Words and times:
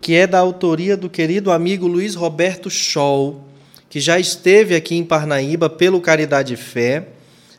que 0.00 0.12
é 0.12 0.26
da 0.26 0.40
autoria 0.40 0.96
do 0.96 1.08
querido 1.08 1.52
amigo 1.52 1.86
Luiz 1.86 2.16
Roberto 2.16 2.68
Scholl, 2.68 3.44
que 3.88 4.00
já 4.00 4.18
esteve 4.18 4.74
aqui 4.74 4.96
em 4.96 5.04
Parnaíba 5.04 5.70
pelo 5.70 6.00
Caridade 6.00 6.56
Fé, 6.56 7.10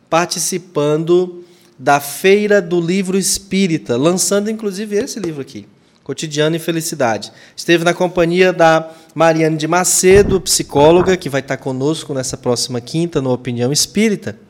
participando 0.09 1.45
da 1.79 2.01
Feira 2.01 2.61
do 2.61 2.81
Livro 2.81 3.17
Espírita, 3.17 3.95
lançando 3.95 4.51
inclusive 4.51 4.97
esse 4.97 5.17
livro 5.17 5.41
aqui, 5.41 5.65
Cotidiano 6.03 6.57
e 6.57 6.59
Felicidade. 6.59 7.31
Esteve 7.55 7.85
na 7.85 7.93
companhia 7.93 8.51
da 8.51 8.91
Mariane 9.13 9.55
de 9.55 9.65
Macedo, 9.65 10.41
psicóloga, 10.41 11.15
que 11.15 11.29
vai 11.29 11.39
estar 11.39 11.55
conosco 11.55 12.13
nessa 12.13 12.35
próxima 12.35 12.81
quinta 12.81 13.21
no 13.21 13.31
Opinião 13.31 13.71
Espírita 13.71 14.43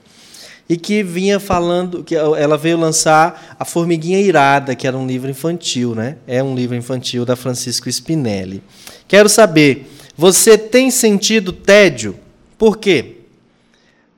e 0.67 0.77
que 0.77 1.03
vinha 1.03 1.39
falando 1.39 2.03
que 2.03 2.16
ela 2.16 2.58
veio 2.58 2.77
lançar 2.77 3.55
A 3.59 3.63
Formiguinha 3.63 4.19
Irada, 4.19 4.75
que 4.75 4.88
era 4.88 4.97
um 4.97 5.05
livro 5.05 5.30
infantil, 5.30 5.94
né? 5.94 6.17
É 6.25 6.41
um 6.44 6.55
livro 6.55 6.75
infantil 6.75 7.23
da 7.23 7.35
Francisco 7.35 7.88
Spinelli. 7.88 8.63
Quero 9.08 9.30
saber, 9.30 9.87
você 10.17 10.58
tem 10.58 10.89
sentido 10.89 11.53
tédio? 11.53 12.15
Por 12.58 12.77
quê? 12.77 13.17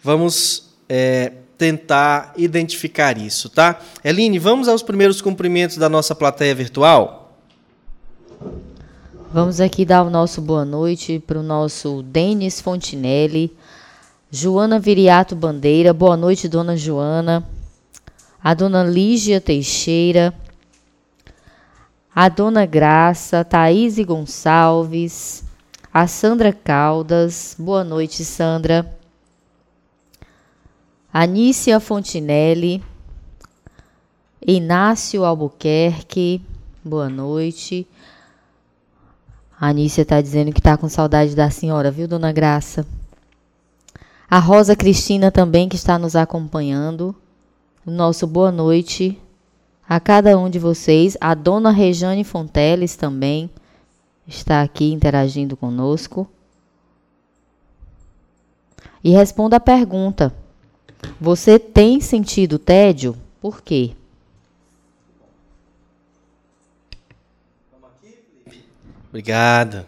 Vamos 0.02 0.69
é, 0.88 1.34
tentar 1.58 2.34
identificar 2.38 3.18
isso, 3.18 3.50
tá? 3.50 3.79
Eline, 4.03 4.40
vamos 4.40 4.69
aos 4.69 4.81
primeiros 4.81 5.22
cumprimentos 5.22 5.75
da 5.75 5.90
nossa 5.90 6.16
plateia 6.16 6.56
virtual? 6.56 7.38
Vamos 9.34 9.59
aqui 9.59 9.84
dar 9.84 10.03
o 10.03 10.09
nosso 10.09 10.40
boa 10.40 10.64
noite 10.64 11.22
para 11.25 11.38
o 11.38 11.44
nosso 11.44 12.02
Denis 12.03 12.62
Fontinelli, 12.62 13.53
Joana 14.30 14.78
Viriato 14.78 15.38
Bandeira, 15.38 15.94
boa 15.94 16.18
noite, 16.18 16.50
dona 16.50 16.76
Joana. 16.76 17.48
A 18.44 18.54
dona 18.54 18.84
Lígia 18.84 19.40
Teixeira. 19.40 20.34
A 22.14 22.28
dona 22.28 22.66
Graça, 22.66 23.46
Thaís 23.46 23.98
Gonçalves. 24.00 25.46
A 25.94 26.08
Sandra 26.08 26.52
Caldas, 26.52 27.56
boa 27.58 27.86
noite, 27.86 28.26
Sandra. 28.26 28.94
Anícia 31.12 31.80
Fontinelli. 31.80 32.84
Inácio 34.46 35.24
Albuquerque, 35.24 36.42
boa 36.84 37.08
noite. 37.08 37.88
A 39.58 39.70
Anícia 39.70 40.02
está 40.02 40.20
dizendo 40.20 40.52
que 40.52 40.59
está 40.59 40.76
com 40.76 40.90
saudade 40.90 41.34
da 41.34 41.50
senhora, 41.50 41.90
viu, 41.90 42.09
dona 42.09 42.34
Graça? 42.34 42.86
A 44.30 44.40
Rosa 44.40 44.76
Cristina 44.76 45.32
também 45.32 45.70
que 45.70 45.78
está 45.78 45.98
nos 45.98 46.14
acompanhando. 46.14 47.16
Nosso 47.86 48.28
boa 48.28 48.52
noite 48.52 49.18
a 49.88 50.02
cada 50.02 50.38
um 50.38 50.50
de 50.50 50.60
vocês. 50.60 51.16
A 51.22 51.34
dona 51.34 51.72
Rejane 51.72 52.26
Fonteles 52.26 52.98
também 52.98 53.50
está 54.28 54.62
aqui 54.62 54.92
interagindo 54.92 55.56
conosco. 55.56 56.30
E 59.02 59.12
responda 59.12 59.56
a 59.56 59.62
pergunta: 59.62 60.36
Você 61.22 61.58
tem 61.58 62.02
sentido 62.02 62.59
tédio? 62.59 63.16
Por 63.40 63.62
quê? 63.62 63.92
Obrigado. 69.08 69.86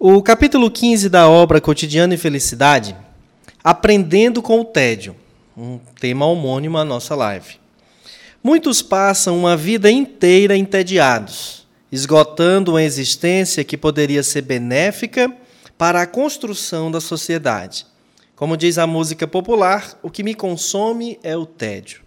O 0.00 0.20
capítulo 0.20 0.68
15 0.68 1.08
da 1.08 1.28
obra 1.28 1.60
Cotidiano 1.60 2.12
e 2.12 2.16
Felicidade 2.16 3.05
Aprendendo 3.68 4.40
com 4.40 4.60
o 4.60 4.64
tédio, 4.64 5.16
um 5.56 5.80
tema 6.00 6.24
homônimo 6.24 6.78
à 6.78 6.84
nossa 6.84 7.16
live. 7.16 7.56
Muitos 8.40 8.80
passam 8.80 9.36
uma 9.36 9.56
vida 9.56 9.90
inteira 9.90 10.56
entediados, 10.56 11.66
esgotando 11.90 12.70
uma 12.70 12.82
existência 12.84 13.64
que 13.64 13.76
poderia 13.76 14.22
ser 14.22 14.42
benéfica 14.42 15.36
para 15.76 16.00
a 16.00 16.06
construção 16.06 16.92
da 16.92 17.00
sociedade. 17.00 17.84
Como 18.36 18.56
diz 18.56 18.78
a 18.78 18.86
música 18.86 19.26
popular, 19.26 19.98
o 20.00 20.10
que 20.10 20.22
me 20.22 20.32
consome 20.32 21.18
é 21.20 21.36
o 21.36 21.44
tédio. 21.44 22.02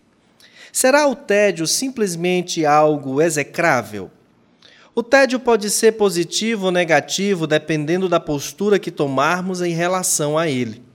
Será 0.72 1.10
o 1.10 1.14
tédio 1.14 1.68
simplesmente 1.68 2.66
algo 2.66 3.22
execrável? 3.22 4.10
O 4.96 5.04
tédio 5.04 5.42
pode 5.42 5.70
ser 5.70 5.98
positivo 5.98 6.68
ou 6.68 6.72
negativo 6.72 7.46
dependendo 7.46 8.08
da 8.08 8.18
postura 8.18 8.80
que 8.80 8.90
tomarmos 8.90 9.62
em 9.62 9.74
relação 9.74 10.38
a 10.38 10.48
ele. 10.48 10.88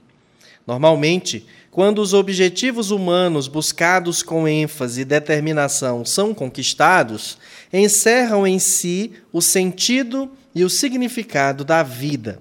Normalmente, 0.65 1.45
quando 1.69 1.99
os 1.99 2.13
objetivos 2.13 2.89
humanos 2.89 3.47
buscados 3.47 4.23
com 4.23 4.47
ênfase 4.47 5.01
e 5.01 5.05
determinação 5.05 6.03
são 6.03 6.33
conquistados, 6.33 7.37
encerram 7.71 8.47
em 8.47 8.57
si 8.57 9.11
o 9.31 9.41
sentido 9.41 10.31
e 10.55 10.63
o 10.63 10.69
significado 10.69 11.63
da 11.63 11.83
vida. 11.83 12.39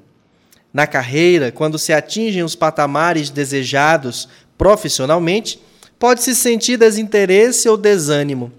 Na 0.72 0.86
carreira, 0.86 1.52
quando 1.52 1.78
se 1.78 1.92
atingem 1.92 2.42
os 2.42 2.54
patamares 2.54 3.28
desejados 3.28 4.28
profissionalmente, 4.56 5.60
pode-se 5.98 6.34
sentir 6.34 6.78
desinteresse 6.78 7.68
ou 7.68 7.76
desânimo. 7.76 8.50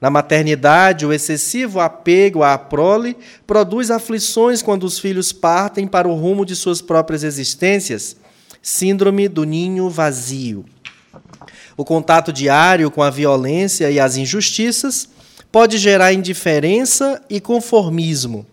Na 0.00 0.10
maternidade, 0.10 1.06
o 1.06 1.12
excessivo 1.12 1.80
apego 1.80 2.42
à 2.42 2.58
prole 2.58 3.16
produz 3.46 3.90
aflições 3.90 4.62
quando 4.62 4.84
os 4.84 4.98
filhos 4.98 5.32
partem 5.32 5.86
para 5.86 6.08
o 6.08 6.14
rumo 6.14 6.44
de 6.44 6.56
suas 6.56 6.82
próprias 6.82 7.22
existências 7.22 8.16
Síndrome 8.68 9.28
do 9.28 9.44
ninho 9.44 9.88
vazio. 9.88 10.64
O 11.76 11.84
contato 11.84 12.32
diário 12.32 12.90
com 12.90 13.00
a 13.00 13.10
violência 13.10 13.88
e 13.92 14.00
as 14.00 14.16
injustiças 14.16 15.08
pode 15.52 15.78
gerar 15.78 16.12
indiferença 16.12 17.22
e 17.30 17.40
conformismo. 17.40 18.44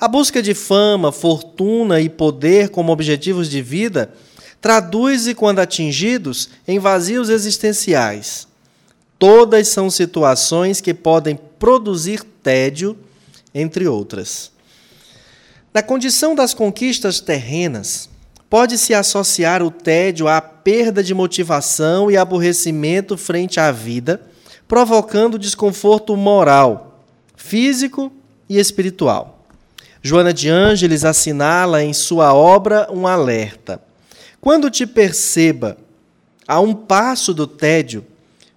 A 0.00 0.08
busca 0.08 0.42
de 0.42 0.54
fama, 0.54 1.12
fortuna 1.12 2.00
e 2.00 2.08
poder 2.08 2.70
como 2.70 2.90
objetivos 2.90 3.48
de 3.48 3.62
vida 3.62 4.12
traduz-se, 4.60 5.36
quando 5.36 5.60
atingidos, 5.60 6.50
em 6.66 6.80
vazios 6.80 7.28
existenciais. 7.28 8.48
Todas 9.20 9.68
são 9.68 9.88
situações 9.88 10.80
que 10.80 10.92
podem 10.92 11.38
produzir 11.60 12.24
tédio, 12.42 12.98
entre 13.54 13.86
outras. 13.86 14.50
Na 15.72 15.80
condição 15.80 16.34
das 16.34 16.52
conquistas 16.52 17.20
terrenas, 17.20 18.08
pode-se 18.54 18.94
associar 18.94 19.64
o 19.64 19.68
tédio 19.68 20.28
à 20.28 20.40
perda 20.40 21.02
de 21.02 21.12
motivação 21.12 22.08
e 22.08 22.16
aborrecimento 22.16 23.16
frente 23.16 23.58
à 23.58 23.72
vida, 23.72 24.20
provocando 24.68 25.40
desconforto 25.40 26.16
moral, 26.16 27.02
físico 27.34 28.12
e 28.48 28.56
espiritual. 28.56 29.44
Joana 30.00 30.32
de 30.32 30.48
Ângeles 30.48 31.04
assinala 31.04 31.82
em 31.82 31.92
sua 31.92 32.32
obra 32.32 32.86
um 32.92 33.08
alerta. 33.08 33.82
Quando 34.40 34.70
te 34.70 34.86
perceba 34.86 35.76
a 36.46 36.60
um 36.60 36.74
passo 36.74 37.34
do 37.34 37.48
tédio, 37.48 38.06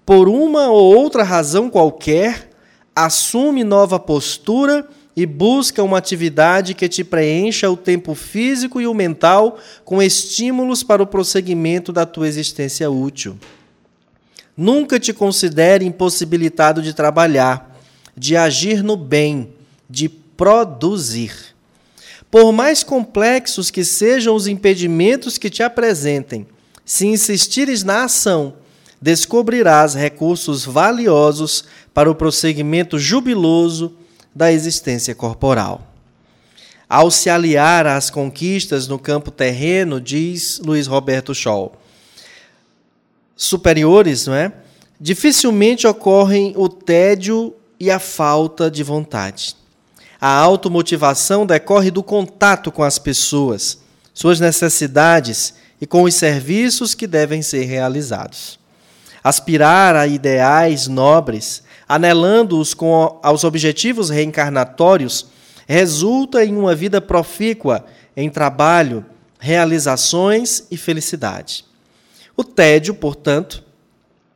por 0.06 0.30
uma 0.30 0.68
ou 0.68 0.96
outra 0.96 1.24
razão 1.24 1.72
qualquer, 1.72 2.52
assume 2.96 3.64
nova 3.64 3.98
postura 3.98 4.88
e 5.18 5.26
busca 5.26 5.82
uma 5.82 5.98
atividade 5.98 6.76
que 6.76 6.88
te 6.88 7.04
preencha 7.04 7.68
o 7.72 7.76
tempo 7.76 8.14
físico 8.14 8.80
e 8.80 8.86
o 8.86 8.94
mental 8.94 9.58
com 9.84 10.00
estímulos 10.00 10.84
para 10.84 11.02
o 11.02 11.08
prosseguimento 11.08 11.92
da 11.92 12.06
tua 12.06 12.28
existência 12.28 12.88
útil. 12.88 13.36
Nunca 14.56 15.00
te 15.00 15.12
considere 15.12 15.84
impossibilitado 15.84 16.84
de 16.84 16.94
trabalhar, 16.94 17.76
de 18.16 18.38
agir 18.38 18.84
no 18.84 18.96
bem, 18.96 19.50
de 19.90 20.08
produzir. 20.08 21.34
Por 22.30 22.52
mais 22.52 22.84
complexos 22.84 23.72
que 23.72 23.84
sejam 23.84 24.36
os 24.36 24.46
impedimentos 24.46 25.40
que 25.40 25.50
te 25.50 25.64
apresentem, 25.64 26.46
se 26.86 27.08
insistires 27.08 27.84
na 27.84 28.04
ação, 28.04 28.54
descobrirás 29.02 29.96
recursos 29.96 30.64
valiosos 30.64 31.66
para 31.92 32.10
o 32.10 32.14
prosseguimento 32.14 33.00
jubiloso 33.00 33.96
da 34.38 34.52
existência 34.52 35.16
corporal. 35.16 35.82
Ao 36.88 37.10
se 37.10 37.28
aliar 37.28 37.88
às 37.88 38.12
conquistas 38.12 38.88
no 38.88 39.00
campo 39.00 39.32
terreno, 39.32 40.00
diz 40.00 40.62
Luiz 40.64 40.86
Roberto 40.86 41.34
Scholl, 41.34 41.76
superiores, 43.36 44.28
não 44.28 44.36
é? 44.36 44.54
Dificilmente 45.02 45.88
ocorrem 45.88 46.54
o 46.56 46.70
tédio 46.70 47.54
e 47.80 47.90
a 47.90 48.00
falta 48.00 48.70
de 48.70 48.84
vontade. 48.84 49.56
A 50.22 50.30
automotivação 50.30 51.46
decorre 51.46 51.92
do 51.92 52.04
contato 52.04 52.72
com 52.72 52.84
as 52.84 52.98
pessoas, 52.98 53.80
suas 54.14 54.40
necessidades 54.40 55.56
e 55.82 55.86
com 55.86 56.04
os 56.04 56.14
serviços 56.14 56.94
que 56.94 57.06
devem 57.06 57.42
ser 57.42 57.66
realizados. 57.66 58.60
Aspirar 59.24 59.96
a 59.96 60.08
ideais 60.08 60.88
nobres 60.88 61.64
anelando-os 61.88 62.74
com 62.74 63.20
aos 63.24 63.44
objetivos 63.44 64.10
reencarnatórios, 64.10 65.28
resulta 65.68 66.44
em 66.44 66.56
uma 66.56 66.76
vida 66.76 67.00
profícua 67.00 67.86
em 68.16 68.30
trabalho, 68.30 69.06
realizações 69.40 70.64
e 70.72 70.78
felicidade. 70.78 71.66
O 72.36 72.44
tédio, 72.44 72.94
portanto, 72.96 73.64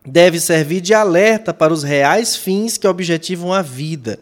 deve 0.05 0.39
servir 0.39 0.81
de 0.81 0.93
alerta 0.93 1.53
para 1.53 1.73
os 1.73 1.83
reais 1.83 2.35
fins 2.35 2.77
que 2.77 2.87
objetivam 2.87 3.53
a 3.53 3.61
vida. 3.61 4.19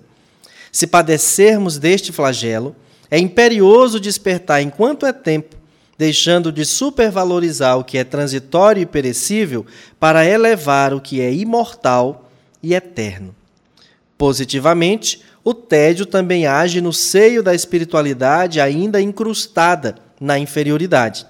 Se 0.71 0.85
padecermos 0.85 1.77
deste 1.77 2.11
flagelo, 2.11 2.75
é 3.09 3.17
imperioso 3.17 3.99
despertar 3.99 4.61
enquanto 4.61 5.05
é 5.05 5.11
tempo, 5.11 5.55
deixando 5.97 6.51
de 6.51 6.63
supervalorizar 6.63 7.77
o 7.77 7.83
que 7.83 7.97
é 7.97 8.03
transitório 8.03 8.81
e 8.81 8.85
perecível 8.85 9.65
para 9.99 10.25
elevar 10.25 10.93
o 10.93 11.01
que 11.01 11.19
é 11.21 11.33
imortal 11.33 12.28
e 12.61 12.73
eterno. 12.73 13.35
Positivamente, 14.17 15.21
o 15.43 15.53
tédio 15.53 16.05
também 16.05 16.45
age 16.45 16.81
no 16.81 16.91
seio 16.91 17.41
da 17.41 17.55
espiritualidade 17.55 18.59
ainda 18.59 19.01
incrustada 19.01 19.95
na 20.19 20.37
inferioridade, 20.37 21.25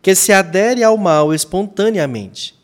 que 0.00 0.14
se 0.14 0.32
adere 0.32 0.84
ao 0.84 0.96
mal 0.96 1.34
espontaneamente. 1.34 2.54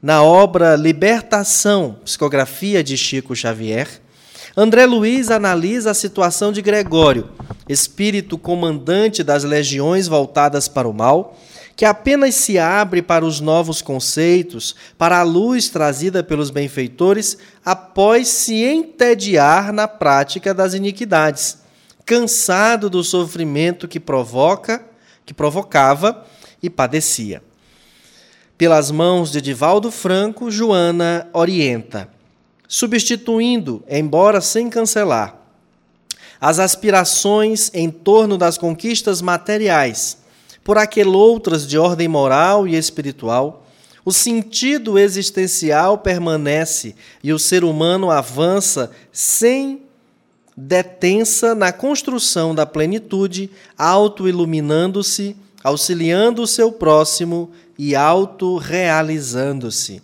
Na 0.00 0.22
obra 0.22 0.76
Libertação, 0.76 1.98
psicografia 2.04 2.84
de 2.84 2.96
Chico 2.96 3.34
Xavier, 3.34 3.88
André 4.56 4.86
Luiz 4.86 5.30
analisa 5.30 5.90
a 5.90 5.94
situação 5.94 6.52
de 6.52 6.62
Gregório, 6.62 7.28
espírito 7.68 8.38
comandante 8.38 9.22
das 9.22 9.44
legiões 9.44 10.08
voltadas 10.08 10.68
para 10.68 10.88
o 10.88 10.94
mal, 10.94 11.36
que 11.76 11.84
apenas 11.84 12.34
se 12.34 12.58
abre 12.58 13.02
para 13.02 13.24
os 13.24 13.38
novos 13.38 13.82
conceitos, 13.82 14.74
para 14.96 15.18
a 15.18 15.22
luz 15.22 15.68
trazida 15.68 16.24
pelos 16.24 16.48
benfeitores, 16.48 17.36
após 17.62 18.28
se 18.28 18.64
entediar 18.64 19.70
na 19.74 19.86
prática 19.86 20.54
das 20.54 20.72
iniquidades, 20.72 21.58
cansado 22.06 22.88
do 22.88 23.04
sofrimento 23.04 23.86
que 23.86 24.00
provoca, 24.00 24.86
que 25.26 25.34
provocava 25.34 26.26
e 26.62 26.70
padecia. 26.70 27.42
Pelas 28.56 28.90
mãos 28.90 29.30
de 29.30 29.42
Divaldo 29.42 29.90
Franco, 29.90 30.50
Joana 30.50 31.28
orienta, 31.34 32.08
substituindo, 32.66 33.84
embora 33.86 34.40
sem 34.40 34.70
cancelar, 34.70 35.36
as 36.40 36.58
aspirações 36.58 37.70
em 37.74 37.90
torno 37.90 38.38
das 38.38 38.56
conquistas 38.56 39.20
materiais 39.20 40.24
por 40.66 40.76
aqueloutras 40.78 41.64
de 41.64 41.78
ordem 41.78 42.08
moral 42.08 42.66
e 42.66 42.74
espiritual, 42.74 43.64
o 44.04 44.12
sentido 44.12 44.98
existencial 44.98 45.98
permanece 45.98 46.96
e 47.22 47.32
o 47.32 47.38
ser 47.38 47.62
humano 47.62 48.10
avança 48.10 48.90
sem 49.12 49.82
detença 50.56 51.54
na 51.54 51.70
construção 51.70 52.52
da 52.52 52.66
plenitude, 52.66 53.48
auto-iluminando-se, 53.78 55.36
auxiliando 55.62 56.42
o 56.42 56.48
seu 56.48 56.72
próximo 56.72 57.52
e 57.78 57.94
auto-realizando-se. 57.94 60.02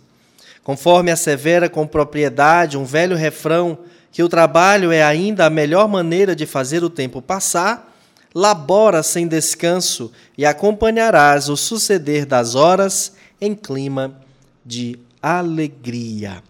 Conforme 0.63 1.11
assevera 1.11 1.67
com 1.67 1.85
propriedade 1.85 2.77
um 2.77 2.85
velho 2.85 3.17
refrão 3.17 3.79
que 4.13 4.23
o 4.23 4.29
trabalho 4.29 4.93
é 4.93 5.03
ainda 5.03 5.45
a 5.45 5.49
melhor 5.49 5.89
maneira 5.89 6.33
de 6.33 6.45
fazer 6.45 6.85
o 6.85 6.89
tempo 6.89 7.21
passar, 7.21 7.92
labora 8.33 9.03
sem 9.03 9.27
descanso 9.27 10.11
e 10.37 10.45
acompanharás 10.45 11.49
o 11.49 11.55
suceder 11.55 12.25
das 12.25 12.55
horas 12.55 13.13
em 13.39 13.53
clima 13.53 14.19
de 14.65 14.97
alegria. 15.21 16.41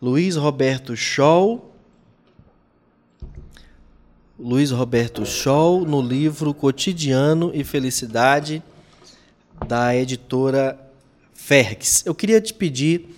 Luiz 0.00 0.36
Roberto 0.36 0.94
Scholl, 0.96 1.72
Luiz 4.38 4.70
Roberto 4.70 5.24
Scholl, 5.24 5.84
no 5.84 6.00
livro 6.00 6.54
Cotidiano 6.54 7.50
e 7.52 7.64
Felicidade, 7.64 8.62
da 9.66 9.96
editora 9.96 10.78
Ferx. 11.34 12.04
Eu 12.06 12.14
queria 12.14 12.40
te 12.40 12.54
pedir 12.54 13.16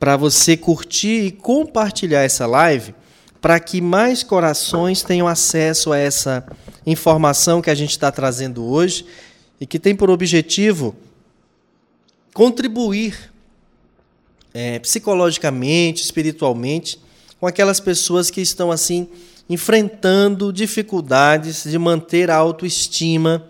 para 0.00 0.16
você 0.16 0.56
curtir 0.56 1.26
e 1.26 1.30
compartilhar 1.30 2.22
essa 2.22 2.46
live 2.46 2.94
para 3.42 3.60
que 3.60 3.80
mais 3.80 4.22
corações 4.22 5.02
tenham 5.02 5.28
acesso 5.28 5.92
a 5.92 5.98
essa 5.98 6.46
informação 6.86 7.62
que 7.62 7.70
a 7.70 7.74
gente 7.74 7.90
está 7.90 8.10
trazendo 8.10 8.64
hoje 8.64 9.06
e 9.60 9.66
que 9.66 9.78
tem 9.78 9.94
por 9.94 10.10
objetivo 10.10 10.94
contribuir 12.34 13.32
é, 14.54 14.78
psicologicamente, 14.78 16.02
espiritualmente, 16.02 16.98
com 17.38 17.46
aquelas 17.46 17.80
pessoas 17.80 18.30
que 18.30 18.40
estão 18.40 18.70
assim 18.70 19.08
enfrentando 19.48 20.52
dificuldades 20.52 21.64
de 21.64 21.78
manter 21.78 22.30
a 22.30 22.36
autoestima, 22.36 23.46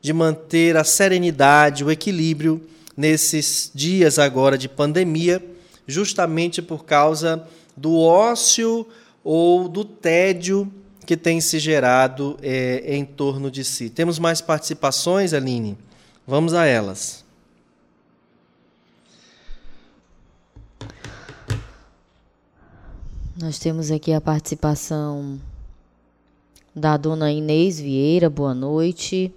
de 0.00 0.12
manter 0.12 0.76
a 0.76 0.84
serenidade, 0.84 1.84
o 1.84 1.90
equilíbrio 1.90 2.60
nesses 2.96 3.70
dias 3.74 4.18
agora 4.18 4.58
de 4.58 4.68
pandemia, 4.68 5.42
justamente 5.86 6.60
por 6.60 6.84
causa 6.84 7.46
do 7.76 7.98
ócio 7.98 8.86
ou 9.24 9.68
do 9.68 9.84
tédio 9.84 10.70
que 11.04 11.16
tem 11.16 11.40
se 11.40 11.58
gerado 11.58 12.38
é, 12.42 12.96
em 12.96 13.04
torno 13.04 13.50
de 13.50 13.64
si. 13.64 13.90
Temos 13.90 14.18
mais 14.18 14.40
participações, 14.40 15.32
Aline? 15.32 15.76
Vamos 16.26 16.54
a 16.54 16.64
elas. 16.64 17.24
Nós 23.36 23.58
temos 23.58 23.90
aqui 23.90 24.12
a 24.12 24.20
participação 24.20 25.40
da 26.74 26.96
dona 26.96 27.32
Inês 27.32 27.80
Vieira, 27.80 28.30
boa 28.30 28.54
noite. 28.54 29.34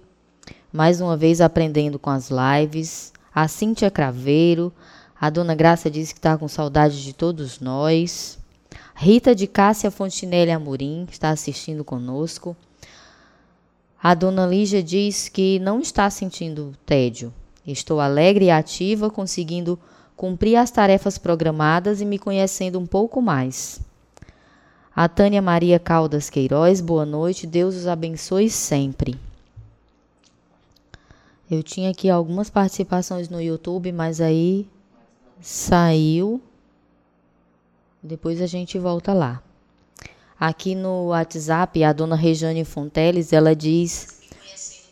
Mais 0.72 1.00
uma 1.00 1.16
vez 1.16 1.40
aprendendo 1.40 1.98
com 1.98 2.10
as 2.10 2.30
lives. 2.30 3.12
A 3.34 3.48
Cíntia 3.48 3.90
Craveiro, 3.90 4.72
a 5.20 5.28
dona 5.28 5.54
Graça 5.54 5.90
disse 5.90 6.14
que 6.14 6.18
está 6.18 6.38
com 6.38 6.46
saudade 6.46 7.02
de 7.02 7.12
todos 7.12 7.58
nós. 7.58 8.38
Rita 8.98 9.34
de 9.34 9.46
Cássia 9.46 9.90
Fontinelli 9.90 10.50
Amorim 10.50 11.06
está 11.10 11.28
assistindo 11.28 11.84
conosco. 11.84 12.56
A 14.02 14.14
dona 14.14 14.46
Lígia 14.46 14.82
diz 14.82 15.28
que 15.28 15.58
não 15.58 15.80
está 15.80 16.08
sentindo 16.08 16.72
tédio. 16.86 17.30
Estou 17.66 18.00
alegre 18.00 18.46
e 18.46 18.50
ativa, 18.50 19.10
conseguindo 19.10 19.78
cumprir 20.16 20.56
as 20.56 20.70
tarefas 20.70 21.18
programadas 21.18 22.00
e 22.00 22.06
me 22.06 22.18
conhecendo 22.18 22.78
um 22.78 22.86
pouco 22.86 23.20
mais. 23.20 23.82
A 24.94 25.06
Tânia 25.06 25.42
Maria 25.42 25.78
Caldas 25.78 26.30
Queiroz, 26.30 26.80
boa 26.80 27.04
noite, 27.04 27.46
Deus 27.46 27.76
os 27.76 27.86
abençoe 27.86 28.48
sempre. 28.48 29.14
Eu 31.50 31.62
tinha 31.62 31.90
aqui 31.90 32.08
algumas 32.08 32.48
participações 32.48 33.28
no 33.28 33.42
YouTube, 33.42 33.92
mas 33.92 34.22
aí 34.22 34.66
saiu. 35.38 36.40
Depois 38.02 38.40
a 38.40 38.46
gente 38.46 38.78
volta 38.78 39.12
lá. 39.12 39.42
Aqui 40.38 40.74
no 40.74 41.06
WhatsApp, 41.06 41.82
a 41.82 41.92
dona 41.92 42.14
Regiane 42.14 42.64
Fonteles, 42.64 43.32
ela 43.32 43.54
diz: 43.54 44.20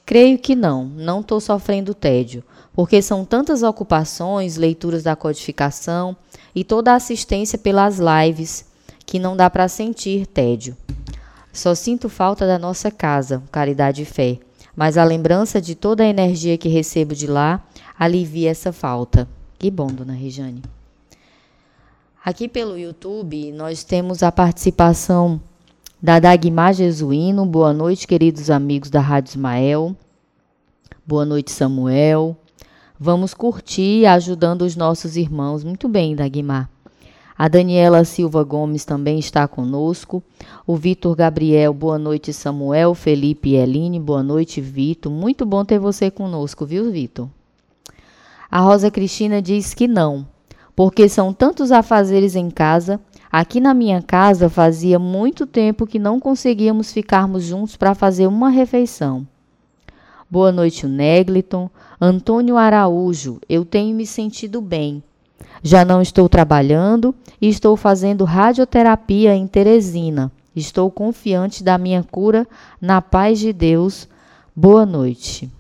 Creio 0.07 0.39
que 0.39 0.55
não, 0.55 0.85
não 0.85 1.21
estou 1.21 1.41
sofrendo 1.41 1.95
tédio, 1.95 2.43
porque 2.73 3.03
são 3.03 3.25
tantas 3.25 3.63
ocupações, 3.63 4.57
leituras 4.57 5.03
da 5.03 5.15
codificação 5.15 6.17
e 6.55 6.65
toda 6.65 6.93
a 6.93 6.97
assistência 6.97 7.59
pelas 7.59 7.99
lives 7.99 8.67
que 9.05 9.19
não 9.19 9.37
dá 9.37 9.51
para 9.51 9.69
sentir 9.69 10.27
tédio. 10.27 10.77
Só 11.53 11.75
sinto 11.75 12.09
falta 12.09 12.47
da 12.47 12.59
nossa 12.59 12.91
casa, 12.91 13.43
caridade 13.53 14.03
e 14.03 14.05
fé 14.05 14.39
mas 14.77 14.99
a 14.99 15.05
lembrança 15.05 15.61
de 15.61 15.75
toda 15.75 16.03
a 16.03 16.09
energia 16.09 16.59
que 16.59 16.69
recebo 16.69 17.15
de 17.15 17.27
lá 17.27 17.65
alivia 17.99 18.51
essa 18.51 18.73
falta. 18.73 19.29
Que 19.59 19.71
bom, 19.71 19.87
dona 19.87 20.13
Rejane. 20.13 20.63
Aqui 22.25 22.49
pelo 22.49 22.79
YouTube, 22.79 23.53
nós 23.53 23.85
temos 23.85 24.23
a 24.23 24.33
participação 24.33 25.39
da 26.03 26.19
Dagmar 26.19 26.73
Jesuíno. 26.73 27.45
Boa 27.45 27.71
noite, 27.71 28.07
queridos 28.07 28.49
amigos 28.49 28.89
da 28.89 28.99
Rádio 28.99 29.33
Ismael. 29.33 29.95
Boa 31.07 31.27
noite, 31.27 31.51
Samuel. 31.51 32.35
Vamos 32.99 33.35
curtir 33.35 34.07
ajudando 34.07 34.63
os 34.63 34.75
nossos 34.75 35.19
irmãos. 35.19 35.63
Muito 35.63 35.87
bem, 35.87 36.17
Dagmar. 36.17 36.71
A 37.37 37.47
Daniela 37.47 38.07
Silva 38.07 38.43
Gomes 38.43 38.87
também 38.87 39.19
está 39.19 39.47
conosco. 39.47 40.23
O 40.67 40.77
Vitor 40.77 41.15
Gabriel, 41.15 41.75
boa 41.75 41.99
noite, 41.99 42.33
Samuel, 42.33 42.95
Felipe 42.95 43.51
e 43.51 43.57
Eline, 43.57 44.01
boa 44.01 44.23
noite, 44.23 44.63
Vitor. 44.63 45.13
Muito 45.13 45.45
bom 45.45 45.63
ter 45.63 45.79
você 45.79 46.11
conosco, 46.11 46.65
viu, 46.65 46.91
Vitor? 46.91 47.29
A 48.51 48.61
Rosa 48.61 48.91
Cristina 48.91 49.43
diz 49.43 49.75
que 49.75 49.87
não, 49.87 50.27
porque 50.77 51.09
são 51.09 51.33
tantos 51.33 51.71
afazeres 51.71 52.35
em 52.35 52.51
casa. 52.51 53.01
Aqui 53.31 53.61
na 53.61 53.75
minha 53.75 54.03
casa 54.03 54.49
fazia 54.49 54.99
muito 54.99 55.47
tempo 55.47 55.87
que 55.87 55.99
não 55.99 56.21
conseguíamos 56.21 56.93
ficarmos 56.93 57.45
juntos 57.45 57.77
para 57.77 57.95
fazer 57.95 58.27
uma 58.27 58.49
refeição. 58.49 59.27
Boa 60.31 60.51
noite, 60.51 60.87
Negliton. 60.87 61.71
Antônio 62.01 62.57
Araújo, 62.57 63.41
eu 63.49 63.65
tenho 63.65 63.95
me 63.95 64.07
sentido 64.07 64.61
bem. 64.61 65.03
Já 65.63 65.85
não 65.85 66.03
estou 66.03 66.29
trabalhando 66.29 67.15
e 67.41 67.49
estou 67.49 67.77
fazendo 67.77 68.25
radioterapia 68.25 69.35
em 69.35 69.47
Teresina. 69.47 70.31
Estou 70.55 70.91
confiante 70.91 71.63
da 71.63 71.79
minha 71.79 72.03
cura 72.03 72.47
na 72.81 73.01
paz 73.01 73.39
de 73.39 73.53
Deus. 73.53 74.09
Boa 74.55 74.85
noite. 74.85 75.51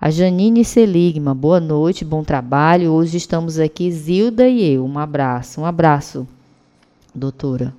A 0.00 0.10
Janine 0.10 0.64
Seligma, 0.64 1.34
boa 1.34 1.60
noite, 1.60 2.06
bom 2.06 2.24
trabalho. 2.24 2.90
Hoje 2.90 3.18
estamos 3.18 3.58
aqui, 3.58 3.92
Zilda 3.92 4.48
e 4.48 4.76
eu. 4.76 4.86
Um 4.86 4.98
abraço, 4.98 5.60
um 5.60 5.66
abraço, 5.66 6.26
doutora. 7.14 7.74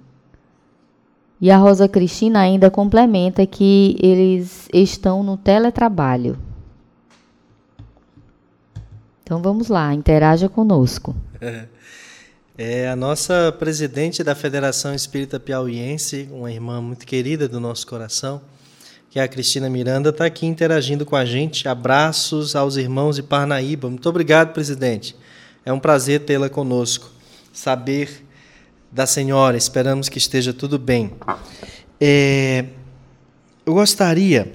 E 1.42 1.50
a 1.50 1.58
Rosa 1.58 1.90
Cristina 1.90 2.42
ainda 2.42 2.70
complementa 2.70 3.44
que 3.48 3.98
eles 4.00 4.70
estão 4.72 5.24
no 5.24 5.36
teletrabalho. 5.36 6.38
Então 9.24 9.42
vamos 9.42 9.68
lá, 9.68 9.92
interaja 9.92 10.48
conosco. 10.48 11.16
É 12.58 12.90
a 12.90 12.96
nossa 12.98 13.52
presidente 13.58 14.24
da 14.24 14.36
Federação 14.36 14.94
Espírita 14.94 15.40
Piauiense, 15.40 16.30
uma 16.32 16.52
irmã 16.52 16.80
muito 16.80 17.08
querida 17.08 17.48
do 17.48 17.60
nosso 17.60 17.88
coração, 17.88 18.42
que 19.12 19.20
é 19.20 19.24
a 19.24 19.28
Cristina 19.28 19.70
Miranda, 19.70 20.10
está 20.10 20.24
aqui 20.26 20.46
interagindo 20.46 21.06
com 21.06 21.18
a 21.18 21.26
gente. 21.26 21.68
Abraços 21.68 22.56
aos 22.56 22.78
irmãos 22.78 23.18
de 23.18 23.22
Parnaíba. 23.22 23.90
Muito 23.90 24.08
obrigado, 24.08 24.54
presidente. 24.54 25.18
É 25.66 25.74
um 25.74 25.82
prazer 25.82 26.22
tê-la 26.22 26.50
conosco. 26.50 27.12
Saber 27.52 28.26
da 28.90 29.06
senhora, 29.06 29.58
esperamos 29.58 30.08
que 30.08 30.18
esteja 30.18 30.54
tudo 30.54 30.80
bem. 30.80 31.12
É, 32.00 32.64
eu 33.66 33.74
gostaria 33.74 34.54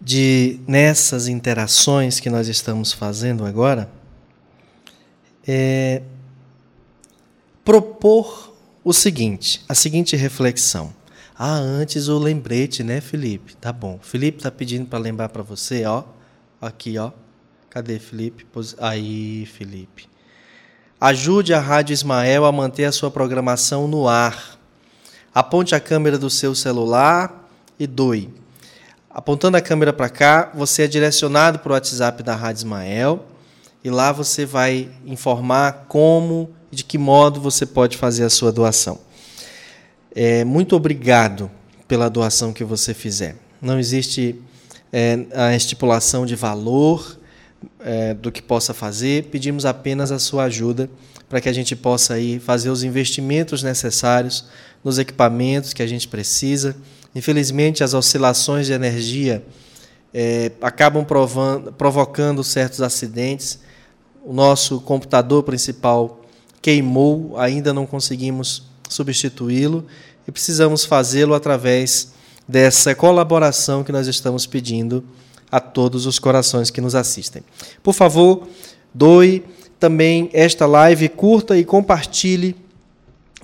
de 0.00 0.58
nessas 0.66 1.28
interações 1.28 2.18
que 2.18 2.30
nós 2.30 2.48
estamos 2.48 2.90
fazendo 2.90 3.44
agora, 3.44 3.90
é, 5.46 6.00
propor 7.62 8.56
o 8.82 8.94
seguinte, 8.94 9.62
a 9.68 9.74
seguinte 9.74 10.16
reflexão. 10.16 10.96
Ah, 11.38 11.54
antes 11.54 12.08
o 12.08 12.18
lembrete, 12.18 12.82
né, 12.82 13.00
Felipe? 13.00 13.54
Tá 13.54 13.72
bom. 13.72 14.00
Felipe 14.02 14.42
tá 14.42 14.50
pedindo 14.50 14.86
para 14.86 14.98
lembrar 14.98 15.28
para 15.28 15.42
você, 15.42 15.84
ó. 15.84 16.02
Aqui, 16.60 16.98
ó. 16.98 17.12
Cadê 17.70 18.00
Felipe? 18.00 18.44
Aí, 18.78 19.46
Felipe. 19.46 20.08
Ajude 21.00 21.54
a 21.54 21.60
Rádio 21.60 21.94
Ismael 21.94 22.44
a 22.44 22.50
manter 22.50 22.86
a 22.86 22.92
sua 22.92 23.08
programação 23.08 23.86
no 23.86 24.08
ar. 24.08 24.58
Aponte 25.32 25.76
a 25.76 25.80
câmera 25.80 26.18
do 26.18 26.28
seu 26.28 26.56
celular 26.56 27.48
e 27.78 27.86
doe 27.86 28.34
Apontando 29.10 29.56
a 29.56 29.60
câmera 29.60 29.92
para 29.92 30.08
cá, 30.08 30.52
você 30.54 30.82
é 30.82 30.86
direcionado 30.86 31.58
para 31.58 31.70
o 31.70 31.72
WhatsApp 31.72 32.22
da 32.22 32.34
Rádio 32.34 32.60
Ismael 32.60 33.26
e 33.82 33.90
lá 33.90 34.12
você 34.12 34.44
vai 34.44 34.90
informar 35.04 35.86
como 35.88 36.50
e 36.70 36.76
de 36.76 36.84
que 36.84 36.98
modo 36.98 37.40
você 37.40 37.64
pode 37.66 37.96
fazer 37.96 38.24
a 38.24 38.30
sua 38.30 38.52
doação. 38.52 39.00
É, 40.14 40.44
muito 40.44 40.74
obrigado 40.74 41.50
pela 41.86 42.08
doação 42.08 42.52
que 42.52 42.64
você 42.64 42.92
fizer. 42.94 43.36
Não 43.60 43.78
existe 43.78 44.40
é, 44.92 45.26
a 45.34 45.54
estipulação 45.54 46.26
de 46.26 46.34
valor 46.34 47.18
é, 47.80 48.14
do 48.14 48.30
que 48.30 48.42
possa 48.42 48.72
fazer, 48.72 49.24
pedimos 49.24 49.64
apenas 49.64 50.12
a 50.12 50.18
sua 50.18 50.44
ajuda 50.44 50.88
para 51.28 51.40
que 51.40 51.48
a 51.48 51.52
gente 51.52 51.76
possa 51.76 52.14
aí 52.14 52.38
fazer 52.38 52.70
os 52.70 52.82
investimentos 52.82 53.62
necessários 53.62 54.46
nos 54.82 54.98
equipamentos 54.98 55.72
que 55.72 55.82
a 55.82 55.86
gente 55.86 56.08
precisa 56.08 56.74
Infelizmente, 57.14 57.82
as 57.82 57.94
oscilações 57.94 58.66
de 58.66 58.72
energia 58.72 59.44
é, 60.12 60.52
acabam 60.60 61.04
provando, 61.04 61.72
provocando 61.72 62.44
certos 62.44 62.82
acidentes. 62.82 63.58
O 64.24 64.32
nosso 64.32 64.80
computador 64.80 65.42
principal 65.42 66.20
queimou, 66.60 67.36
ainda 67.38 67.72
não 67.72 67.86
conseguimos 67.86 68.64
substituí-lo 68.88 69.86
e 70.26 70.32
precisamos 70.32 70.84
fazê-lo 70.84 71.34
através 71.34 72.12
dessa 72.46 72.94
colaboração 72.94 73.84
que 73.84 73.92
nós 73.92 74.06
estamos 74.06 74.46
pedindo 74.46 75.04
a 75.50 75.60
todos 75.60 76.06
os 76.06 76.18
corações 76.18 76.70
que 76.70 76.80
nos 76.80 76.94
assistem. 76.94 77.42
Por 77.82 77.92
favor, 77.92 78.48
doe 78.92 79.44
também 79.78 80.28
esta 80.32 80.66
live, 80.66 81.08
curta 81.08 81.56
e 81.56 81.64
compartilhe 81.64 82.56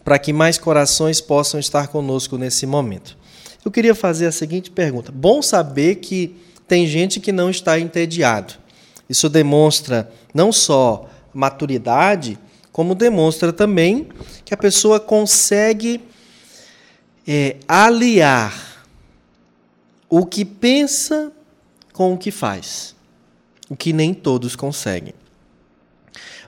para 0.04 0.18
que 0.18 0.32
mais 0.32 0.58
corações 0.58 1.20
possam 1.20 1.58
estar 1.58 1.88
conosco 1.88 2.36
nesse 2.36 2.66
momento. 2.66 3.16
Eu 3.64 3.70
queria 3.70 3.94
fazer 3.94 4.26
a 4.26 4.32
seguinte 4.32 4.70
pergunta: 4.70 5.10
bom 5.10 5.40
saber 5.40 5.96
que 5.96 6.36
tem 6.68 6.86
gente 6.86 7.20
que 7.20 7.32
não 7.32 7.50
está 7.50 7.78
entediado. 7.78 8.54
Isso 9.08 9.28
demonstra 9.28 10.10
não 10.32 10.52
só 10.52 11.08
maturidade, 11.32 12.38
como 12.75 12.93
demonstra 12.97 13.52
também 13.52 14.09
que 14.45 14.52
a 14.52 14.57
pessoa 14.57 14.99
consegue 14.99 16.00
é, 17.25 17.59
aliar 17.69 18.85
o 20.09 20.26
que 20.26 20.45
pensa 20.45 21.31
com 21.93 22.12
o 22.12 22.19
que 22.19 22.33
faz, 22.33 22.97
o 23.71 23.76
que 23.76 23.93
nem 23.93 24.12
todos 24.12 24.57
conseguem. 24.57 25.14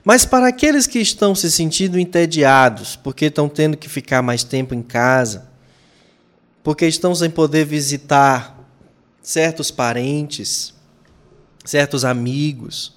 Mas 0.03 0.25
para 0.25 0.49
aqueles 0.49 0.85
que 0.85 0.99
estão 0.99 1.33
se 1.33 1.49
sentindo 1.49 1.97
entediados, 1.97 2.97
porque 2.97 3.27
estão 3.27 3.47
tendo 3.47 3.77
que 3.77 3.87
ficar 3.87 4.21
mais 4.21 4.43
tempo 4.43 4.75
em 4.75 4.81
casa, 4.81 5.49
porque 6.61 6.85
estão 6.85 7.15
sem 7.15 7.29
poder 7.29 7.65
visitar 7.65 8.67
certos 9.21 9.71
parentes, 9.71 10.73
certos 11.63 12.03
amigos, 12.03 12.96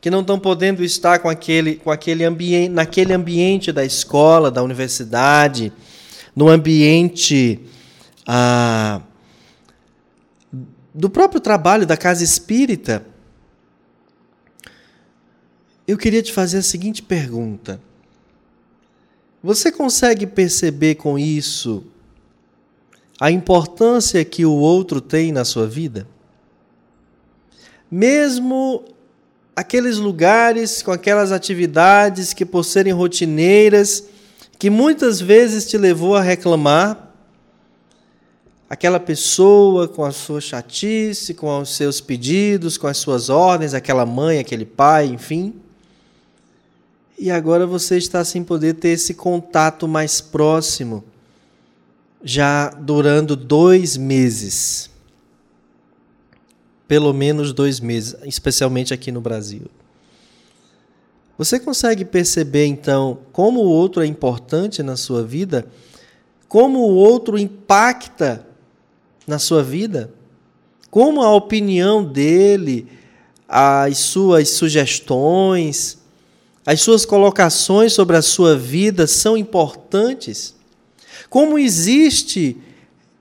que 0.00 0.10
não 0.10 0.20
estão 0.20 0.38
podendo 0.38 0.84
estar 0.84 1.18
com 1.18 1.28
aquele, 1.28 1.76
com 1.76 1.90
aquele 1.90 2.24
ambiente, 2.24 2.70
naquele 2.70 3.12
ambiente 3.12 3.72
da 3.72 3.84
escola, 3.84 4.50
da 4.50 4.62
universidade, 4.62 5.72
no 6.34 6.48
ambiente 6.48 7.60
ah, 8.26 9.00
do 10.94 11.08
próprio 11.08 11.40
trabalho 11.40 11.86
da 11.86 11.96
casa 11.96 12.22
espírita. 12.22 13.04
Eu 15.86 15.96
queria 15.96 16.22
te 16.22 16.32
fazer 16.32 16.58
a 16.58 16.62
seguinte 16.62 17.02
pergunta. 17.02 17.80
Você 19.42 19.70
consegue 19.70 20.26
perceber 20.26 20.96
com 20.96 21.18
isso 21.18 21.84
a 23.20 23.30
importância 23.30 24.24
que 24.24 24.44
o 24.44 24.52
outro 24.52 25.00
tem 25.00 25.30
na 25.30 25.44
sua 25.44 25.66
vida? 25.66 26.06
Mesmo 27.90 28.95
aqueles 29.56 29.96
lugares 29.96 30.82
com 30.82 30.92
aquelas 30.92 31.32
atividades 31.32 32.34
que, 32.34 32.44
por 32.44 32.62
serem 32.62 32.92
rotineiras, 32.92 34.04
que 34.58 34.68
muitas 34.68 35.18
vezes 35.18 35.66
te 35.66 35.78
levou 35.78 36.14
a 36.14 36.20
reclamar, 36.20 37.04
aquela 38.68 39.00
pessoa 39.00 39.88
com 39.88 40.04
a 40.04 40.12
sua 40.12 40.40
chatice, 40.40 41.32
com 41.32 41.58
os 41.58 41.74
seus 41.74 42.00
pedidos, 42.00 42.76
com 42.76 42.86
as 42.86 42.98
suas 42.98 43.30
ordens, 43.30 43.72
aquela 43.72 44.04
mãe, 44.04 44.38
aquele 44.38 44.66
pai, 44.66 45.06
enfim. 45.06 45.54
E 47.18 47.30
agora 47.30 47.66
você 47.66 47.96
está 47.96 48.22
sem 48.24 48.44
poder 48.44 48.74
ter 48.74 48.90
esse 48.90 49.14
contato 49.14 49.88
mais 49.88 50.20
próximo, 50.20 51.02
já 52.22 52.68
durando 52.68 53.34
dois 53.34 53.96
meses. 53.96 54.90
Pelo 56.88 57.12
menos 57.12 57.52
dois 57.52 57.80
meses, 57.80 58.14
especialmente 58.24 58.94
aqui 58.94 59.10
no 59.10 59.20
Brasil. 59.20 59.62
Você 61.38 61.60
consegue 61.60 62.04
perceber 62.04 62.66
então 62.66 63.18
como 63.32 63.60
o 63.60 63.68
outro 63.68 64.02
é 64.02 64.06
importante 64.06 64.82
na 64.82 64.96
sua 64.96 65.22
vida? 65.22 65.66
Como 66.48 66.78
o 66.78 66.94
outro 66.94 67.38
impacta 67.38 68.46
na 69.26 69.38
sua 69.38 69.62
vida? 69.62 70.10
Como 70.90 71.20
a 71.20 71.34
opinião 71.34 72.02
dele, 72.02 72.88
as 73.46 73.98
suas 73.98 74.50
sugestões, 74.50 75.98
as 76.64 76.80
suas 76.80 77.04
colocações 77.04 77.92
sobre 77.92 78.16
a 78.16 78.22
sua 78.22 78.56
vida 78.56 79.06
são 79.06 79.36
importantes? 79.36 80.54
Como 81.28 81.58
existe, 81.58 82.56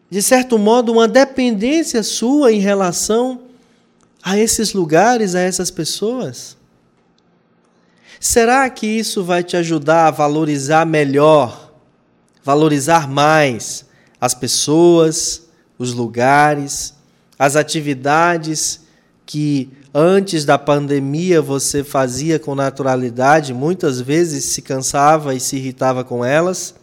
de 0.09 0.21
certo 0.21 0.57
modo, 0.57 0.93
uma 0.93 1.07
dependência 1.07 2.01
sua 2.01 2.53
em 2.53 2.59
relação 2.59 3.41
a 4.25 4.35
esses 4.39 4.73
lugares, 4.73 5.35
a 5.35 5.41
essas 5.41 5.69
pessoas? 5.69 6.57
Será 8.19 8.67
que 8.71 8.87
isso 8.87 9.23
vai 9.23 9.43
te 9.43 9.55
ajudar 9.55 10.07
a 10.07 10.11
valorizar 10.11 10.83
melhor, 10.83 11.71
valorizar 12.43 13.07
mais 13.07 13.85
as 14.19 14.33
pessoas, 14.33 15.43
os 15.77 15.93
lugares, 15.93 16.95
as 17.37 17.55
atividades 17.55 18.79
que 19.27 19.69
antes 19.93 20.43
da 20.43 20.57
pandemia 20.57 21.39
você 21.39 21.83
fazia 21.83 22.39
com 22.39 22.55
naturalidade, 22.55 23.53
muitas 23.53 24.01
vezes 24.01 24.45
se 24.45 24.61
cansava 24.63 25.35
e 25.35 25.39
se 25.39 25.57
irritava 25.57 26.03
com 26.03 26.25
elas. 26.25 26.73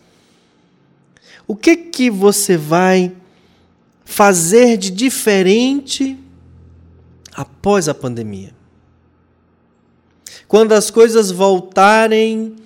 O 1.45 1.57
que 1.57 1.75
que 1.77 2.09
você 2.09 2.57
vai 2.57 3.13
fazer 4.05 4.77
de 4.77 4.91
diferente 4.91 6.22
após 7.35 7.89
a 7.89 7.95
pandemia? 7.95 8.55
Quando 10.49 10.73
as 10.73 10.91
coisas 10.91 11.31
voltarem 11.31 12.57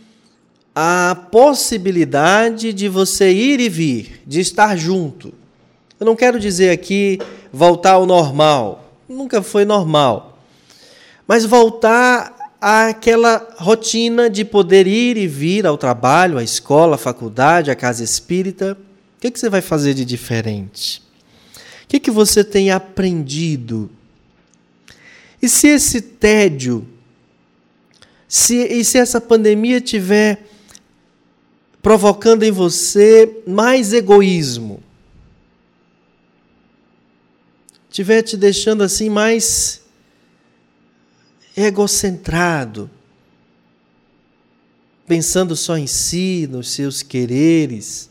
à 0.75 1.17
possibilidade 1.31 2.73
de 2.73 2.89
você 2.89 3.33
ir 3.33 3.61
e 3.61 3.69
vir, 3.69 4.23
de 4.27 4.41
estar 4.41 4.77
junto 4.77 5.33
eu 5.99 6.05
não 6.05 6.15
quero 6.15 6.39
dizer 6.39 6.71
aqui 6.71 7.19
voltar 7.51 7.93
ao 7.93 8.05
normal, 8.05 8.93
nunca 9.09 9.43
foi 9.43 9.65
normal, 9.65 10.39
mas 11.27 11.47
voltar 11.47 12.55
àquela 12.61 13.55
rotina 13.57 14.29
de 14.29 14.45
poder 14.45 14.87
ir 14.87 15.17
e 15.17 15.27
vir 15.27 15.67
ao 15.67 15.79
trabalho, 15.79 16.37
à 16.37 16.45
escola, 16.45 16.97
à 16.97 16.99
faculdade, 16.99 17.71
à 17.71 17.75
casa 17.75 18.05
espírita. 18.05 18.77
O 19.17 19.21
que, 19.21 19.31
que 19.31 19.41
você 19.41 19.49
vai 19.49 19.63
fazer 19.63 19.95
de 19.95 20.05
diferente? 20.05 21.03
O 21.85 21.89
que, 21.89 21.99
que 21.99 22.11
você 22.11 22.45
tem 22.45 22.71
aprendido? 22.71 23.91
E 25.41 25.49
se 25.49 25.69
esse 25.69 26.01
tédio, 26.01 26.87
se, 28.29 28.57
e 28.57 28.85
se 28.85 28.99
essa 28.99 29.21
pandemia 29.21 29.81
tiver 29.81 30.45
provocando 31.83 32.43
em 32.43 32.51
você 32.51 33.43
mais 33.47 33.93
egoísmo, 33.93 34.83
estiver 37.89 38.23
te 38.23 38.37
deixando 38.37 38.83
assim 38.83 39.09
mais 39.09 39.83
egocentrado, 41.57 42.91
pensando 45.07 45.55
só 45.55 45.79
em 45.79 45.87
si, 45.87 46.49
nos 46.51 46.71
seus 46.71 47.03
quereres, 47.03 48.11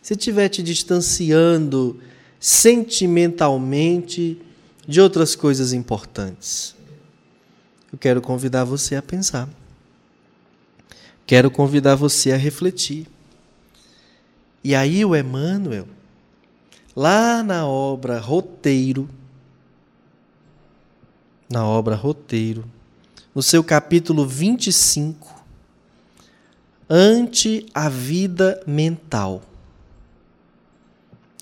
se 0.00 0.12
estiver 0.12 0.50
te 0.50 0.62
distanciando 0.62 1.98
sentimentalmente 2.38 4.38
de 4.86 5.00
outras 5.00 5.34
coisas 5.34 5.72
importantes. 5.72 6.73
Eu 7.94 7.98
quero 7.98 8.20
convidar 8.20 8.64
você 8.64 8.96
a 8.96 9.02
pensar. 9.02 9.48
Quero 11.24 11.48
convidar 11.48 11.94
você 11.94 12.32
a 12.32 12.36
refletir. 12.36 13.06
E 14.64 14.74
aí 14.74 15.04
o 15.04 15.14
Emmanuel, 15.14 15.86
lá 16.96 17.40
na 17.44 17.68
obra 17.68 18.18
Roteiro, 18.18 19.08
na 21.48 21.64
obra 21.64 21.94
Roteiro, 21.94 22.64
no 23.32 23.40
seu 23.40 23.62
capítulo 23.62 24.26
25, 24.26 25.32
Ante 26.90 27.64
a 27.72 27.88
Vida 27.88 28.60
Mental. 28.66 29.40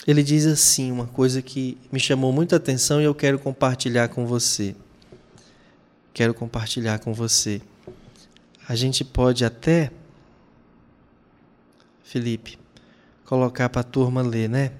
Ele 0.06 0.22
diz 0.22 0.44
assim, 0.44 0.92
uma 0.92 1.06
coisa 1.06 1.40
que 1.40 1.78
me 1.90 1.98
chamou 1.98 2.30
muita 2.30 2.56
atenção 2.56 3.00
e 3.00 3.04
eu 3.04 3.14
quero 3.14 3.38
compartilhar 3.38 4.08
com 4.08 4.26
você. 4.26 4.76
Quero 6.12 6.34
compartilhar 6.34 6.98
com 6.98 7.14
você. 7.14 7.62
A 8.68 8.74
gente 8.74 9.04
pode 9.04 9.44
até, 9.44 9.90
Felipe, 12.04 12.58
colocar 13.24 13.68
para 13.68 13.80
a 13.80 13.84
turma 13.84 14.22
ler, 14.22 14.48
né? 14.48 14.72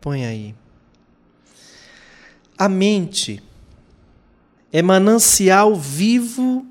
Põe 0.00 0.26
aí. 0.26 0.54
A 2.58 2.68
mente 2.68 3.42
é 4.72 4.82
manancial 4.82 5.74
vivo 5.74 6.66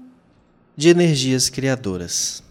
de 0.77 0.89
energias 0.89 1.49
criadoras. 1.49 2.43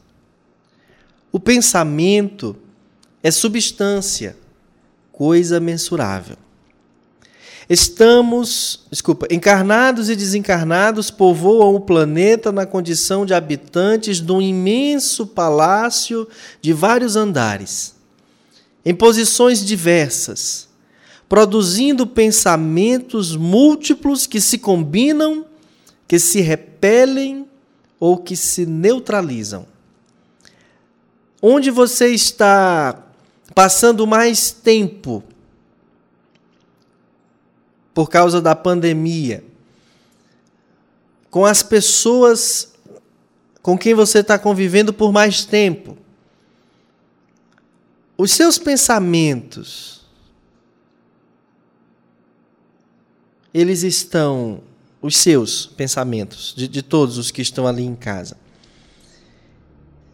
O 1.30 1.38
pensamento 1.38 2.56
é 3.22 3.30
substância, 3.30 4.36
coisa 5.10 5.58
mensurável. 5.60 6.36
Estamos, 7.68 8.84
desculpa, 8.90 9.26
encarnados 9.30 10.10
e 10.10 10.16
desencarnados 10.16 11.10
povoam 11.10 11.74
o 11.74 11.80
planeta 11.80 12.52
na 12.52 12.66
condição 12.66 13.24
de 13.24 13.32
habitantes 13.32 14.20
de 14.20 14.32
um 14.32 14.40
imenso 14.40 15.26
palácio 15.26 16.28
de 16.60 16.72
vários 16.72 17.16
andares, 17.16 17.94
em 18.84 18.94
posições 18.94 19.64
diversas 19.64 20.68
produzindo 21.34 22.06
pensamentos 22.06 23.34
múltiplos 23.34 24.24
que 24.24 24.40
se 24.40 24.58
combinam, 24.58 25.44
que 26.06 26.18
se 26.18 26.40
repelem 26.40 27.48
ou 27.98 28.18
que 28.18 28.36
se 28.36 28.66
neutralizam. 28.66 29.66
Onde 31.40 31.70
você 31.72 32.08
está 32.08 33.02
passando 33.54 34.06
mais 34.06 34.50
tempo 34.50 35.22
por 37.94 38.10
causa 38.10 38.42
da 38.42 38.54
pandemia, 38.54 39.44
com 41.30 41.46
as 41.46 41.62
pessoas 41.62 42.74
com 43.62 43.78
quem 43.78 43.94
você 43.94 44.18
está 44.18 44.38
convivendo 44.38 44.92
por 44.92 45.10
mais 45.10 45.46
tempo, 45.46 45.96
os 48.18 48.30
seus 48.32 48.58
pensamentos 48.58 49.94
eles 53.54 53.84
estão, 53.84 54.60
os 55.00 55.16
seus 55.16 55.64
pensamentos, 55.64 56.52
de, 56.56 56.66
de 56.66 56.82
todos 56.82 57.16
os 57.16 57.30
que 57.30 57.40
estão 57.40 57.68
ali 57.68 57.84
em 57.84 57.94
casa, 57.94 58.36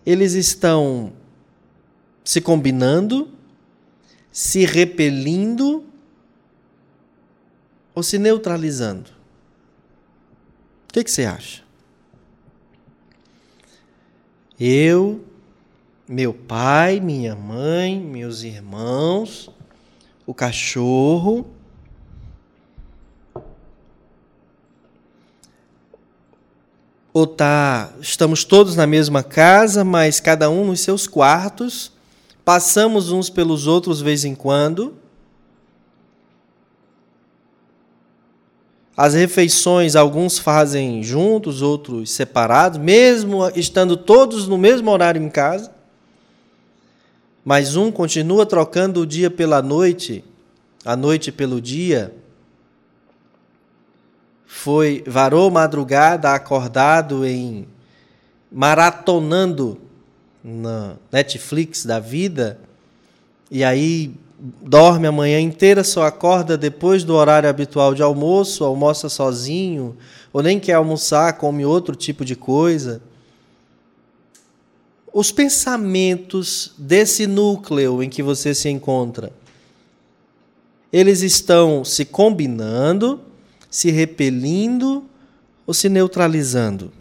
eles 0.04 0.34
estão 0.34 1.12
se 2.22 2.40
combinando, 2.40 3.28
se 4.30 4.66
repelindo 4.66 5.89
ou 8.00 8.02
se 8.02 8.18
neutralizando? 8.18 9.10
O 10.88 10.92
que, 10.94 11.04
que 11.04 11.10
você 11.10 11.26
acha? 11.26 11.62
Eu, 14.58 15.22
meu 16.08 16.32
pai, 16.32 16.98
minha 16.98 17.36
mãe, 17.36 18.00
meus 18.00 18.42
irmãos, 18.42 19.50
o 20.26 20.32
cachorro, 20.32 21.46
ou 27.12 27.26
tá, 27.26 27.92
estamos 28.00 28.44
todos 28.44 28.76
na 28.76 28.86
mesma 28.86 29.22
casa, 29.22 29.84
mas 29.84 30.20
cada 30.20 30.48
um 30.48 30.64
nos 30.64 30.80
seus 30.80 31.06
quartos, 31.06 31.92
passamos 32.46 33.12
uns 33.12 33.28
pelos 33.28 33.66
outros 33.66 33.98
de 33.98 34.04
vez 34.04 34.24
em 34.24 34.34
quando. 34.34 34.99
As 39.02 39.14
refeições, 39.14 39.96
alguns 39.96 40.38
fazem 40.38 41.02
juntos, 41.02 41.62
outros 41.62 42.10
separados, 42.10 42.78
mesmo 42.78 43.48
estando 43.56 43.96
todos 43.96 44.46
no 44.46 44.58
mesmo 44.58 44.90
horário 44.90 45.22
em 45.22 45.30
casa. 45.30 45.72
mas 47.42 47.76
um 47.76 47.90
continua 47.90 48.44
trocando 48.44 49.00
o 49.00 49.06
dia 49.06 49.30
pela 49.30 49.62
noite, 49.62 50.22
a 50.84 50.94
noite 50.94 51.32
pelo 51.32 51.62
dia, 51.62 52.14
foi 54.46 55.02
varou 55.06 55.50
madrugada 55.50 56.34
acordado 56.34 57.24
em 57.24 57.66
maratonando 58.52 59.80
na 60.44 60.96
Netflix 61.10 61.86
da 61.86 61.98
vida 61.98 62.60
e 63.50 63.64
aí 63.64 64.12
dorme 64.62 65.06
a 65.06 65.12
manhã 65.12 65.38
inteira, 65.38 65.84
só 65.84 66.04
acorda 66.04 66.56
depois 66.56 67.04
do 67.04 67.14
horário 67.14 67.48
habitual 67.48 67.94
de 67.94 68.02
almoço, 68.02 68.64
almoça 68.64 69.08
sozinho, 69.08 69.96
ou 70.32 70.42
nem 70.42 70.58
quer 70.58 70.74
almoçar, 70.74 71.34
come 71.34 71.64
outro 71.64 71.94
tipo 71.94 72.24
de 72.24 72.34
coisa. 72.34 73.02
Os 75.12 75.30
pensamentos 75.30 76.72
desse 76.78 77.26
núcleo 77.26 78.02
em 78.02 78.08
que 78.08 78.22
você 78.22 78.54
se 78.54 78.68
encontra, 78.68 79.32
eles 80.92 81.20
estão 81.20 81.84
se 81.84 82.04
combinando, 82.04 83.20
se 83.70 83.90
repelindo 83.90 85.04
ou 85.66 85.74
se 85.74 85.88
neutralizando? 85.88 86.92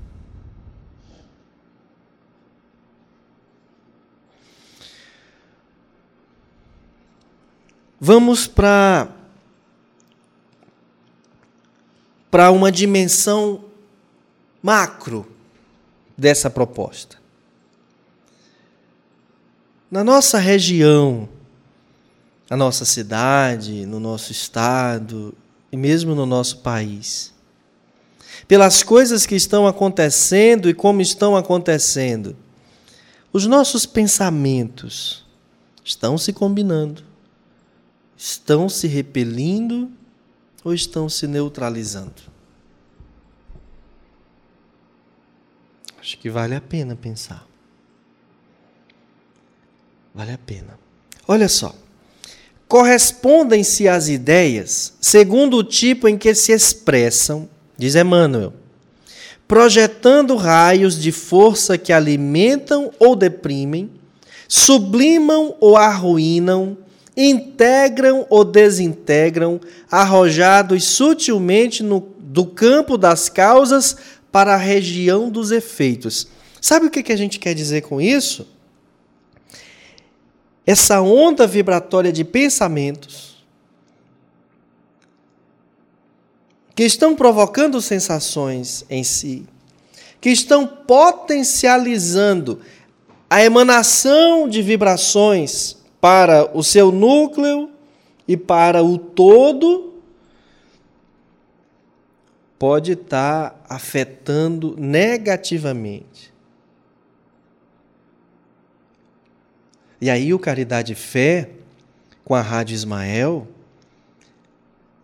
Vamos 7.99 8.47
para 8.47 9.09
para 12.31 12.51
uma 12.51 12.71
dimensão 12.71 13.65
macro 14.61 15.29
dessa 16.15 16.49
proposta. 16.49 17.17
Na 19.89 20.03
nossa 20.03 20.37
região, 20.37 21.27
na 22.49 22.55
nossa 22.55 22.85
cidade, 22.85 23.85
no 23.85 23.99
nosso 23.99 24.31
estado 24.31 25.35
e 25.71 25.75
mesmo 25.75 26.13
no 26.13 26.25
nosso 26.25 26.59
país, 26.59 27.33
pelas 28.47 28.83
coisas 28.83 29.25
que 29.25 29.35
estão 29.35 29.67
acontecendo 29.67 30.69
e 30.69 30.73
como 30.73 31.01
estão 31.01 31.35
acontecendo, 31.35 32.37
os 33.33 33.45
nossos 33.45 33.85
pensamentos 33.85 35.25
estão 35.83 36.17
se 36.17 36.31
combinando 36.31 37.08
estão 38.19 38.67
se 38.67 38.85
repelindo 38.85 39.89
ou 40.61 40.73
estão 40.73 41.07
se 41.07 41.25
neutralizando? 41.25 42.21
Acho 45.97 46.17
que 46.17 46.29
vale 46.29 46.53
a 46.53 46.59
pena 46.59 46.97
pensar. 46.97 47.47
Vale 50.13 50.33
a 50.33 50.37
pena. 50.37 50.77
Olha 51.25 51.47
só. 51.47 51.73
Correspondem-se 52.67 53.87
as 53.87 54.09
ideias 54.09 54.93
segundo 54.99 55.57
o 55.57 55.63
tipo 55.63 56.07
em 56.07 56.17
que 56.17 56.35
se 56.35 56.51
expressam, 56.51 57.49
diz 57.77 57.95
Emmanuel, 57.95 58.53
projetando 59.47 60.35
raios 60.35 60.99
de 61.01 61.11
força 61.11 61.77
que 61.77 61.93
alimentam 61.93 62.91
ou 62.99 63.15
deprimem, 63.15 63.89
sublimam 64.47 65.55
ou 65.59 65.77
arruinam, 65.77 66.77
integram 67.21 68.25
ou 68.29 68.45
desintegram, 68.45 69.59
arrojados 69.91 70.85
sutilmente 70.85 71.83
no, 71.83 71.99
do 72.17 72.45
campo 72.45 72.97
das 72.97 73.27
causas 73.27 73.97
para 74.31 74.53
a 74.53 74.57
região 74.57 75.29
dos 75.29 75.51
efeitos. 75.51 76.29
Sabe 76.61 76.85
o 76.85 76.89
que, 76.89 77.03
que 77.03 77.11
a 77.11 77.17
gente 77.17 77.37
quer 77.37 77.53
dizer 77.53 77.81
com 77.81 77.99
isso? 77.99 78.47
Essa 80.65 81.01
onda 81.01 81.45
vibratória 81.45 82.11
de 82.11 82.23
pensamentos 82.23 83.43
que 86.73 86.83
estão 86.83 87.17
provocando 87.17 87.81
sensações 87.81 88.85
em 88.89 89.03
si, 89.03 89.45
que 90.21 90.29
estão 90.29 90.65
potencializando 90.65 92.61
a 93.29 93.43
emanação 93.43 94.47
de 94.47 94.61
vibrações 94.61 95.78
para 95.99 96.55
o 96.57 96.63
seu 96.63 96.91
núcleo 96.91 97.69
e 98.27 98.37
para 98.37 98.83
o 98.83 98.97
todo, 98.97 99.93
pode 102.57 102.91
estar 102.91 103.63
afetando 103.67 104.75
negativamente. 104.77 106.33
E 110.01 110.09
aí 110.09 110.33
o 110.33 110.39
Caridade 110.39 110.95
Fé, 110.95 111.49
com 112.23 112.33
a 112.33 112.41
Rádio 112.41 112.75
Ismael, 112.75 113.47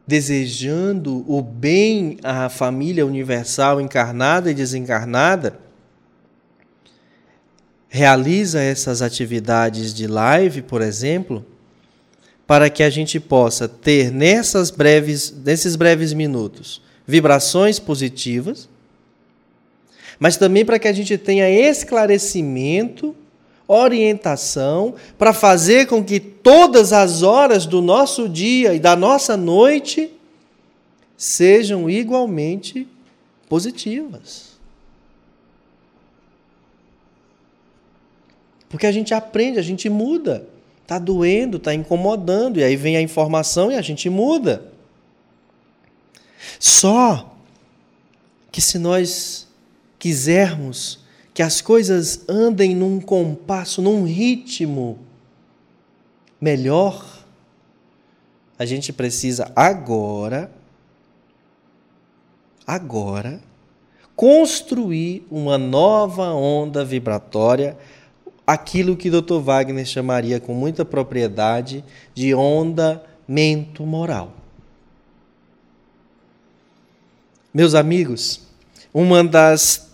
desejando 0.08 1.25
o 1.29 1.41
bem 1.41 2.17
à 2.23 2.47
família 2.47 3.05
universal 3.05 3.81
encarnada 3.81 4.51
e 4.51 4.53
desencarnada, 4.53 5.60
realiza 7.95 8.62
essas 8.62 9.01
atividades 9.01 9.93
de 9.93 10.05
live, 10.05 10.62
por 10.63 10.81
exemplo, 10.81 11.45
para 12.45 12.69
que 12.69 12.84
a 12.84 12.89
gente 12.89 13.21
possa 13.21 13.69
ter 13.69 14.12
nessas 14.12 14.69
breves, 14.69 15.34
nesses 15.45 15.77
breves 15.77 16.12
minutos 16.12 16.81
vibrações 17.08 17.79
positivas, 17.79 18.67
mas 20.19 20.36
também 20.36 20.65
para 20.65 20.77
que 20.77 20.89
a 20.89 20.93
gente 20.93 21.17
tenha 21.17 21.49
esclarecimento, 21.49 23.15
orientação, 23.65 24.95
para 25.17 25.31
fazer 25.31 25.88
com 25.88 26.03
que 26.03 26.19
todas 26.19 26.91
as 26.91 27.23
horas 27.23 27.65
do 27.65 27.81
nosso 27.81 28.27
dia 28.27 28.73
e 28.73 28.79
da 28.79 28.95
nossa 28.95 29.38
noite 29.38 30.12
sejam 31.15 31.89
igualmente 31.89 32.86
positivas. 33.47 34.55
Porque 38.76 38.88
a 38.88 38.92
gente 38.92 39.14
aprende, 39.14 39.58
a 39.58 39.62
gente 39.62 39.90
muda. 39.90 40.46
Está 40.82 41.00
doendo, 41.00 41.56
está 41.56 41.74
incomodando, 41.74 42.60
e 42.60 42.64
aí 42.64 42.76
vem 42.76 42.98
a 42.98 43.02
informação 43.02 43.72
e 43.72 43.76
a 43.76 43.82
gente 43.82 44.10
muda. 44.10 44.70
Só 46.60 47.34
que 48.52 48.60
se 48.60 48.78
nós 48.78 49.48
quisermos 49.98 51.00
que 51.34 51.42
as 51.42 51.62
coisas 51.62 52.26
andem 52.28 52.76
num 52.76 53.00
compasso, 53.00 53.82
num 53.82 54.04
ritmo 54.04 55.00
melhor, 56.40 57.24
a 58.60 58.66
gente 58.66 58.92
precisa 58.92 59.54
agora, 59.56 60.52
agora, 62.68 63.40
construir 64.18 65.26
uma 65.32 65.58
nova 65.58 66.34
onda 66.34 66.84
vibratória 66.84 67.78
aquilo 68.45 68.95
que 68.95 69.10
Dr. 69.10 69.39
Wagner 69.39 69.86
chamaria 69.86 70.39
com 70.39 70.53
muita 70.53 70.86
propriedade 70.86 71.84
de 72.13 72.34
ondamento 72.34 73.86
moral. 73.86 74.36
Meus 77.53 77.73
amigos, 77.73 78.41
uma 78.93 79.23
das, 79.23 79.89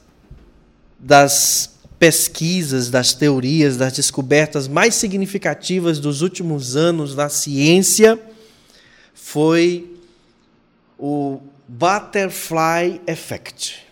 das 0.99 1.79
pesquisas, 1.99 2.89
das 2.89 3.13
teorias, 3.13 3.77
das 3.77 3.93
descobertas 3.93 4.67
mais 4.67 4.95
significativas 4.95 5.99
dos 5.99 6.21
últimos 6.21 6.75
anos 6.75 7.15
na 7.15 7.29
ciência 7.29 8.19
foi 9.13 9.95
o 10.97 11.39
Butterfly 11.67 13.01
Effect 13.05 13.91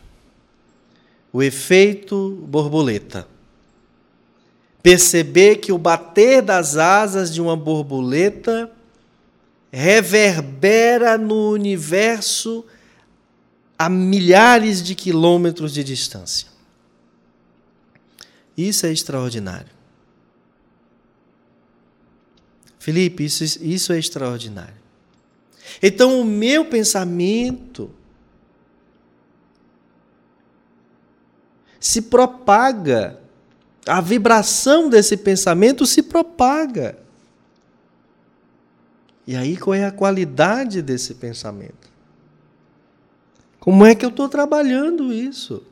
o 1.31 1.43
efeito 1.43 2.43
borboleta 2.47 3.27
perceber 4.81 5.57
que 5.57 5.71
o 5.71 5.77
bater 5.77 6.41
das 6.41 6.77
asas 6.77 7.33
de 7.33 7.41
uma 7.41 7.55
borboleta 7.55 8.71
reverbera 9.71 11.17
no 11.17 11.51
universo 11.51 12.65
a 13.77 13.89
milhares 13.89 14.83
de 14.83 14.95
quilômetros 14.95 15.73
de 15.73 15.83
distância. 15.83 16.47
Isso 18.57 18.85
é 18.85 18.91
extraordinário. 18.91 19.71
Felipe, 22.77 23.23
isso, 23.25 23.43
isso 23.63 23.93
é 23.93 23.99
extraordinário. 23.99 24.79
Então, 25.81 26.19
o 26.19 26.25
meu 26.25 26.65
pensamento 26.65 27.91
se 31.79 32.01
propaga 32.01 33.19
a 33.89 34.01
vibração 34.01 34.89
desse 34.89 35.17
pensamento 35.17 35.85
se 35.85 36.03
propaga. 36.03 36.97
E 39.25 39.35
aí 39.35 39.57
qual 39.57 39.73
é 39.73 39.85
a 39.85 39.91
qualidade 39.91 40.81
desse 40.81 41.15
pensamento? 41.15 41.89
Como 43.59 43.85
é 43.85 43.93
que 43.93 44.05
eu 44.05 44.09
estou 44.09 44.29
trabalhando 44.29 45.11
isso? 45.11 45.63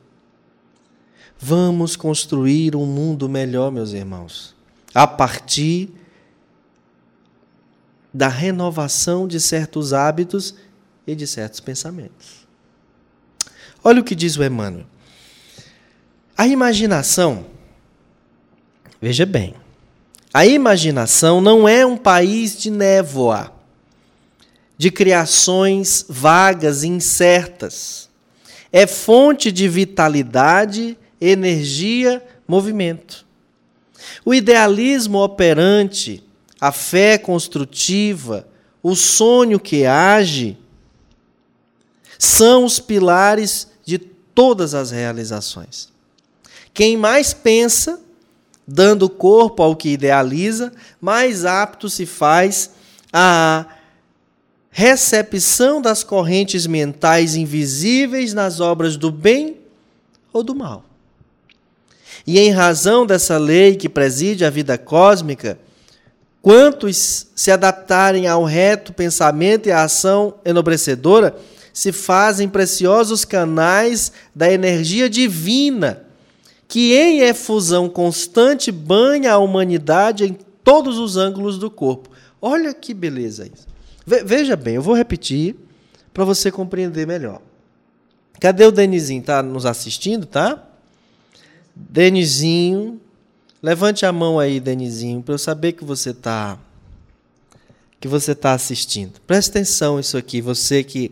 Vamos 1.39 1.95
construir 1.95 2.75
um 2.75 2.85
mundo 2.85 3.29
melhor, 3.29 3.71
meus 3.71 3.93
irmãos. 3.93 4.55
a 4.93 5.05
partir 5.05 5.89
da 8.11 8.27
renovação 8.27 9.27
de 9.27 9.39
certos 9.39 9.93
hábitos 9.93 10.55
e 11.05 11.13
de 11.13 11.27
certos 11.27 11.59
pensamentos. 11.59 12.47
Olha 13.83 14.01
o 14.01 14.03
que 14.03 14.15
diz 14.15 14.37
o 14.37 14.43
Emmanuel. 14.43 14.87
A 16.35 16.47
imaginação, 16.47 17.45
veja 19.01 19.25
bem, 19.25 19.53
a 20.33 20.45
imaginação 20.45 21.41
não 21.41 21.67
é 21.67 21.85
um 21.85 21.97
país 21.97 22.57
de 22.57 22.69
névoa, 22.69 23.53
de 24.77 24.91
criações 24.91 26.05
vagas 26.07 26.83
e 26.83 26.87
incertas. 26.87 28.09
É 28.71 28.85
fonte 28.85 29.51
de 29.51 29.67
vitalidade, 29.67 30.97
energia, 31.19 32.23
movimento. 32.47 33.25
O 34.23 34.33
idealismo 34.33 35.19
operante, 35.23 36.23
a 36.59 36.71
fé 36.71 37.17
construtiva, 37.17 38.47
o 38.83 38.95
sonho 38.95 39.59
que 39.59 39.85
age, 39.85 40.57
são 42.19 42.65
os 42.65 42.79
pilares 42.79 43.67
de 43.85 43.97
todas 43.97 44.73
as 44.73 44.91
realizações. 44.91 45.89
Quem 46.73 46.95
mais 46.95 47.33
pensa, 47.33 47.99
dando 48.67 49.09
corpo 49.09 49.63
ao 49.63 49.75
que 49.75 49.89
idealiza, 49.89 50.73
mais 50.99 51.45
apto 51.45 51.89
se 51.89 52.05
faz 52.05 52.71
à 53.13 53.65
recepção 54.69 55.81
das 55.81 56.03
correntes 56.03 56.67
mentais 56.67 57.35
invisíveis 57.35 58.33
nas 58.33 58.59
obras 58.59 58.97
do 58.97 59.09
bem 59.09 59.57
ou 60.33 60.43
do 60.43 60.53
mal. 60.53 60.83
E 62.27 62.37
em 62.37 62.51
razão 62.51 63.05
dessa 63.05 63.37
lei 63.37 63.75
que 63.77 63.87
preside 63.87 64.43
a 64.43 64.49
vida 64.49 64.77
cósmica, 64.77 65.57
quantos 66.41 67.27
se 67.33 67.49
adaptarem 67.51 68.27
ao 68.27 68.43
reto 68.43 68.91
pensamento 68.91 69.67
e 69.67 69.71
à 69.71 69.83
ação 69.83 70.35
enobrecedora 70.43 71.35
se 71.73 71.91
fazem 71.91 72.49
preciosos 72.49 73.23
canais 73.23 74.11
da 74.35 74.51
energia 74.51 75.09
divina, 75.09 76.03
que 76.67 76.93
em 76.93 77.21
efusão 77.21 77.87
constante 77.89 78.71
banha 78.71 79.33
a 79.33 79.37
humanidade 79.37 80.25
em 80.25 80.37
todos 80.63 80.97
os 80.97 81.15
ângulos 81.15 81.57
do 81.57 81.71
corpo. 81.71 82.09
Olha 82.41 82.73
que 82.73 82.93
beleza 82.93 83.45
isso. 83.45 83.67
Veja 84.05 84.55
bem, 84.55 84.75
eu 84.75 84.81
vou 84.81 84.95
repetir 84.95 85.55
para 86.13 86.23
você 86.23 86.51
compreender 86.51 87.05
melhor. 87.05 87.41
Cadê 88.39 88.65
o 88.65 88.71
Denizinho? 88.71 89.21
Está 89.21 89.41
nos 89.41 89.65
assistindo, 89.65 90.25
tá? 90.25 90.63
Denizinho, 91.75 92.99
levante 93.61 94.05
a 94.05 94.11
mão 94.11 94.39
aí, 94.39 94.59
Denizinho, 94.59 95.21
para 95.21 95.33
eu 95.33 95.39
saber 95.39 95.73
que 95.73 95.83
você 95.83 96.11
está 96.11 96.59
que 97.99 98.07
você 98.07 98.33
está 98.33 98.53
assistindo. 98.53 99.19
Preste 99.25 99.49
atenção 99.49 99.99
isso 99.99 100.17
aqui, 100.17 100.39
você 100.41 100.83
que 100.83 101.11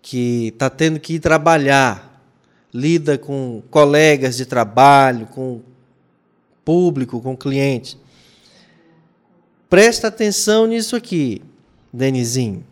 que 0.00 0.48
está 0.48 0.70
tendo 0.70 0.98
que 0.98 1.14
ir 1.14 1.20
trabalhar, 1.20 2.07
lida 2.72 3.16
com 3.16 3.62
colegas 3.70 4.36
de 4.36 4.46
trabalho, 4.46 5.26
com 5.26 5.60
público, 6.64 7.20
com 7.20 7.36
cliente. 7.36 7.98
Presta 9.68 10.08
atenção 10.08 10.66
nisso 10.66 10.96
aqui, 10.96 11.42
Denizinho. 11.92 12.64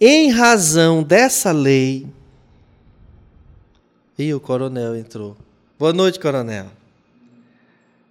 Em 0.00 0.30
razão 0.30 1.02
dessa 1.02 1.50
lei, 1.50 2.06
e 4.18 4.34
o 4.34 4.40
coronel 4.40 4.96
entrou. 4.96 5.36
Boa 5.78 5.92
noite, 5.92 6.18
coronel. 6.18 6.66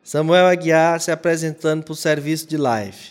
Samuel 0.02 0.48
Aguiar 0.48 1.02
se 1.02 1.12
apresentando 1.12 1.84
para 1.84 1.92
o 1.92 1.96
serviço 1.96 2.48
de 2.48 2.56
live. 2.56 3.10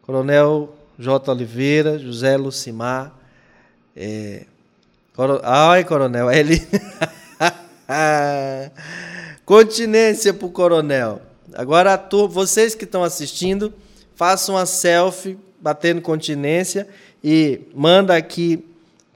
Coronel 0.00 0.74
J. 0.98 1.30
Oliveira, 1.30 1.98
José 1.98 2.38
Lucimar. 2.38 3.12
É, 3.94 4.46
coro, 5.14 5.40
ai, 5.42 5.84
coronel, 5.84 6.30
ele. 6.30 6.66
Continência 9.44 10.34
para 10.34 10.46
o 10.46 10.50
coronel. 10.50 11.22
Agora, 11.54 11.96
tu, 11.96 12.28
vocês 12.28 12.74
que 12.74 12.84
estão 12.84 13.04
assistindo, 13.04 13.72
façam 14.16 14.54
uma 14.54 14.66
selfie 14.66 15.38
batendo 15.60 16.02
continência 16.02 16.86
e 17.22 17.60
manda 17.74 18.14
aqui 18.14 18.64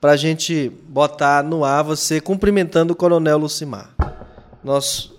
para 0.01 0.13
a 0.13 0.17
gente 0.17 0.71
botar 0.89 1.43
no 1.43 1.65
ar 1.65 1.83
você 1.83 2.21
cumprimentando 2.21 2.93
o 2.93 2.97
Coronel 2.97 3.37
Lucimar, 3.37 3.91
nosso 4.63 5.19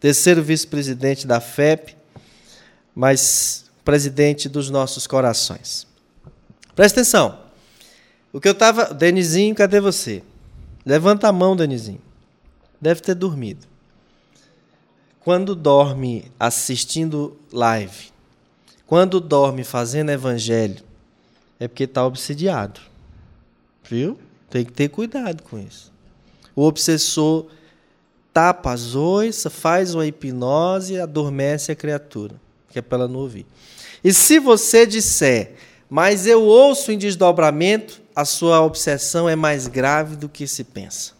terceiro 0.00 0.42
vice-presidente 0.42 1.26
da 1.26 1.40
FEP, 1.40 1.96
mas 2.94 3.66
presidente 3.84 4.48
dos 4.48 4.70
nossos 4.70 5.06
corações. 5.06 5.86
Presta 6.74 7.00
atenção. 7.00 7.47
O 8.32 8.40
que 8.40 8.48
eu 8.48 8.52
estava. 8.52 8.92
Denizinho, 8.92 9.54
cadê 9.54 9.80
você? 9.80 10.22
Levanta 10.84 11.28
a 11.28 11.32
mão, 11.32 11.56
Denizinho. 11.56 12.00
Deve 12.80 13.00
ter 13.00 13.14
dormido. 13.14 13.66
Quando 15.20 15.54
dorme 15.54 16.30
assistindo 16.38 17.36
live, 17.52 18.10
quando 18.86 19.20
dorme 19.20 19.64
fazendo 19.64 20.10
evangelho, 20.10 20.82
é 21.60 21.68
porque 21.68 21.84
está 21.84 22.06
obsidiado. 22.06 22.80
Viu? 23.84 24.18
Tem 24.48 24.64
que 24.64 24.72
ter 24.72 24.88
cuidado 24.88 25.42
com 25.42 25.58
isso. 25.58 25.92
O 26.54 26.62
obsessor 26.62 27.46
tapa 28.32 28.72
as 28.72 28.94
oiças, 28.94 29.52
faz 29.52 29.94
uma 29.94 30.06
hipnose 30.06 30.94
e 30.94 31.00
adormece 31.00 31.72
a 31.72 31.76
criatura, 31.76 32.40
que 32.70 32.78
é 32.78 32.82
para 32.82 32.98
ela 32.98 33.08
não 33.08 33.20
ouvir. 33.20 33.46
E 34.02 34.12
se 34.12 34.38
você 34.38 34.86
disser, 34.86 35.54
mas 35.88 36.26
eu 36.26 36.42
ouço 36.42 36.92
em 36.92 36.98
desdobramento, 36.98 38.02
a 38.14 38.24
sua 38.24 38.60
obsessão 38.60 39.28
é 39.28 39.34
mais 39.34 39.66
grave 39.66 40.16
do 40.16 40.28
que 40.28 40.46
se 40.46 40.64
pensa. 40.64 41.12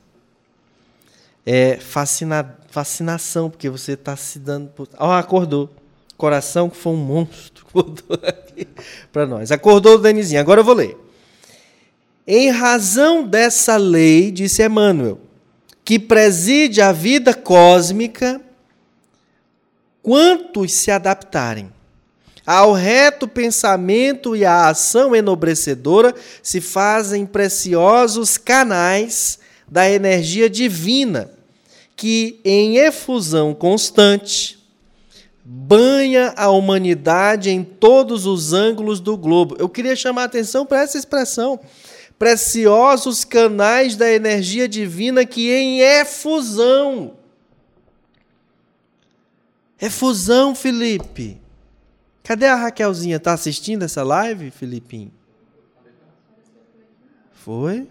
É 1.46 1.76
fascina, 1.76 2.58
fascinação, 2.68 3.48
porque 3.48 3.70
você 3.70 3.92
está 3.92 4.14
se 4.16 4.38
dando. 4.38 4.68
Por... 4.68 4.88
Oh, 4.98 5.04
acordou. 5.04 5.70
Coração 6.16 6.68
que 6.68 6.76
foi 6.76 6.92
um 6.92 6.96
monstro. 6.96 7.64
Acordou 7.68 8.18
aqui 8.22 8.66
para 9.12 9.26
nós. 9.26 9.52
Acordou 9.52 9.94
o 9.94 9.98
Danizinho. 9.98 10.40
Agora 10.40 10.60
eu 10.60 10.64
vou 10.64 10.74
ler. 10.74 10.96
Em 12.26 12.50
razão 12.50 13.26
dessa 13.26 13.76
lei, 13.76 14.30
disse 14.30 14.62
Emmanuel, 14.62 15.18
que 15.82 15.98
preside 15.98 16.82
a 16.82 16.92
vida 16.92 17.32
cósmica, 17.32 18.38
quantos 20.02 20.72
se 20.72 20.90
adaptarem 20.90 21.72
ao 22.50 22.72
reto 22.72 23.28
pensamento 23.28 24.34
e 24.34 24.42
à 24.42 24.70
ação 24.70 25.14
enobrecedora 25.14 26.14
se 26.42 26.62
fazem 26.62 27.26
preciosos 27.26 28.38
canais 28.38 29.38
da 29.70 29.86
energia 29.90 30.48
divina, 30.48 31.30
que 31.94 32.40
em 32.42 32.78
efusão 32.78 33.52
constante 33.52 34.58
banha 35.44 36.32
a 36.38 36.48
humanidade 36.48 37.50
em 37.50 37.62
todos 37.62 38.24
os 38.24 38.54
ângulos 38.54 38.98
do 38.98 39.14
globo. 39.14 39.54
Eu 39.58 39.68
queria 39.68 39.94
chamar 39.94 40.22
a 40.22 40.24
atenção 40.24 40.64
para 40.64 40.80
essa 40.80 40.96
expressão 40.96 41.60
preciosos 42.18 43.26
canais 43.26 43.94
da 43.94 44.10
energia 44.10 44.66
divina 44.66 45.26
que 45.26 45.52
em 45.52 45.80
efusão. 45.80 47.12
Efusão, 49.78 50.54
Felipe. 50.54 51.46
Cadê 52.28 52.44
a 52.44 52.56
Raquelzinha? 52.56 53.16
Está 53.16 53.32
assistindo 53.32 53.84
essa 53.84 54.02
live, 54.02 54.50
Filipinho? 54.50 55.10
Foi? 57.32 57.88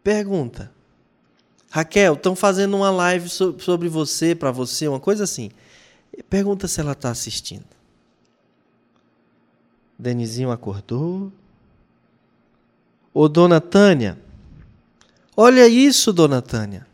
Pergunta. 0.00 0.70
Raquel, 1.68 2.14
estão 2.14 2.36
fazendo 2.36 2.76
uma 2.76 2.92
live 2.92 3.28
sobre 3.28 3.88
você, 3.88 4.32
para 4.32 4.52
você, 4.52 4.86
uma 4.86 5.00
coisa 5.00 5.24
assim. 5.24 5.50
Pergunta 6.30 6.68
se 6.68 6.78
ela 6.78 6.92
está 6.92 7.10
assistindo. 7.10 7.64
Denizinho 9.98 10.52
acordou. 10.52 11.32
Ô, 13.12 13.28
dona 13.28 13.60
Tânia, 13.60 14.16
olha 15.36 15.66
isso, 15.66 16.12
dona 16.12 16.40
Tânia. 16.40 16.86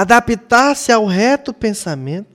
Adaptar-se 0.00 0.90
ao 0.90 1.04
reto 1.04 1.52
pensamento, 1.52 2.30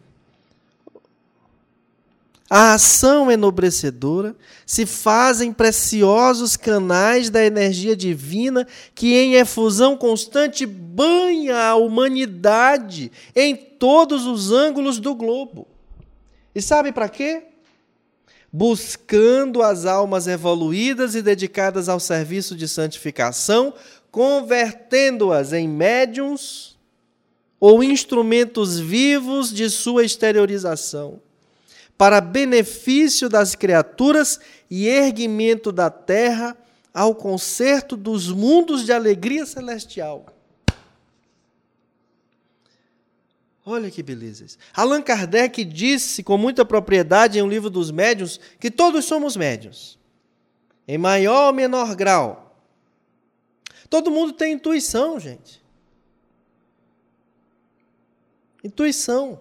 a 2.47 2.75
ação 2.75 3.31
enobrecedora, 3.31 4.35
se 4.67 4.85
fazem 4.85 5.51
preciosos 5.51 6.55
canais 6.55 7.31
da 7.31 7.43
energia 7.43 7.95
divina 7.95 8.67
que, 8.93 9.15
em 9.15 9.33
efusão 9.33 9.97
constante, 9.97 10.63
banha 10.63 11.57
a 11.57 11.73
humanidade 11.73 13.11
em 13.35 13.55
todos 13.55 14.27
os 14.27 14.51
ângulos 14.51 14.99
do 14.99 15.15
globo. 15.15 15.67
E 16.53 16.61
sabe 16.61 16.91
para 16.91 17.09
quê? 17.09 17.45
buscando 18.53 19.63
as 19.63 19.87
almas 19.87 20.27
evoluídas 20.27 21.15
e 21.15 21.21
dedicadas 21.23 21.89
ao 21.89 21.99
serviço 21.99 22.55
de 22.55 22.67
santificação, 22.67 23.73
convertendo-as 24.11 25.51
em 25.51 25.67
médiums 25.67 26.74
ou 27.67 27.83
instrumentos 27.83 28.77
vivos 28.77 29.51
de 29.51 29.71
sua 29.71 30.05
exteriorização, 30.05 31.19
para 31.97 32.21
benefício 32.21 33.27
das 33.27 33.55
criaturas 33.55 34.39
e 34.69 34.87
erguimento 34.87 35.71
da 35.71 35.89
terra 35.89 36.55
ao 36.93 37.15
concerto 37.15 37.97
dos 37.97 38.27
mundos 38.27 38.85
de 38.85 38.93
alegria 38.93 39.47
celestial. 39.47 40.27
Olha 43.65 43.89
que 43.89 44.03
beleza 44.03 44.45
isso. 44.45 44.59
Allan 44.71 45.01
Kardec 45.01 45.65
disse 45.65 46.21
com 46.21 46.37
muita 46.37 46.63
propriedade 46.63 47.39
em 47.39 47.41
um 47.41 47.49
livro 47.49 47.71
dos 47.71 47.89
médiuns 47.89 48.39
que 48.59 48.69
todos 48.69 49.05
somos 49.05 49.35
médiuns, 49.35 49.97
em 50.87 50.99
maior 50.99 51.47
ou 51.47 51.53
menor 51.53 51.95
grau. 51.95 52.61
Todo 53.89 54.11
mundo 54.11 54.33
tem 54.33 54.53
intuição, 54.53 55.19
gente. 55.19 55.64
Intuição. 58.65 59.39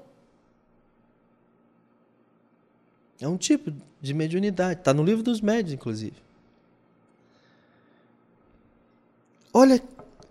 É 3.19 3.27
um 3.27 3.39
tipo 3.39 3.73
de 3.99 4.13
mediunidade. 4.13 4.81
Está 4.81 4.93
no 4.93 5.03
livro 5.03 5.23
dos 5.23 5.41
médios, 5.41 5.73
inclusive. 5.73 6.17
Olha 9.51 9.83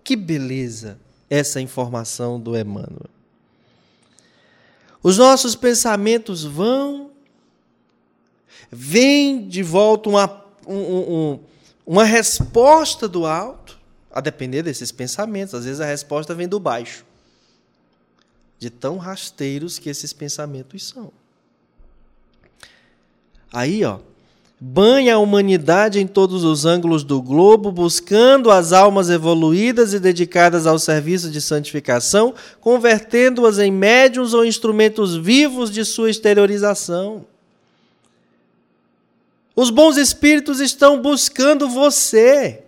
que 0.04 0.14
beleza 0.14 0.96
essa 1.28 1.60
informação 1.60 2.38
do 2.38 2.56
Emmanuel. 2.56 3.10
Os 5.02 5.18
nossos 5.18 5.56
pensamentos 5.56 6.44
vão, 6.44 7.10
vem 8.70 9.48
de 9.48 9.62
volta 9.62 10.08
uma, 10.08 10.44
um, 10.66 10.76
um, 10.76 11.40
uma 11.84 12.04
resposta 12.04 13.08
do 13.08 13.26
alto, 13.26 13.76
a 14.08 14.20
depender 14.20 14.62
desses 14.62 14.92
pensamentos. 14.92 15.52
Às 15.52 15.64
vezes 15.64 15.80
a 15.80 15.86
resposta 15.86 16.32
vem 16.32 16.46
do 16.46 16.60
baixo, 16.60 17.04
de 18.64 18.70
tão 18.70 18.96
rasteiros 18.96 19.78
que 19.78 19.90
esses 19.90 20.14
pensamentos 20.14 20.88
são. 20.88 21.12
Aí, 23.52 23.84
ó, 23.84 23.98
banha 24.58 25.16
a 25.16 25.18
humanidade 25.18 26.00
em 26.00 26.06
todos 26.06 26.44
os 26.44 26.64
ângulos 26.64 27.04
do 27.04 27.20
globo, 27.20 27.70
buscando 27.70 28.50
as 28.50 28.72
almas 28.72 29.10
evoluídas 29.10 29.92
e 29.92 30.00
dedicadas 30.00 30.66
ao 30.66 30.78
serviço 30.78 31.30
de 31.30 31.42
santificação, 31.42 32.34
convertendo-as 32.58 33.58
em 33.58 33.70
médiums 33.70 34.32
ou 34.32 34.46
instrumentos 34.46 35.14
vivos 35.14 35.70
de 35.70 35.84
sua 35.84 36.08
exteriorização. 36.08 37.26
Os 39.54 39.68
bons 39.68 39.98
espíritos 39.98 40.58
estão 40.58 41.02
buscando 41.02 41.68
você 41.68 42.64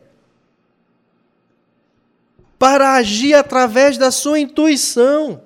para 2.58 2.96
agir 2.96 3.32
através 3.32 3.96
da 3.96 4.10
sua 4.10 4.38
intuição 4.38 5.45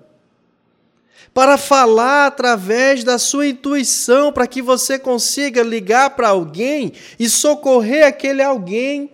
para 1.32 1.56
falar 1.56 2.26
através 2.26 3.04
da 3.04 3.18
sua 3.18 3.46
intuição, 3.46 4.32
para 4.32 4.46
que 4.46 4.60
você 4.60 4.98
consiga 4.98 5.62
ligar 5.62 6.10
para 6.10 6.28
alguém 6.28 6.92
e 7.18 7.28
socorrer 7.28 8.06
aquele 8.06 8.42
alguém. 8.42 9.10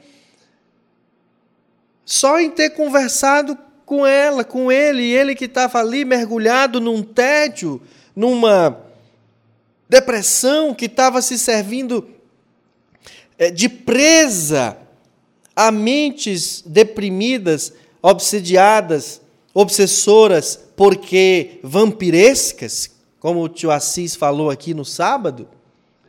Só 2.05 2.40
em 2.40 2.50
ter 2.50 2.70
conversado 2.70 3.59
com 3.85 4.07
ela, 4.07 4.42
com 4.42 4.72
ele, 4.72 5.05
ele 5.05 5.35
que 5.35 5.44
estava 5.44 5.79
ali 5.79 6.05
mergulhado 6.05 6.81
num 6.81 7.02
tédio, 7.02 7.81
numa 8.14 8.81
depressão, 9.88 10.74
que 10.74 10.87
estava 10.87 11.20
se 11.20 11.38
servindo 11.38 12.09
eh, 13.38 13.50
de 13.50 13.68
presa 13.68 14.76
a 15.55 15.70
mentes 15.70 16.62
deprimidas, 16.66 17.72
obsediadas, 18.02 19.20
obsessoras, 19.55 20.65
porque 20.76 21.58
vampirescas, 21.62 22.90
como 23.18 23.42
o 23.42 23.48
tio 23.48 23.70
Assis 23.70 24.14
falou 24.14 24.50
aqui 24.50 24.74
no 24.74 24.84
sábado, 24.84 25.48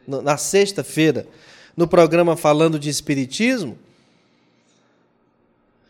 na 0.05 0.37
sexta-feira, 0.37 1.25
no 1.75 1.87
programa 1.87 2.35
falando 2.35 2.77
de 2.77 2.89
espiritismo. 2.89 3.77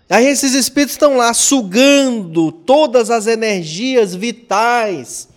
Aí 0.09 0.25
esses 0.25 0.53
espíritos 0.53 0.93
estão 0.93 1.17
lá 1.17 1.33
sugando 1.33 2.51
todas 2.51 3.09
as 3.09 3.27
energias 3.27 4.15
vitais, 4.15 5.27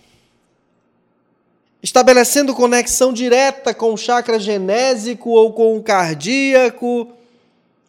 estabelecendo 1.83 2.53
conexão 2.53 3.11
direta 3.11 3.73
com 3.73 3.93
o 3.93 3.97
chakra 3.97 4.39
genésico 4.39 5.31
ou 5.31 5.51
com 5.51 5.75
o 5.75 5.83
cardíaco 5.83 7.11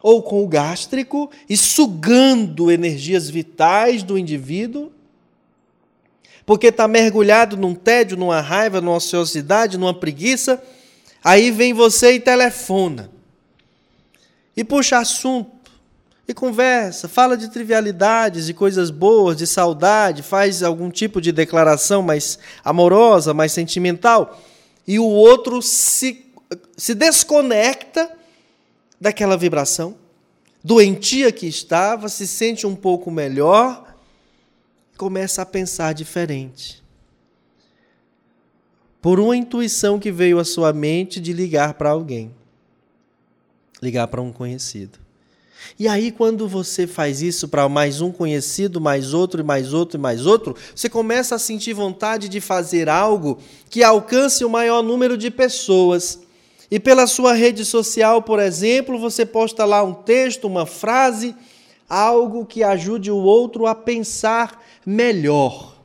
ou 0.03 0.23
com 0.23 0.43
o 0.43 0.49
gástrico 0.49 1.31
e 1.49 1.57
sugando 1.57 2.73
energias 2.73 3.31
vitais 3.31 4.03
do 4.03 4.19
indivíduo, 4.19 4.91
porque 6.45 6.69
está 6.69 6.89
mergulhado 6.89 7.57
num 7.57 7.75
tédio, 7.75 8.17
numa 8.17 8.41
raiva, 8.41 8.81
numa 8.81 8.97
ociosidade, 8.97 9.79
numa 9.79 9.95
preguiça. 9.95 10.63
Aí 11.23 11.51
vem 11.51 11.73
você 11.73 12.15
e 12.15 12.21
telefona, 12.21 13.11
e 14.57 14.65
puxa 14.65 14.99
assunto, 14.99 15.71
e 16.27 16.35
conversa, 16.35 17.09
fala 17.09 17.37
de 17.37 17.51
trivialidades, 17.51 18.47
de 18.47 18.55
coisas 18.55 18.91
boas, 18.91 19.37
de 19.37 19.47
saudade, 19.47 20.23
faz 20.23 20.63
algum 20.63 20.91
tipo 20.91 21.21
de 21.21 21.31
declaração 21.31 22.03
mais 22.03 22.39
amorosa, 22.65 23.33
mais 23.33 23.53
sentimental, 23.53 24.41
e 24.87 24.99
o 24.99 25.07
outro 25.07 25.63
se, 25.63 26.27
se 26.77 26.95
desconecta 26.95 28.11
daquela 29.01 29.37
vibração, 29.37 29.97
doentia 30.63 31.31
que 31.31 31.47
estava, 31.47 32.09
se 32.09 32.27
sente 32.27 32.67
um 32.67 32.75
pouco 32.75 33.11
melhor, 33.11 33.92
começa 34.97 35.43
a 35.43 35.47
pensar 35.47 35.93
diferente. 35.93 36.83
Por 39.01 39.19
uma 39.19 39.37
intuição 39.37 39.99
que 39.99 40.13
veio 40.13 40.39
à 40.39 40.45
sua 40.45 40.73
mente 40.73 41.21
de 41.21 41.33
ligar 41.33 41.75
para 41.75 41.91
alguém, 41.91 42.33
ligar 43.83 44.07
para 44.07 44.23
um 44.23 44.33
conhecido. 44.33 45.03
E 45.79 45.89
aí, 45.89 46.13
quando 46.13 46.47
você 46.47 46.87
faz 46.87 47.23
isso 47.23 47.49
para 47.49 47.69
mais 47.69 48.01
um 48.01 48.13
conhecido, 48.13 48.81
mais 48.81 49.15
outro, 49.15 49.41
e 49.41 49.45
mais 49.45 49.73
outro, 49.73 49.99
e 49.99 50.01
mais 50.01 50.27
outro, 50.27 50.57
você 50.75 50.89
começa 50.89 51.35
a 51.35 51.39
sentir 51.39 51.73
vontade 51.73 52.29
de 52.29 52.41
fazer 52.41 52.89
algo 52.89 53.39
que 53.71 53.83
alcance 53.83 54.45
o 54.45 54.51
maior 54.51 54.83
número 54.83 55.17
de 55.17 55.31
pessoas. 55.31 56.21
E 56.71 56.79
pela 56.79 57.07
sua 57.07 57.33
rede 57.33 57.65
social, 57.65 58.23
por 58.23 58.39
exemplo, 58.39 58.99
você 58.99 59.27
posta 59.27 59.65
lá 59.65 59.83
um 59.83 59.95
texto, 59.95 60.47
uma 60.47 60.67
frase, 60.67 61.35
algo 61.89 62.47
que 62.47 62.63
ajude 62.63 63.11
o 63.11 63.17
outro 63.17 63.67
a 63.67 63.75
pensar 63.75 64.62
melhor. 64.85 65.77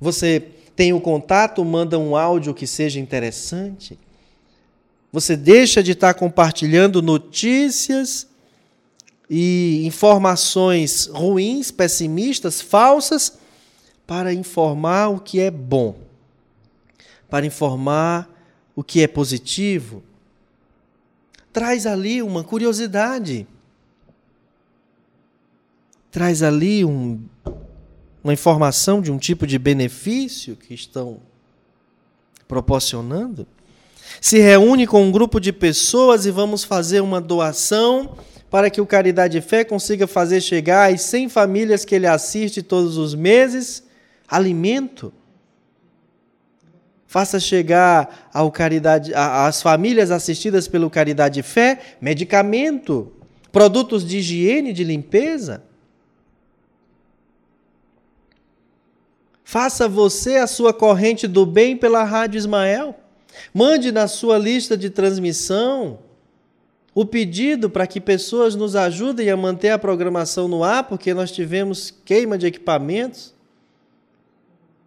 Você 0.00 0.40
tem 0.74 0.92
o 0.92 1.00
contato, 1.00 1.64
manda 1.64 1.98
um 1.98 2.16
áudio 2.16 2.54
que 2.54 2.66
seja 2.66 2.98
interessante. 2.98 3.98
Você 5.12 5.36
deixa 5.36 5.82
de 5.82 5.92
estar 5.92 6.14
compartilhando 6.14 7.02
notícias 7.02 8.26
e 9.28 9.82
informações 9.84 11.06
ruins, 11.06 11.70
pessimistas, 11.70 12.60
falsas, 12.60 13.38
para 14.06 14.32
informar 14.32 15.08
o 15.08 15.20
que 15.20 15.38
é 15.38 15.50
bom, 15.50 15.96
para 17.28 17.46
informar 17.46 18.28
o 18.74 18.82
que 18.82 19.02
é 19.02 19.06
positivo, 19.06 20.02
traz 21.52 21.86
ali 21.86 22.22
uma 22.22 22.42
curiosidade, 22.42 23.46
traz 26.10 26.42
ali 26.42 26.84
um, 26.84 27.20
uma 28.22 28.32
informação 28.32 29.00
de 29.00 29.10
um 29.12 29.18
tipo 29.18 29.46
de 29.46 29.58
benefício 29.58 30.56
que 30.56 30.74
estão 30.74 31.18
proporcionando. 32.48 33.46
Se 34.20 34.38
reúne 34.38 34.86
com 34.86 35.02
um 35.02 35.12
grupo 35.12 35.40
de 35.40 35.52
pessoas 35.52 36.26
e 36.26 36.30
vamos 36.30 36.64
fazer 36.64 37.00
uma 37.00 37.20
doação 37.20 38.16
para 38.50 38.68
que 38.68 38.80
o 38.80 38.86
Caridade 38.86 39.38
e 39.38 39.40
Fé 39.40 39.62
consiga 39.62 40.06
fazer 40.06 40.40
chegar 40.40 40.92
às 40.92 41.02
100 41.02 41.28
famílias 41.28 41.84
que 41.84 41.94
ele 41.94 42.06
assiste 42.06 42.62
todos 42.62 42.96
os 42.96 43.14
meses 43.14 43.84
alimento 44.28 45.12
faça 47.10 47.40
chegar 47.40 48.30
ao 48.32 48.52
caridade, 48.52 49.12
às 49.12 49.60
famílias 49.60 50.12
assistidas 50.12 50.68
pelo 50.68 50.88
Caridade 50.88 51.40
e 51.40 51.42
Fé 51.42 51.96
medicamento, 52.00 53.10
produtos 53.50 54.06
de 54.06 54.18
higiene, 54.18 54.72
de 54.72 54.84
limpeza. 54.84 55.64
Faça 59.50 59.88
você 59.88 60.36
a 60.36 60.46
sua 60.46 60.72
corrente 60.72 61.26
do 61.26 61.44
bem 61.44 61.76
pela 61.76 62.04
Rádio 62.04 62.38
Ismael. 62.38 62.94
Mande 63.52 63.90
na 63.90 64.06
sua 64.06 64.38
lista 64.38 64.76
de 64.76 64.88
transmissão 64.88 65.98
o 66.94 67.04
pedido 67.04 67.68
para 67.68 67.84
que 67.84 68.00
pessoas 68.00 68.54
nos 68.54 68.76
ajudem 68.76 69.28
a 69.28 69.36
manter 69.36 69.70
a 69.70 69.78
programação 69.78 70.46
no 70.46 70.62
ar, 70.62 70.84
porque 70.84 71.12
nós 71.12 71.32
tivemos 71.32 71.92
queima 72.04 72.38
de 72.38 72.46
equipamentos 72.46 73.34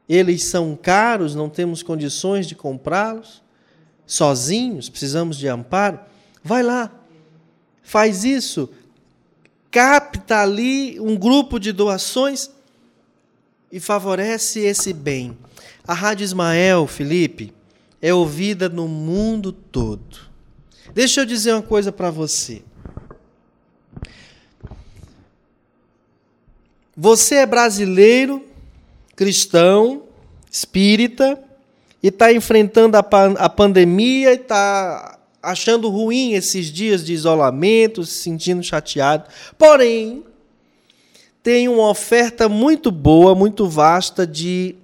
eles 0.08 0.46
são 0.46 0.78
caros, 0.82 1.36
não 1.36 1.50
temos 1.50 1.84
condições 1.84 2.48
de 2.48 2.56
comprá-los, 2.56 3.44
sozinhos, 4.08 4.88
precisamos 4.88 5.38
de 5.38 5.46
amparo. 5.50 6.00
Vai 6.42 6.64
lá, 6.64 6.90
faz 7.82 8.24
isso, 8.24 8.70
capta 9.70 10.42
ali 10.42 10.98
um 11.02 11.18
grupo 11.18 11.60
de 11.60 11.74
doações 11.74 12.50
e 13.74 13.80
favorece 13.80 14.60
esse 14.60 14.94
bem. 14.94 15.36
A 15.88 15.96
Rádio 15.96 16.24
Ismael, 16.24 16.86
Felipe, 16.86 17.52
é 18.00 18.14
ouvida 18.14 18.70
no 18.70 18.88
mundo 18.88 19.52
todo. 19.52 20.20
Deixa 20.94 21.22
eu 21.22 21.26
dizer 21.26 21.54
uma 21.54 21.62
coisa 21.64 21.92
para 21.92 22.12
você. 22.12 22.62
Você 26.96 27.38
é 27.38 27.48
brasileiro, 27.48 28.46
cristão, 29.16 30.04
espírita, 30.52 31.44
e 32.04 32.10
está 32.10 32.32
enfrentando 32.32 32.96
a, 32.96 33.02
pan 33.02 33.34
a 33.40 33.50
pandemia 33.50 34.34
e 34.34 34.36
está 34.36 35.18
achando 35.42 35.90
ruim 35.90 36.34
esses 36.34 36.68
dias 36.68 37.04
de 37.04 37.14
isolamento, 37.14 38.06
se 38.06 38.22
sentindo 38.22 38.62
chateado. 38.62 39.28
Porém, 39.58 40.24
tem 41.44 41.68
uma 41.68 41.90
oferta 41.90 42.48
muito 42.48 42.90
boa, 42.90 43.36
muito 43.36 43.68
vasta 43.68 44.26
de 44.26 44.78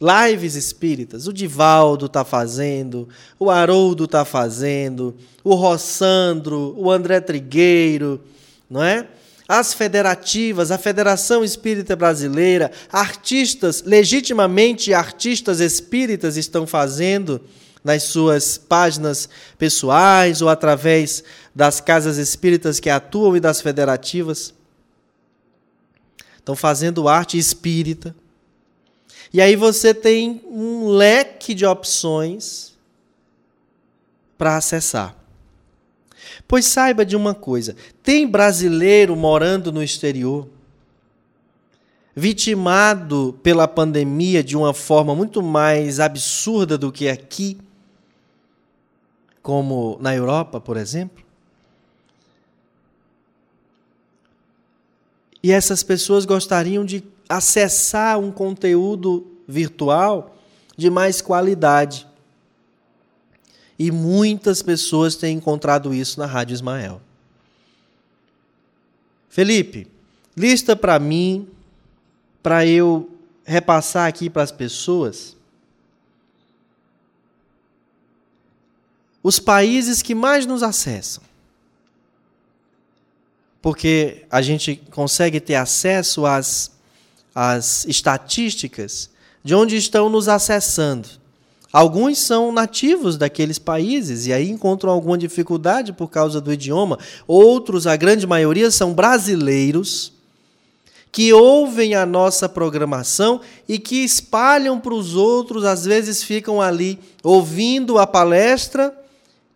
lives 0.00 0.56
espíritas. 0.56 1.28
O 1.28 1.32
Divaldo 1.32 2.06
está 2.06 2.24
fazendo, 2.24 3.08
o 3.38 3.48
Haroldo 3.48 4.04
está 4.04 4.24
fazendo, 4.24 5.14
o 5.44 5.54
Rossandro, 5.54 6.74
o 6.76 6.90
André 6.90 7.20
Trigueiro, 7.20 8.20
não 8.68 8.82
é? 8.82 9.06
As 9.46 9.72
federativas, 9.72 10.70
a 10.70 10.78
Federação 10.78 11.44
Espírita 11.44 11.94
Brasileira, 11.94 12.70
artistas, 12.90 13.82
legitimamente 13.82 14.92
artistas 14.92 15.60
espíritas 15.60 16.36
estão 16.36 16.66
fazendo 16.66 17.40
nas 17.82 18.04
suas 18.04 18.58
páginas 18.58 19.28
pessoais 19.58 20.42
ou 20.42 20.48
através 20.48 21.24
das 21.54 21.80
casas 21.80 22.16
espíritas 22.16 22.78
que 22.78 22.90
atuam 22.90 23.36
e 23.36 23.40
das 23.40 23.60
federativas. 23.60 24.54
Estão 26.40 26.56
fazendo 26.56 27.08
arte 27.08 27.38
espírita. 27.38 28.14
E 29.32 29.40
aí 29.40 29.54
você 29.54 29.94
tem 29.94 30.42
um 30.50 30.88
leque 30.88 31.54
de 31.54 31.64
opções 31.64 32.76
para 34.36 34.56
acessar. 34.56 35.14
Pois 36.48 36.64
saiba 36.64 37.04
de 37.04 37.14
uma 37.14 37.34
coisa: 37.34 37.76
tem 38.02 38.26
brasileiro 38.26 39.14
morando 39.14 39.70
no 39.70 39.82
exterior, 39.82 40.48
vitimado 42.16 43.38
pela 43.42 43.68
pandemia 43.68 44.42
de 44.42 44.56
uma 44.56 44.74
forma 44.74 45.14
muito 45.14 45.42
mais 45.42 46.00
absurda 46.00 46.76
do 46.76 46.90
que 46.90 47.08
aqui, 47.08 47.58
como 49.42 49.98
na 50.00 50.14
Europa, 50.14 50.60
por 50.60 50.76
exemplo? 50.76 51.29
E 55.42 55.50
essas 55.50 55.82
pessoas 55.82 56.24
gostariam 56.24 56.84
de 56.84 57.02
acessar 57.28 58.18
um 58.18 58.30
conteúdo 58.30 59.26
virtual 59.46 60.36
de 60.76 60.90
mais 60.90 61.20
qualidade. 61.20 62.06
E 63.78 63.90
muitas 63.90 64.62
pessoas 64.62 65.16
têm 65.16 65.36
encontrado 65.36 65.94
isso 65.94 66.18
na 66.18 66.26
Rádio 66.26 66.54
Ismael. 66.54 67.00
Felipe, 69.28 69.86
lista 70.36 70.74
para 70.74 70.98
mim, 70.98 71.48
para 72.42 72.66
eu 72.66 73.08
repassar 73.44 74.08
aqui 74.08 74.28
para 74.28 74.42
as 74.42 74.52
pessoas, 74.52 75.36
os 79.22 79.38
países 79.38 80.02
que 80.02 80.14
mais 80.14 80.46
nos 80.46 80.62
acessam 80.62 81.29
porque 83.62 84.24
a 84.30 84.40
gente 84.40 84.80
consegue 84.90 85.40
ter 85.40 85.54
acesso 85.54 86.24
às, 86.24 86.70
às 87.34 87.84
estatísticas 87.84 89.10
de 89.44 89.54
onde 89.54 89.76
estão 89.76 90.08
nos 90.08 90.28
acessando. 90.28 91.08
Alguns 91.72 92.18
são 92.18 92.50
nativos 92.50 93.16
daqueles 93.16 93.58
países 93.58 94.26
e 94.26 94.32
aí 94.32 94.50
encontram 94.50 94.90
alguma 94.90 95.16
dificuldade 95.16 95.92
por 95.92 96.08
causa 96.08 96.40
do 96.40 96.52
idioma. 96.52 96.98
Outros, 97.28 97.86
a 97.86 97.94
grande 97.94 98.26
maioria, 98.26 98.70
são 98.70 98.92
brasileiros 98.92 100.12
que 101.12 101.32
ouvem 101.32 101.94
a 101.94 102.06
nossa 102.06 102.48
programação 102.48 103.40
e 103.68 103.78
que 103.78 104.04
espalham 104.04 104.80
para 104.80 104.94
os 104.94 105.14
outros, 105.14 105.64
às 105.64 105.84
vezes 105.84 106.22
ficam 106.22 106.60
ali 106.60 106.98
ouvindo 107.22 107.98
a 107.98 108.06
palestra 108.06 108.96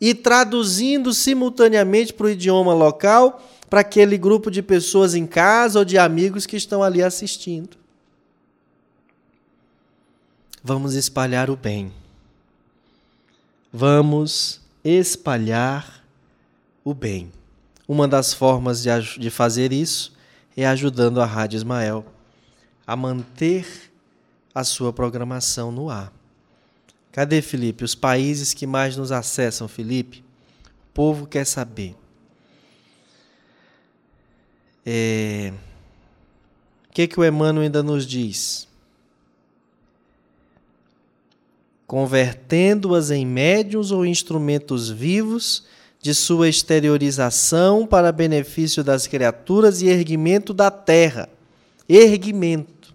e 0.01 0.15
traduzindo 0.15 1.13
simultaneamente 1.15 2.13
para 2.13 2.27
o 2.27 2.31
idioma 2.31 2.75
local 2.75 3.41
para 3.75 3.81
aquele 3.81 4.17
grupo 4.17 4.53
de 4.53 4.63
pessoas 4.63 5.17
em 5.17 5.27
casa 5.27 5.81
ou 5.81 5.85
de 5.85 5.99
amigos 5.99 6.47
que 6.47 6.57
estão 6.57 6.81
ali 6.81 7.03
assistindo. 7.03 7.77
Vamos 10.63 10.95
espalhar 10.95 11.51
o 11.51 11.57
bem. 11.57 11.93
Vamos 13.73 14.61
espalhar 14.85 16.05
o 16.85 16.95
bem. 16.95 17.33
Uma 17.89 18.07
das 18.07 18.33
formas 18.33 18.81
de, 18.81 18.91
de 19.19 19.29
fazer 19.29 19.73
isso 19.73 20.13
é 20.57 20.65
ajudando 20.65 21.21
a 21.21 21.27
Rádio 21.27 21.57
Ismael 21.57 22.07
a 22.87 22.95
manter 22.95 23.91
a 24.55 24.63
sua 24.63 24.93
programação 24.93 25.73
no 25.73 25.91
ar. 25.91 26.13
Cadê, 27.11 27.43
Felipe? 27.43 27.83
Os 27.83 27.97
países 27.97 28.55
que 28.55 28.69
mais 28.69 28.97
nos 28.97 29.11
acessam, 29.11 29.67
Felipe? 29.67 30.23
O 30.63 30.95
povo 30.95 31.27
quer 31.27 31.45
saber. 31.45 31.97
É... 34.85 35.53
O 36.89 36.93
que, 36.93 37.09
que 37.09 37.19
o 37.19 37.25
Emmanuel 37.25 37.65
ainda 37.65 37.83
nos 37.83 38.07
diz? 38.07 38.69
Convertendo-as 41.87 43.11
em 43.11 43.27
médiums 43.27 43.91
ou 43.91 44.07
instrumentos 44.07 44.91
vivos 44.91 45.65
de 46.01 46.15
sua 46.15 46.49
exteriorização 46.49 47.87
para 47.87 48.13
benefício 48.13 48.85
das 48.85 49.07
criaturas 49.07 49.81
e 49.81 49.89
erguimento 49.89 50.53
da 50.53 50.71
terra. 50.71 51.29
Erguimento. 51.89 52.95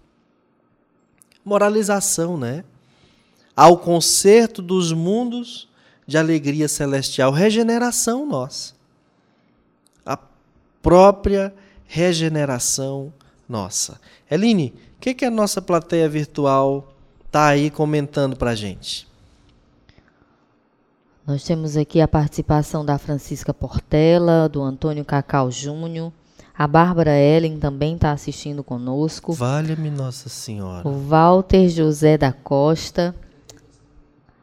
Moralização, 1.44 2.36
né? 2.36 2.64
Ao 3.56 3.76
conserto 3.76 4.62
dos 4.62 4.92
mundos 4.92 5.68
de 6.06 6.16
alegria 6.16 6.68
celestial, 6.68 7.32
regeneração 7.32 8.24
nossa. 8.24 8.74
A 10.06 10.18
própria 10.80 11.52
regeneração 11.90 13.12
nossa. 13.48 14.00
Eline, 14.30 14.72
o 14.96 15.00
que, 15.00 15.12
que 15.12 15.24
a 15.24 15.30
nossa 15.30 15.60
plateia 15.60 16.08
virtual 16.08 16.94
está 17.26 17.48
aí 17.48 17.68
comentando 17.68 18.36
para 18.36 18.52
a 18.52 18.54
gente? 18.54 19.08
Nós 21.26 21.42
temos 21.42 21.76
aqui 21.76 22.00
a 22.00 22.06
participação 22.06 22.84
da 22.84 22.96
Francisca 22.96 23.52
Portela, 23.52 24.48
do 24.48 24.62
Antônio 24.62 25.04
Cacau 25.04 25.50
Júnior. 25.50 26.12
A 26.56 26.66
Bárbara 26.68 27.18
Ellen 27.18 27.58
também 27.58 27.96
está 27.96 28.12
assistindo 28.12 28.62
conosco. 28.62 29.32
Valha-me 29.32 29.90
Nossa 29.90 30.28
Senhora. 30.28 30.86
O 30.86 30.92
Walter 30.92 31.68
José 31.68 32.16
da 32.16 32.32
Costa. 32.32 33.14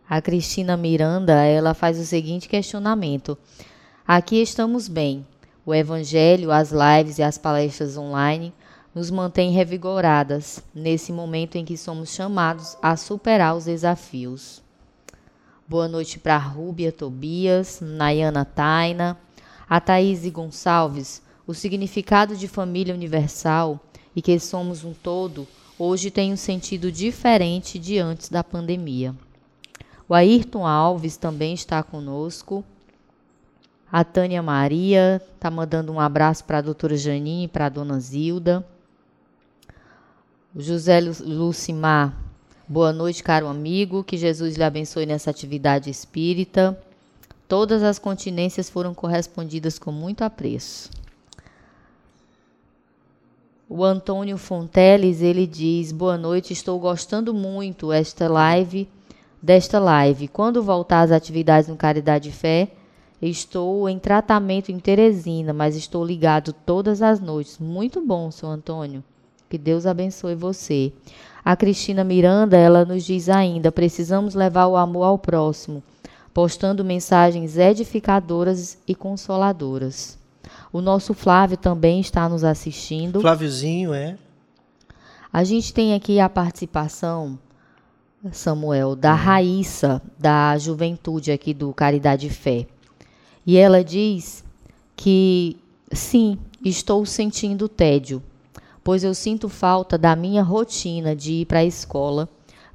A 0.10 0.22
Cristina 0.22 0.76
Miranda, 0.76 1.34
ela 1.46 1.74
faz 1.74 1.98
o 1.98 2.06
seguinte 2.06 2.50
questionamento. 2.50 3.38
Aqui 4.06 4.42
estamos 4.42 4.88
bem, 4.88 5.26
o 5.68 5.76
Evangelho, 5.76 6.50
as 6.50 6.72
lives 6.72 7.18
e 7.18 7.24
as 7.24 7.38
palestras 7.38 7.98
online 7.98 8.54
nos 8.96 9.12
mantêm 9.12 9.52
revigoradas 9.52 10.64
nesse 10.74 11.12
momento 11.12 11.58
em 11.58 11.66
que 11.66 11.76
somos 11.76 12.16
chamados 12.16 12.78
a 12.82 12.96
superar 12.96 13.54
os 13.54 13.66
desafios. 13.66 14.64
Boa 15.68 15.90
noite 15.90 16.20
para 16.20 16.38
Rúbia 16.38 16.90
Tobias, 16.90 17.80
Nayana 17.82 18.46
Taina, 18.46 19.18
a 19.70 19.82
Thaís 19.82 20.26
Gonçalves. 20.30 21.22
O 21.46 21.54
significado 21.54 22.38
de 22.38 22.48
família 22.48 22.94
universal 22.96 23.78
e 24.16 24.22
que 24.22 24.40
somos 24.40 24.86
um 24.86 24.94
todo 24.94 25.46
hoje 25.78 26.10
tem 26.10 26.32
um 26.32 26.38
sentido 26.38 26.90
diferente 26.90 27.78
de 27.78 28.00
antes 28.00 28.30
da 28.30 28.42
pandemia. 28.42 29.14
O 30.08 30.14
Ayrton 30.14 30.66
Alves 30.66 31.18
também 31.18 31.54
está 31.54 31.84
conosco. 31.84 32.64
A 33.90 34.04
Tânia 34.04 34.44
Maria 34.44 35.22
está 35.34 35.50
mandando 35.50 35.94
um 35.94 36.00
abraço 36.00 36.44
para 36.44 36.58
a 36.58 36.62
doutora 36.62 36.98
Janine 36.98 37.46
e 37.46 37.48
para 37.48 37.68
a 37.68 37.70
dona 37.70 37.98
Zilda. 38.00 38.66
O 40.54 40.62
José 40.62 41.00
Lucimar, 41.00 42.14
boa 42.68 42.92
noite, 42.92 43.24
caro 43.24 43.48
amigo. 43.48 44.04
Que 44.04 44.18
Jesus 44.18 44.58
lhe 44.58 44.64
abençoe 44.64 45.06
nessa 45.06 45.30
atividade 45.30 45.90
espírita. 45.90 46.78
Todas 47.48 47.82
as 47.82 47.98
continências 47.98 48.70
foram 48.70 48.94
correspondidas 48.94 49.80
com 49.80 49.92
muito 49.92 50.22
apreço. 50.22 50.90
O 53.70 53.86
Antônio 53.86 54.38
Fonteles, 54.38 55.22
ele 55.22 55.48
diz: 55.48 55.94
Boa 55.94 56.18
noite, 56.18 56.52
estou 56.52 56.78
gostando 56.78 57.34
muito 57.34 57.94
esta 57.94 58.28
live, 58.28 58.90
desta 59.42 59.80
live. 59.80 60.28
Quando 60.28 60.62
voltar 60.62 61.04
às 61.04 61.12
atividades 61.12 61.70
no 61.70 61.78
Caridade 61.78 62.30
e 62.30 62.34
Fé, 62.34 62.72
Estou 63.22 63.90
em 63.90 63.98
tratamento 63.98 64.72
em 64.72 64.80
Teresina, 64.80 65.52
mas 65.52 65.76
estou 65.76 66.06
ligado 66.06 66.54
todas 66.54 67.02
as 67.02 67.20
noites. 67.20 67.58
Muito 67.58 68.00
bom, 68.00 68.30
seu 68.30 68.48
Antônio. 68.48 69.04
Que 69.50 69.58
Deus 69.58 69.86
abençoe 69.86 70.36
você. 70.36 70.94
A 71.44 71.56
Cristina 71.56 72.04
Miranda, 72.04 72.58
ela 72.58 72.86
nos 72.86 73.04
diz 73.06 73.28
ainda: 73.28 73.72
precisamos 73.72 74.36
levar 74.36 74.68
o 74.68 74.78
amor 74.78 75.04
ao 75.04 75.18
próximo, 75.18 75.82
postando 76.34 76.84
mensagens 76.84 77.58
edificadoras 77.58 78.78
e 78.88 78.94
consoladoras. 78.94 80.18
O 80.72 80.80
nosso 80.80 81.14
Flávio 81.14 81.58
também 81.58 82.00
está 82.00 82.30
nos 82.30 82.44
assistindo. 82.44 83.22
Fláviozinho, 83.22 83.94
é? 83.94 84.18
A 85.34 85.44
gente 85.44 85.74
tem 85.74 85.94
aqui 85.94 86.20
a 86.20 86.30
participação, 86.30 87.40
Samuel, 88.32 88.96
da. 88.96 89.14
Raíssa, 89.14 90.02
da 90.20 90.58
juventude 90.58 91.32
aqui 91.32 91.54
do 91.54 91.74
Caridade 91.74 92.28
e 92.28 92.30
Fé. 92.30 92.68
E 93.48 93.56
ela 93.56 93.82
diz 93.82 94.44
que 94.94 95.56
sim, 95.94 96.38
estou 96.66 97.06
sentindo 97.06 97.70
tédio, 97.70 98.22
pois 98.84 99.06
eu 99.06 99.14
sinto 99.14 99.48
falta 99.48 99.98
da 99.98 100.18
minha 100.18 100.44
rotina 100.44 101.16
de 101.16 101.32
ir 101.32 101.46
para 101.46 101.60
a 101.60 101.66
escola, 101.66 102.28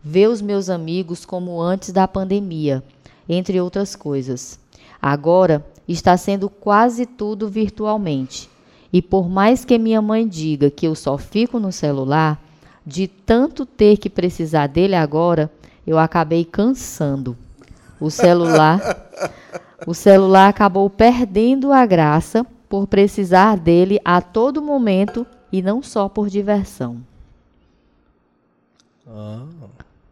ver 0.02 0.30
os 0.30 0.40
meus 0.40 0.70
amigos 0.70 1.26
como 1.26 1.60
antes 1.60 1.92
da 1.92 2.08
pandemia, 2.08 2.82
entre 3.28 3.60
outras 3.60 3.94
coisas. 3.94 4.58
Agora 5.00 5.62
está 5.86 6.16
sendo 6.16 6.48
quase 6.48 7.04
tudo 7.04 7.50
virtualmente. 7.50 8.48
E 8.90 9.02
por 9.02 9.28
mais 9.28 9.66
que 9.66 9.76
minha 9.76 10.00
mãe 10.00 10.26
diga 10.26 10.70
que 10.70 10.86
eu 10.86 10.94
só 10.94 11.18
fico 11.18 11.60
no 11.60 11.70
celular, 11.70 12.42
de 12.84 13.06
tanto 13.06 13.66
ter 13.66 13.98
que 13.98 14.08
precisar 14.08 14.68
dele 14.68 14.94
agora, 14.94 15.52
eu 15.86 15.98
acabei 15.98 16.46
cansando. 16.46 17.36
O 18.00 18.10
celular, 18.10 18.80
o 19.86 19.94
celular 19.94 20.48
acabou 20.48 20.88
perdendo 20.88 21.72
a 21.72 21.84
graça 21.84 22.46
por 22.68 22.86
precisar 22.86 23.56
dele 23.56 24.00
a 24.04 24.20
todo 24.20 24.62
momento 24.62 25.26
e 25.52 25.60
não 25.60 25.82
só 25.82 26.08
por 26.08 26.28
diversão. 26.28 27.02
Oh. 29.06 29.46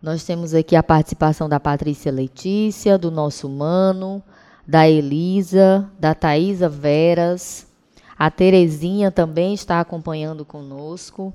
Nós 0.03 0.25
temos 0.25 0.55
aqui 0.55 0.75
a 0.75 0.83
participação 0.83 1.49
da 1.49 1.61
Patrícia 1.61 2.11
Letícia, 2.11 2.97
do 2.97 3.11
nosso 3.11 3.49
Mano, 3.49 4.23
da 4.67 4.89
Elisa, 4.89 5.89
da 5.99 6.15
Thaisa 6.15 6.69
Veras. 6.69 7.67
A 8.19 8.31
Terezinha 8.31 9.11
também 9.11 9.53
está 9.53 9.79
acompanhando 9.79 10.45
conosco. 10.45 11.33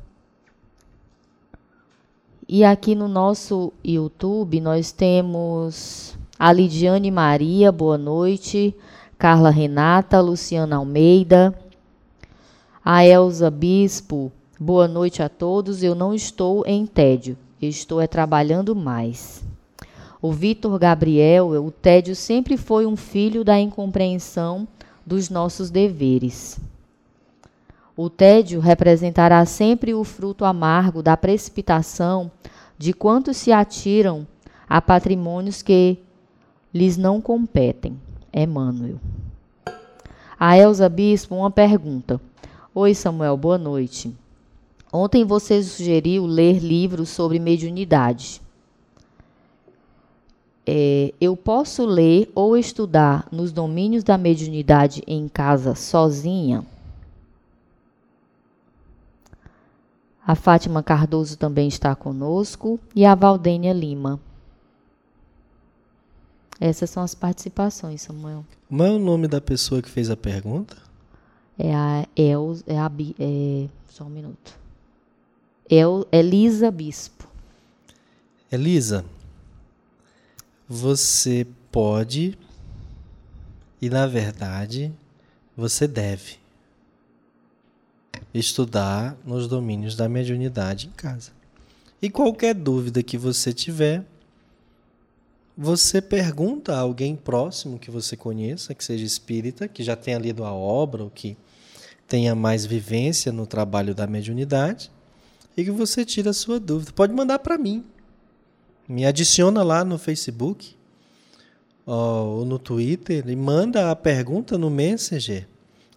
E 2.48 2.64
aqui 2.64 2.94
no 2.94 3.08
nosso 3.08 3.74
YouTube 3.84 4.60
nós 4.62 4.92
temos 4.92 6.18
a 6.38 6.52
Lidiane 6.52 7.10
Maria, 7.10 7.72
boa 7.72 7.98
noite. 7.98 8.76
Carla 9.18 9.50
Renata, 9.50 10.20
Luciana 10.20 10.76
Almeida. 10.76 11.58
A 12.84 13.06
Elza 13.06 13.50
Bispo, 13.50 14.32
boa 14.60 14.88
noite 14.88 15.24
a 15.24 15.30
todos. 15.30 15.82
Eu 15.82 15.96
não 15.96 16.14
estou 16.14 16.66
em 16.68 16.86
tédio, 16.86 17.38
estou 17.62 18.02
é 18.02 18.08
trabalhando 18.08 18.76
mais. 18.76 19.44
O 20.22 20.32
Vitor 20.32 20.78
Gabriel, 20.78 21.52
o 21.64 21.72
tédio 21.72 22.16
sempre 22.16 22.58
foi 22.58 22.86
um 22.86 22.98
filho 22.98 23.44
da 23.44 23.58
incompreensão 23.58 24.68
dos 25.06 25.30
nossos 25.30 25.70
deveres. 25.70 26.60
O 27.96 28.10
tédio 28.10 28.60
representará 28.60 29.46
sempre 29.46 29.94
o 29.94 30.04
fruto 30.04 30.44
amargo 30.44 31.02
da 31.02 31.16
precipitação 31.16 32.30
de 32.78 32.92
quantos 32.92 33.38
se 33.38 33.54
atiram 33.54 34.28
a 34.68 34.82
patrimônios 34.82 35.62
que 35.62 35.98
lhes 36.76 36.98
não 36.98 37.22
competem. 37.22 37.98
Emmanuel. 38.34 39.00
A 40.38 40.58
Elza 40.58 40.90
Bispo, 40.90 41.34
uma 41.34 41.50
pergunta. 41.50 42.20
Oi, 42.74 42.94
Samuel, 42.94 43.38
boa 43.38 43.58
noite. 43.58 44.14
Ontem 44.92 45.24
você 45.24 45.64
sugeriu 45.64 46.26
ler 46.26 46.60
livros 46.60 47.10
sobre 47.10 47.40
mediunidade 47.40 48.42
é, 50.66 51.14
eu 51.22 51.38
posso 51.38 51.86
ler 51.86 52.32
ou 52.34 52.58
estudar 52.58 53.28
nos 53.32 53.52
domínios 53.52 54.04
da 54.04 54.18
mediunidade 54.18 55.04
em 55.06 55.28
casa 55.28 55.76
sozinha? 55.76 56.66
A 60.26 60.34
Fátima 60.34 60.82
Cardoso 60.82 61.38
também 61.38 61.68
está 61.68 61.94
conosco 61.94 62.80
e 62.96 63.06
a 63.06 63.14
Valdênia 63.14 63.74
Lima. 63.74 64.20
Essas 66.60 66.90
são 66.90 67.04
as 67.04 67.14
participações, 67.14 68.02
Samuel. 68.02 68.46
Como 68.68 68.84
é 68.84 68.90
o 68.90 69.00
nome 69.00 69.28
da 69.28 69.42
pessoa 69.42 69.82
que 69.82 69.90
fez 69.90 70.10
a 70.10 70.16
pergunta? 70.16 70.78
É 71.58 71.74
a 71.74 72.08
El, 72.16 72.58
é 72.68 72.78
a 72.78 72.92
é, 73.20 73.68
só 73.90 74.06
um 74.06 74.10
minuto. 74.10 74.58
El, 75.70 76.06
Elisa 76.12 76.70
Bispo. 76.72 77.28
Elisa, 78.52 79.04
você 80.68 81.48
pode 81.72 82.38
e, 83.82 83.90
na 83.90 84.08
verdade, 84.08 84.94
você 85.56 85.88
deve 85.88 86.38
estudar 88.34 89.18
nos 89.26 89.48
domínios 89.48 89.96
da 89.96 90.10
mediunidade 90.10 90.88
em 90.88 90.92
casa. 90.92 91.32
E 92.02 92.10
qualquer 92.10 92.54
dúvida 92.54 93.02
que 93.02 93.18
você 93.18 93.54
tiver, 93.54 94.06
você 95.58 96.02
pergunta 96.02 96.74
a 96.74 96.80
alguém 96.80 97.16
próximo 97.16 97.80
que 97.80 97.90
você 97.90 98.18
conheça, 98.18 98.76
que 98.76 98.84
seja 98.84 99.06
espírita, 99.06 99.68
que 99.68 99.84
já 99.84 99.96
tenha 99.96 100.20
lido 100.20 100.44
a 100.44 100.52
obra 100.52 101.04
ou 101.04 101.10
que 101.10 101.38
tenha 102.08 102.36
mais 102.36 102.66
vivência 102.66 103.32
no 103.32 103.48
trabalho 103.48 103.96
da 103.96 104.06
mediunidade, 104.06 104.92
e 105.56 105.64
que 105.64 105.72
você 105.72 106.04
tira 106.04 106.32
a 106.32 106.34
sua 106.34 106.60
dúvida. 106.60 106.92
Pode 106.92 107.14
mandar 107.14 107.40
para 107.40 107.58
mim. 107.58 107.84
Me 108.88 109.06
adiciona 109.06 109.64
lá 109.64 109.86
no 109.86 109.98
Facebook 109.98 110.76
ou 111.86 112.46
no 112.46 112.60
Twitter 112.60 113.28
e 113.28 113.36
manda 113.36 113.90
a 113.92 113.96
pergunta 113.96 114.58
no 114.58 114.70
Messenger 114.70 115.48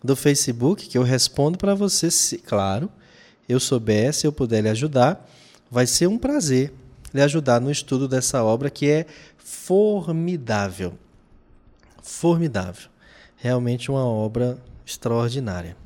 do 0.02 0.14
Facebook 0.14 0.88
que 0.88 0.96
eu 0.96 1.02
respondo 1.02 1.58
para 1.58 1.74
você, 1.74 2.10
se, 2.10 2.38
claro, 2.38 2.88
eu 3.48 3.58
souber, 3.58 4.14
se 4.14 4.26
eu 4.26 4.32
puder 4.32 4.62
lhe 4.62 4.68
ajudar, 4.68 5.28
vai 5.70 5.86
ser 5.86 6.06
um 6.06 6.16
prazer 6.16 6.72
lhe 7.12 7.22
ajudar 7.22 7.60
no 7.60 7.70
estudo 7.70 8.06
dessa 8.06 8.42
obra 8.42 8.70
que 8.70 8.88
é 8.88 9.06
formidável. 9.48 10.94
Formidável. 12.02 12.90
Realmente 13.36 13.90
uma 13.90 14.04
obra 14.04 14.58
extraordinária. 14.84 15.76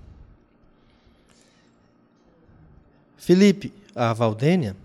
Felipe, 3.17 3.73
a 3.95 4.13
Valdênia 4.13 4.77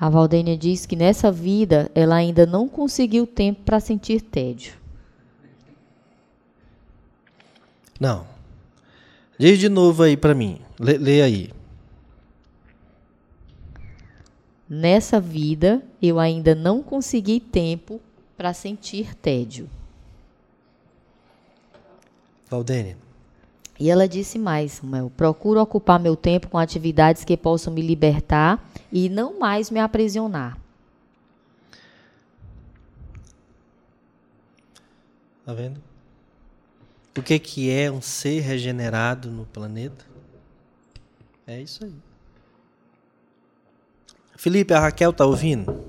a 0.00 0.08
Valdênia 0.08 0.56
diz 0.56 0.86
que 0.86 0.96
nessa 0.96 1.30
vida 1.30 1.90
ela 1.94 2.14
ainda 2.14 2.46
não 2.46 2.66
conseguiu 2.66 3.26
tempo 3.26 3.60
para 3.66 3.78
sentir 3.78 4.22
tédio. 4.22 4.72
Não. 8.00 8.26
Diz 9.38 9.58
de 9.58 9.68
novo 9.68 10.02
aí 10.02 10.16
para 10.16 10.34
mim. 10.34 10.58
Lê, 10.78 10.96
lê 10.96 11.20
aí. 11.20 11.50
Nessa 14.72 15.20
vida 15.20 15.82
eu 16.00 16.20
ainda 16.20 16.54
não 16.54 16.80
consegui 16.80 17.40
tempo 17.40 18.00
para 18.36 18.54
sentir 18.54 19.16
tédio. 19.16 19.68
Valdênia. 22.48 22.96
E 23.80 23.90
ela 23.90 24.06
disse 24.06 24.38
mais, 24.38 24.72
Samuel, 24.72 25.10
procuro 25.16 25.60
ocupar 25.60 25.98
meu 25.98 26.14
tempo 26.14 26.48
com 26.48 26.56
atividades 26.56 27.24
que 27.24 27.36
possam 27.36 27.72
me 27.72 27.82
libertar 27.82 28.64
e 28.92 29.08
não 29.08 29.40
mais 29.40 29.70
me 29.70 29.80
aprisionar. 29.80 30.56
Tá 35.44 35.52
vendo? 35.52 35.82
O 37.18 37.22
que, 37.22 37.40
que 37.40 37.70
é 37.70 37.90
um 37.90 38.00
ser 38.00 38.38
regenerado 38.38 39.32
no 39.32 39.46
planeta? 39.46 40.06
É 41.44 41.60
isso 41.60 41.84
aí. 41.84 42.09
Felipe, 44.40 44.72
a 44.72 44.80
Raquel 44.80 45.12
tá 45.12 45.26
ouvindo? 45.26 45.84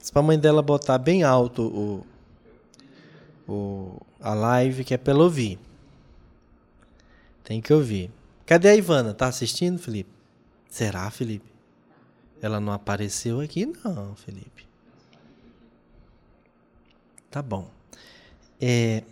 Se 0.00 0.10
a 0.12 0.20
mãe 0.20 0.36
dela 0.36 0.62
botar 0.62 0.98
bem 0.98 1.22
alto 1.22 1.62
o, 1.62 2.06
o, 3.48 4.00
a 4.20 4.34
live, 4.34 4.82
que 4.82 4.92
é 4.92 4.96
pelo 4.96 5.22
ouvir. 5.22 5.60
Tem 7.44 7.60
que 7.60 7.72
ouvir. 7.72 8.10
Cadê 8.44 8.68
a 8.70 8.74
Ivana? 8.74 9.14
Tá 9.14 9.28
assistindo, 9.28 9.78
Felipe? 9.78 10.10
Será, 10.68 11.08
Felipe? 11.08 11.48
Ela 12.42 12.58
não 12.58 12.72
apareceu 12.72 13.38
aqui, 13.40 13.66
não, 13.66 14.16
Felipe. 14.16 14.66
Tá 17.30 17.40
bom. 17.42 17.70
É, 18.60 19.04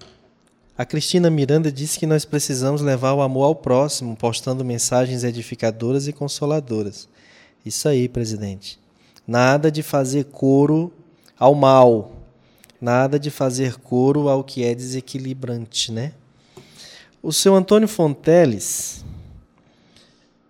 a 0.77 0.85
Cristina 0.87 1.29
Miranda 1.29 1.71
disse 1.71 1.99
que 1.99 2.07
nós 2.07 2.25
precisamos 2.25 2.81
levar 2.81 3.13
o 3.13 3.21
amor 3.21 3.45
ao 3.45 3.55
próximo, 3.55 4.17
postando 4.17 4.65
mensagens 4.65 5.23
edificadoras 5.23 6.09
e 6.09 6.13
consoladoras. 6.13 7.09
Isso 7.65 7.89
aí, 7.89 8.09
presidente. 8.09 8.79
Nada 9.27 9.71
de 9.71 9.83
fazer 9.83 10.25
coro 10.25 10.93
ao 11.39 11.55
mal. 11.55 12.13
Nada 12.81 13.19
de 13.19 13.31
fazer 13.31 13.77
coro 13.77 14.29
ao 14.29 14.43
que 14.43 14.65
é 14.65 14.75
desequilibrante, 14.75 15.93
né? 15.93 16.13
O 17.23 17.33
seu 17.33 17.55
Antônio 17.55 17.87
Fonteles 17.87 19.05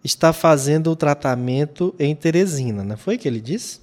está 0.03 0.33
fazendo 0.33 0.91
o 0.91 0.97
tratamento 0.97 1.95
em 1.99 2.15
Teresina, 2.15 2.83
não 2.83 2.97
foi 2.97 3.19
que 3.19 3.29
ele 3.29 3.41
disse? 3.41 3.81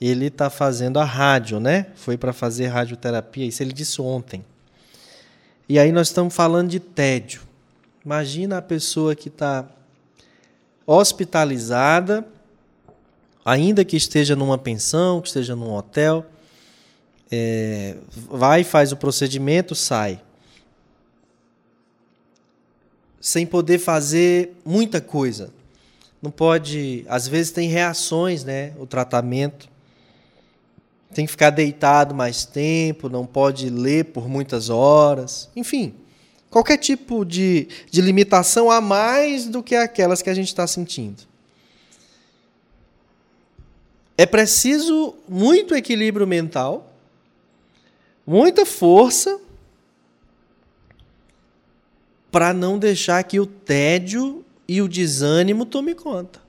Ele 0.00 0.26
está 0.26 0.50
fazendo 0.50 0.98
a 0.98 1.04
rádio, 1.04 1.58
né? 1.58 1.86
Foi 1.94 2.18
para 2.18 2.32
fazer 2.32 2.66
radioterapia, 2.66 3.46
isso 3.46 3.62
ele 3.62 3.72
disse 3.72 4.02
ontem. 4.02 4.44
E 5.70 5.78
aí 5.78 5.92
nós 5.92 6.08
estamos 6.08 6.34
falando 6.34 6.68
de 6.68 6.80
tédio. 6.80 7.42
Imagina 8.04 8.58
a 8.58 8.62
pessoa 8.62 9.14
que 9.14 9.28
está 9.28 9.68
hospitalizada, 10.84 12.26
ainda 13.44 13.84
que 13.84 13.96
esteja 13.96 14.34
numa 14.34 14.58
pensão, 14.58 15.20
que 15.20 15.28
esteja 15.28 15.54
num 15.54 15.72
hotel, 15.72 16.26
é, 17.30 17.98
vai, 18.12 18.64
faz 18.64 18.90
o 18.90 18.96
procedimento, 18.96 19.76
sai. 19.76 20.20
Sem 23.20 23.46
poder 23.46 23.78
fazer 23.78 24.56
muita 24.64 25.00
coisa. 25.00 25.52
Não 26.20 26.32
pode, 26.32 27.04
às 27.08 27.28
vezes 27.28 27.52
tem 27.52 27.68
reações, 27.68 28.42
né? 28.42 28.72
O 28.76 28.88
tratamento. 28.88 29.69
Tem 31.12 31.26
que 31.26 31.30
ficar 31.32 31.50
deitado 31.50 32.14
mais 32.14 32.44
tempo, 32.44 33.08
não 33.08 33.26
pode 33.26 33.68
ler 33.68 34.06
por 34.06 34.28
muitas 34.28 34.70
horas. 34.70 35.48
Enfim, 35.56 35.94
qualquer 36.48 36.76
tipo 36.76 37.24
de, 37.24 37.68
de 37.90 38.00
limitação 38.00 38.70
a 38.70 38.80
mais 38.80 39.46
do 39.46 39.62
que 39.62 39.74
aquelas 39.74 40.22
que 40.22 40.30
a 40.30 40.34
gente 40.34 40.48
está 40.48 40.66
sentindo. 40.66 41.22
É 44.16 44.26
preciso 44.26 45.14
muito 45.28 45.74
equilíbrio 45.74 46.26
mental 46.26 46.90
muita 48.30 48.64
força 48.64 49.40
para 52.30 52.54
não 52.54 52.78
deixar 52.78 53.24
que 53.24 53.40
o 53.40 53.46
tédio 53.46 54.44
e 54.68 54.80
o 54.80 54.88
desânimo 54.88 55.66
tome 55.66 55.96
conta. 55.96 56.40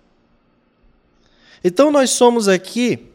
Então 1.63 1.89
nós 1.89 2.11
somos 2.11 2.47
aqui 2.47 3.07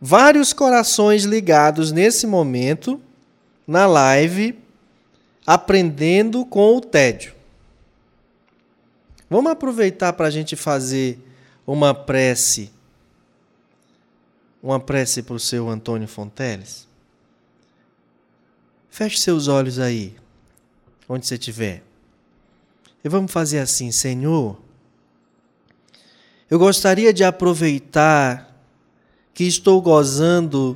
vários 0.00 0.52
corações 0.52 1.24
ligados 1.24 1.92
nesse 1.92 2.26
momento 2.26 3.00
na 3.66 3.86
live 3.86 4.58
aprendendo 5.46 6.44
com 6.44 6.76
o 6.76 6.80
tédio. 6.80 7.34
Vamos 9.30 9.50
aproveitar 9.50 10.12
para 10.12 10.26
a 10.26 10.30
gente 10.30 10.56
fazer 10.56 11.18
uma 11.66 11.94
prece, 11.94 12.70
uma 14.62 14.78
prece 14.78 15.22
para 15.22 15.34
o 15.34 15.40
seu 15.40 15.68
Antônio 15.68 16.06
Fonteles. 16.08 16.86
Feche 18.90 19.18
seus 19.18 19.46
olhos 19.48 19.78
aí, 19.78 20.16
onde 21.08 21.26
você 21.26 21.34
estiver. 21.34 21.82
E 23.04 23.08
vamos 23.08 23.30
fazer 23.30 23.58
assim, 23.58 23.92
Senhor. 23.92 24.58
Eu 26.48 26.58
gostaria 26.58 27.12
de 27.12 27.24
aproveitar 27.24 28.55
que 29.36 29.44
estou 29.44 29.82
gozando 29.82 30.74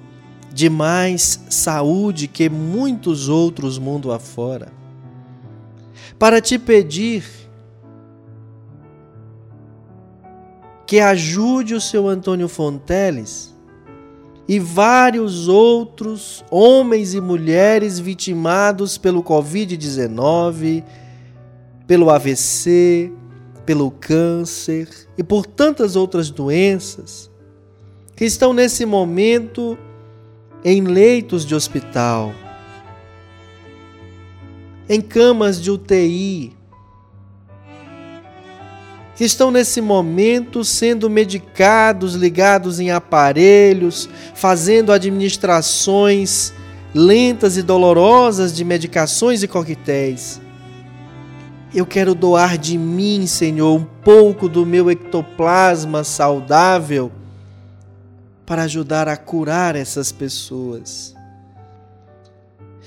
de 0.52 0.68
mais 0.68 1.40
saúde 1.48 2.28
que 2.28 2.50
muitos 2.50 3.26
outros 3.26 3.78
mundo 3.78 4.12
afora, 4.12 4.70
para 6.18 6.42
te 6.42 6.58
pedir 6.58 7.24
que 10.86 11.00
ajude 11.00 11.72
o 11.74 11.80
seu 11.80 12.06
Antônio 12.06 12.48
Fonteles 12.48 13.56
e 14.46 14.58
vários 14.58 15.48
outros 15.48 16.44
homens 16.50 17.14
e 17.14 17.20
mulheres 17.20 17.98
vitimados 17.98 18.98
pelo 18.98 19.22
Covid-19, 19.22 20.84
pelo 21.86 22.10
AVC, 22.10 23.10
pelo 23.64 23.90
câncer 23.90 24.86
e 25.16 25.24
por 25.24 25.46
tantas 25.46 25.96
outras 25.96 26.28
doenças 26.28 27.29
que 28.20 28.26
estão 28.26 28.52
nesse 28.52 28.84
momento 28.84 29.78
em 30.62 30.82
leitos 30.82 31.46
de 31.46 31.54
hospital, 31.54 32.34
em 34.86 35.00
camas 35.00 35.58
de 35.58 35.70
UTI, 35.70 36.52
que 39.16 39.24
estão 39.24 39.50
nesse 39.50 39.80
momento 39.80 40.62
sendo 40.62 41.08
medicados, 41.08 42.14
ligados 42.14 42.78
em 42.78 42.90
aparelhos, 42.90 44.06
fazendo 44.34 44.92
administrações 44.92 46.52
lentas 46.94 47.56
e 47.56 47.62
dolorosas 47.62 48.54
de 48.54 48.66
medicações 48.66 49.42
e 49.42 49.48
coquetéis. 49.48 50.42
Eu 51.74 51.86
quero 51.86 52.14
doar 52.14 52.58
de 52.58 52.76
mim, 52.76 53.26
Senhor, 53.26 53.74
um 53.74 53.86
pouco 54.04 54.46
do 54.46 54.66
meu 54.66 54.90
ectoplasma 54.90 56.04
saudável 56.04 57.12
para 58.50 58.64
ajudar 58.64 59.06
a 59.06 59.16
curar 59.16 59.76
essas 59.76 60.10
pessoas. 60.10 61.14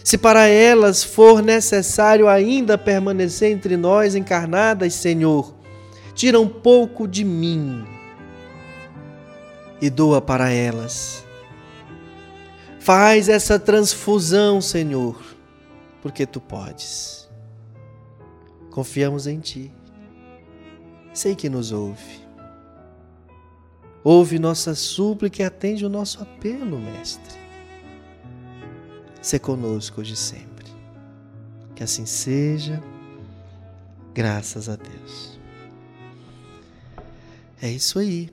Se 0.03 0.17
para 0.17 0.45
elas 0.45 1.05
for 1.05 1.41
necessário 1.41 2.27
ainda 2.27 2.77
permanecer 2.77 3.49
entre 3.49 3.77
nós 3.77 4.13
encarnadas, 4.13 4.93
Senhor, 4.93 5.55
tira 6.13 6.37
um 6.37 6.49
pouco 6.49 7.07
de 7.07 7.23
mim 7.23 7.85
e 9.81 9.89
doa 9.89 10.21
para 10.21 10.51
elas. 10.51 11.23
Faz 12.81 13.29
essa 13.29 13.57
transfusão, 13.57 14.59
Senhor, 14.59 15.17
porque 16.01 16.25
tu 16.25 16.41
podes. 16.41 17.29
Confiamos 18.69 19.27
em 19.27 19.39
ti. 19.39 19.71
Sei 21.13 21.37
que 21.37 21.47
nos 21.47 21.71
ouve. 21.71 22.22
Ouve 24.03 24.37
nossa 24.37 24.75
súplica 24.75 25.41
e 25.41 25.45
atende 25.45 25.85
o 25.85 25.89
nosso 25.89 26.21
apelo, 26.21 26.77
Mestre. 26.77 27.39
Se 29.21 29.39
conosco 29.39 30.01
hoje 30.01 30.13
e 30.13 30.17
sempre. 30.17 30.65
Que 31.73 31.83
assim 31.83 32.05
seja, 32.05 32.83
graças 34.13 34.67
a 34.67 34.75
Deus. 34.75 35.39
É 37.61 37.69
isso 37.69 37.97
aí. 37.97 38.29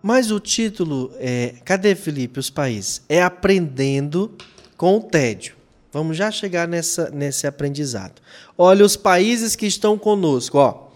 Mas 0.00 0.30
o 0.30 0.38
título 0.38 1.12
é. 1.16 1.54
Cadê, 1.64 1.94
Felipe, 1.96 2.38
os 2.38 2.48
países? 2.48 3.02
É 3.08 3.22
Aprendendo 3.22 4.34
com 4.76 4.96
o 4.96 5.02
Tédio. 5.02 5.56
Vamos 5.92 6.16
já 6.16 6.30
chegar 6.30 6.68
nessa, 6.68 7.10
nesse 7.10 7.46
aprendizado. 7.46 8.22
Olha 8.56 8.84
os 8.84 8.96
países 8.96 9.56
que 9.56 9.66
estão 9.66 9.98
conosco. 9.98 10.56
Ó. 10.56 10.88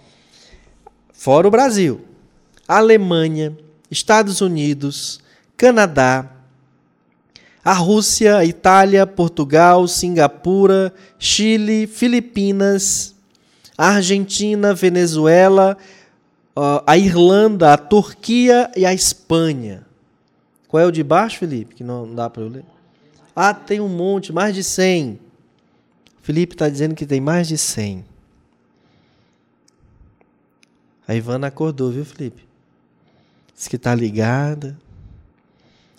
Fora 1.13 1.49
o 1.49 1.51
Brasil: 1.51 2.01
Alemanha, 2.67 3.57
Estados 3.91 4.41
Unidos, 4.41 5.21
Canadá, 5.57 6.31
a 7.65 7.73
Rússia, 7.73 8.45
Itália, 8.45 9.07
Portugal, 9.07 9.89
Singapura, 9.89 10.93
Chile, 11.19 11.87
Filipinas, 11.87 13.15
Argentina, 13.77 14.75
Venezuela, 14.75 15.77
a 16.87 16.97
Irlanda, 16.99 17.73
a 17.73 17.79
Turquia 17.79 18.71
e 18.77 18.85
a 18.85 18.93
Espanha. 18.93 19.87
Qual 20.69 20.83
é 20.83 20.87
o 20.87 20.93
de 20.93 21.03
baixo, 21.03 21.39
Felipe? 21.39 21.75
Que 21.75 21.85
não 21.85 22.15
dá 22.15 22.29
para 22.29 22.43
eu 22.43 22.49
ler. 22.49 22.65
Ah, 23.35 23.55
tem 23.55 23.81
um 23.81 23.89
monte, 23.89 24.33
mais 24.33 24.55
de 24.55 24.63
100. 24.63 25.19
Felipe 26.23 26.55
está 26.55 26.69
dizendo 26.69 26.95
que 26.95 27.07
tem 27.07 27.21
mais 27.21 27.49
de 27.49 27.59
100. 27.59 28.05
A 31.07 31.15
Ivana 31.15 31.49
acordou, 31.49 31.91
viu, 31.91 32.05
Felipe? 32.05 32.45
Diz 33.57 33.69
que 33.69 33.77
está 33.77 33.95
ligada. 33.95 34.77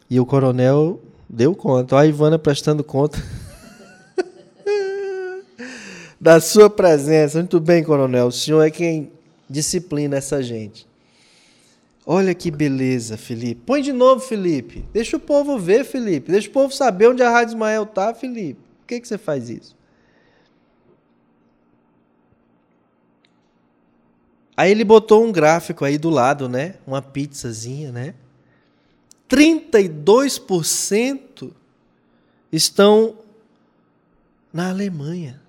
E 0.09 0.19
o 0.19 0.25
coronel 0.25 1.01
deu 1.29 1.55
conta. 1.55 1.95
Olha 1.95 2.05
a 2.05 2.07
Ivana 2.07 2.37
prestando 2.37 2.83
conta 2.83 3.23
da 6.19 6.39
sua 6.39 6.69
presença. 6.69 7.39
Muito 7.39 7.59
bem, 7.59 7.83
coronel. 7.83 8.27
O 8.27 8.31
senhor 8.31 8.61
é 8.61 8.69
quem 8.69 9.11
disciplina 9.49 10.17
essa 10.17 10.43
gente. 10.43 10.87
Olha 12.05 12.35
que 12.35 12.51
beleza, 12.51 13.17
Felipe. 13.17 13.61
Põe 13.65 13.81
de 13.81 13.91
novo, 13.91 14.21
Felipe. 14.21 14.85
Deixa 14.93 15.17
o 15.17 15.19
povo 15.19 15.57
ver, 15.57 15.83
Felipe. 15.83 16.31
Deixa 16.31 16.47
o 16.47 16.51
povo 16.51 16.71
saber 16.73 17.07
onde 17.07 17.23
a 17.23 17.31
Rádio 17.31 17.53
Ismael 17.53 17.83
está, 17.83 18.13
Felipe. 18.13 18.59
Por 18.81 18.87
que, 18.87 18.99
que 18.99 19.07
você 19.07 19.17
faz 19.17 19.49
isso? 19.49 19.75
Aí 24.57 24.71
ele 24.71 24.83
botou 24.83 25.25
um 25.25 25.31
gráfico 25.31 25.83
aí 25.83 25.97
do 25.97 26.09
lado, 26.09 26.47
né? 26.47 26.75
Uma 26.87 27.01
pizzazinha, 27.01 27.91
né? 27.91 28.15
32% 29.29 31.51
estão 32.51 33.17
na 34.53 34.69
Alemanha. 34.69 35.41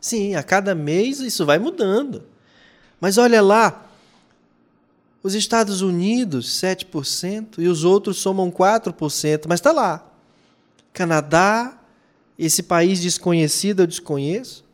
Sim, 0.00 0.34
a 0.34 0.42
cada 0.42 0.74
mês 0.74 1.20
isso 1.20 1.44
vai 1.44 1.58
mudando. 1.58 2.22
Mas 2.98 3.18
olha 3.18 3.42
lá, 3.42 3.86
Os 5.22 5.34
Estados 5.34 5.82
Unidos, 5.82 6.48
7%, 6.60 7.58
e 7.58 7.68
os 7.68 7.84
outros 7.84 8.18
somam 8.18 8.50
4%, 8.50 9.44
mas 9.46 9.60
está 9.60 9.70
lá. 9.70 10.06
Canadá, 10.94 11.78
esse 12.38 12.62
país 12.62 13.00
desconhecido 13.00 13.80
eu 13.80 13.86
desconheço. 13.86 14.64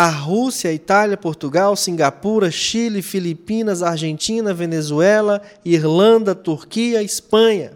A 0.00 0.10
Rússia, 0.10 0.72
Itália, 0.72 1.16
Portugal, 1.16 1.74
Singapura, 1.74 2.52
Chile, 2.52 3.02
Filipinas, 3.02 3.82
Argentina, 3.82 4.54
Venezuela, 4.54 5.42
Irlanda, 5.64 6.36
Turquia, 6.36 7.02
Espanha. 7.02 7.72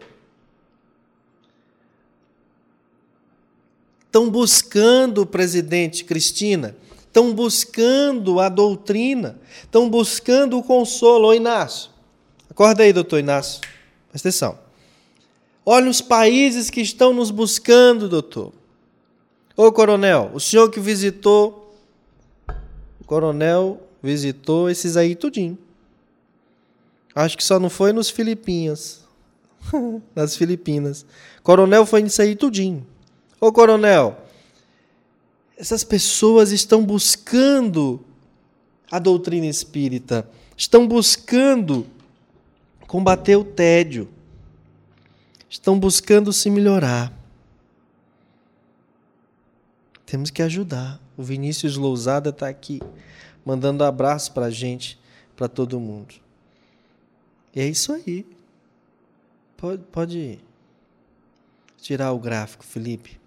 Estão 4.06 4.30
buscando 4.30 5.22
o 5.22 5.26
presidente 5.26 6.04
Cristina, 6.04 6.76
estão 7.00 7.34
buscando 7.34 8.38
a 8.38 8.48
doutrina, 8.48 9.36
estão 9.60 9.90
buscando 9.90 10.56
o 10.56 10.62
consolo. 10.62 11.26
Ô 11.26 11.34
Inácio, 11.34 11.90
acorda 12.48 12.84
aí, 12.84 12.92
doutor 12.92 13.18
Inácio, 13.18 13.60
presta 14.12 14.28
atenção. 14.28 14.58
Olha 15.66 15.90
os 15.90 16.00
países 16.00 16.70
que 16.70 16.82
estão 16.82 17.12
nos 17.12 17.32
buscando, 17.32 18.08
doutor. 18.08 18.52
Ô 19.56 19.72
coronel, 19.72 20.30
o 20.32 20.38
senhor 20.38 20.70
que 20.70 20.78
visitou, 20.78 21.61
coronel 23.12 23.78
visitou 24.02 24.70
esses 24.70 24.96
aí 24.96 25.14
tudinho. 25.14 25.58
Acho 27.14 27.36
que 27.36 27.44
só 27.44 27.60
não 27.60 27.68
foi 27.68 27.92
nos 27.92 28.08
Filipinas. 28.08 29.06
Nas 30.16 30.34
Filipinas. 30.34 31.04
Coronel 31.42 31.84
foi 31.84 32.00
nisso 32.00 32.22
aí 32.22 32.34
tudinho. 32.34 32.86
Ô 33.38 33.52
coronel, 33.52 34.16
essas 35.58 35.84
pessoas 35.84 36.52
estão 36.52 36.82
buscando 36.82 38.02
a 38.90 38.98
doutrina 38.98 39.44
espírita, 39.44 40.26
estão 40.56 40.88
buscando 40.88 41.86
combater 42.86 43.36
o 43.36 43.44
tédio, 43.44 44.08
estão 45.50 45.78
buscando 45.78 46.32
se 46.32 46.48
melhorar. 46.48 47.12
Temos 50.12 50.30
que 50.30 50.42
ajudar. 50.42 51.00
O 51.16 51.22
Vinícius 51.22 51.78
Lousada 51.78 52.28
está 52.28 52.46
aqui, 52.46 52.82
mandando 53.46 53.82
abraço 53.82 54.30
para 54.32 54.44
a 54.44 54.50
gente, 54.50 55.00
para 55.34 55.48
todo 55.48 55.80
mundo. 55.80 56.16
E 57.56 57.62
é 57.62 57.66
isso 57.66 57.94
aí. 57.94 58.26
Pode, 59.56 59.82
pode 59.90 60.38
tirar 61.80 62.12
o 62.12 62.18
gráfico, 62.18 62.62
Felipe. 62.62 63.18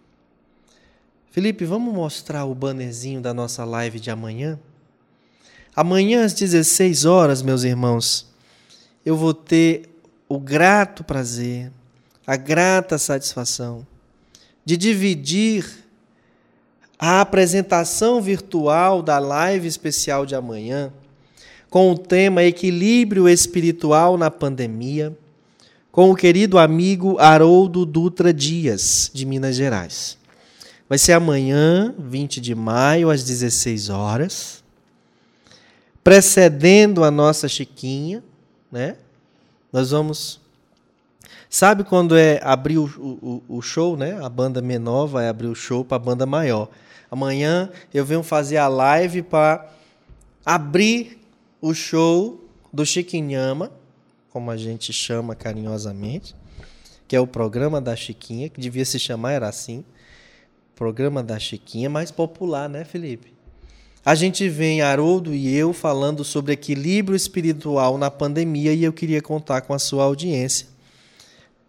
Felipe, 1.32 1.66
vamos 1.66 1.92
mostrar 1.92 2.46
o 2.46 2.54
bannerzinho 2.54 3.20
da 3.20 3.34
nossa 3.34 3.66
live 3.66 4.00
de 4.00 4.12
amanhã? 4.12 4.60
Amanhã 5.76 6.24
às 6.24 6.34
16 6.36 7.04
horas, 7.04 7.42
meus 7.42 7.64
irmãos, 7.64 8.32
eu 9.04 9.18
vou 9.18 9.34
ter 9.34 9.90
o 10.30 10.40
grato 10.40 11.04
prazer, 11.04 11.72
a 12.28 12.36
grata 12.36 13.00
satisfação 13.00 13.88
de 14.64 14.78
dividir 14.78 15.85
a 17.00 17.22
apresentação 17.22 18.22
virtual 18.22 19.02
da 19.02 19.20
live 19.20 19.68
especial 19.68 20.26
de 20.26 20.36
amanhã 20.36 20.92
com 21.76 21.92
o 21.92 21.98
tema 21.98 22.42
Equilíbrio 22.42 23.28
Espiritual 23.28 24.18
na 24.18 24.32
Pandemia, 24.32 25.14
com 25.92 26.10
o 26.10 26.16
querido 26.16 26.58
amigo 26.58 27.20
Haroldo 27.20 27.86
Dutra 27.86 28.34
Dias, 28.34 29.12
de 29.14 29.26
Minas 29.26 29.58
Gerais. 29.58 30.18
Vai 30.88 30.98
ser 30.98 31.12
amanhã, 31.12 31.94
20 32.00 32.40
de 32.40 32.56
maio, 32.56 33.10
às 33.10 33.26
16 33.26 33.90
horas. 33.90 34.64
Precedendo 36.02 37.04
a 37.04 37.12
nossa 37.12 37.50
Chiquinha, 37.50 38.24
né? 38.72 38.96
Nós 39.70 39.92
vamos. 39.92 40.40
Sabe 41.50 41.84
quando 41.84 42.16
é 42.16 42.40
abrir 42.42 42.78
o, 42.78 42.86
o, 42.86 43.44
o 43.50 43.62
show, 43.62 43.98
né? 43.98 44.18
A 44.24 44.30
banda 44.30 44.62
menor 44.62 45.08
vai 45.08 45.28
abrir 45.28 45.48
o 45.48 45.56
show 45.56 45.84
para 45.84 45.98
a 45.98 46.00
banda 46.00 46.26
maior. 46.26 46.70
Amanhã 47.16 47.72
eu 47.94 48.04
venho 48.04 48.22
fazer 48.22 48.58
a 48.58 48.68
live 48.68 49.22
para 49.22 49.72
abrir 50.46 51.18
o 51.62 51.74
show 51.74 52.44
do 52.74 52.86
Chiquinhama, 52.86 53.72
como 54.30 54.52
a 54.52 54.58
gente 54.58 54.92
chama 54.92 55.34
carinhosamente, 55.34 56.36
que 57.08 57.16
é 57.16 57.20
o 57.22 57.26
programa 57.26 57.80
da 57.80 57.96
Chiquinha, 57.96 58.50
que 58.50 58.60
devia 58.60 58.84
se 58.84 59.00
chamar 59.00 59.32
era 59.32 59.48
assim 59.48 59.86
programa 60.76 61.24
da 61.24 61.40
Chiquinha 61.40 61.90
mais 61.90 62.12
popular, 62.12 62.68
né, 62.68 62.84
Felipe? 62.84 63.34
A 64.04 64.14
gente 64.14 64.50
vem, 64.50 64.82
Haroldo 64.82 65.34
e 65.34 65.56
eu, 65.56 65.72
falando 65.72 66.22
sobre 66.22 66.52
equilíbrio 66.52 67.16
espiritual 67.16 67.98
na 67.98 68.12
pandemia 68.12 68.74
e 68.74 68.84
eu 68.84 68.92
queria 68.92 69.22
contar 69.22 69.62
com 69.62 69.74
a 69.74 69.80
sua 69.80 70.04
audiência. 70.04 70.68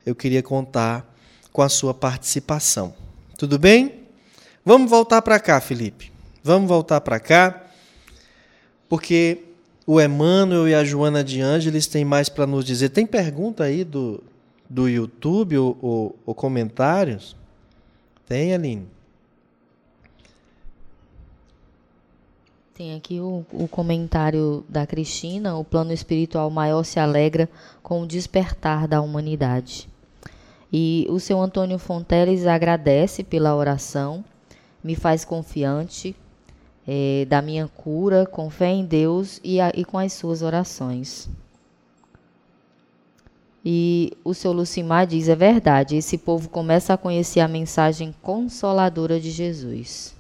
Eu 0.04 0.16
queria 0.16 0.42
contar 0.42 1.16
com 1.52 1.62
a 1.62 1.68
sua 1.68 1.94
participação. 1.94 2.92
Tudo 3.38 3.60
bem? 3.60 4.05
Vamos 4.68 4.90
voltar 4.90 5.22
para 5.22 5.38
cá, 5.38 5.60
Felipe. 5.60 6.10
Vamos 6.42 6.68
voltar 6.68 7.00
para 7.00 7.20
cá, 7.20 7.66
porque 8.88 9.44
o 9.86 10.00
Emmanuel 10.00 10.66
e 10.66 10.74
a 10.74 10.82
Joana 10.82 11.22
de 11.22 11.40
Ângeles 11.40 11.86
têm 11.86 12.04
mais 12.04 12.28
para 12.28 12.48
nos 12.48 12.64
dizer. 12.64 12.88
Tem 12.88 13.06
pergunta 13.06 13.62
aí 13.62 13.84
do, 13.84 14.20
do 14.68 14.88
YouTube 14.88 15.56
ou, 15.56 15.78
ou, 15.80 16.16
ou 16.26 16.34
comentários? 16.34 17.36
Tem, 18.26 18.52
Aline? 18.52 18.88
Tem 22.74 22.96
aqui 22.96 23.20
o, 23.20 23.46
o, 23.52 23.68
comentário 23.68 24.64
da 24.68 24.84
Cristina: 24.84 25.56
o 25.56 25.62
plano 25.62 25.92
espiritual 25.92 26.50
maior 26.50 26.82
se 26.82 26.98
alegra 26.98 27.48
com 27.84 28.02
o 28.02 28.06
despertar 28.06 28.88
da 28.88 29.00
humanidade. 29.00 29.88
E 30.72 31.06
o 31.08 31.20
seu 31.20 31.40
Antônio 31.40 31.78
Fonteles 31.78 32.48
agradece 32.48 33.22
pela 33.22 33.54
oração, 33.54 34.24
me 34.86 34.94
faz 34.94 35.24
confiante 35.24 36.14
é, 36.86 37.26
da 37.28 37.42
minha 37.42 37.66
cura, 37.66 38.24
com 38.24 38.48
fé 38.48 38.68
em 38.68 38.84
Deus 38.84 39.40
e, 39.42 39.60
a, 39.60 39.72
e 39.74 39.84
com 39.84 39.98
as 39.98 40.12
suas 40.12 40.42
orações. 40.42 41.28
E 43.64 44.12
o 44.24 44.32
seu 44.32 44.52
Lucimar 44.52 45.08
diz: 45.08 45.28
é 45.28 45.34
verdade, 45.34 45.96
esse 45.96 46.16
povo 46.16 46.48
começa 46.48 46.94
a 46.94 46.96
conhecer 46.96 47.40
a 47.40 47.48
mensagem 47.48 48.14
consoladora 48.22 49.18
de 49.18 49.32
Jesus. 49.32 50.14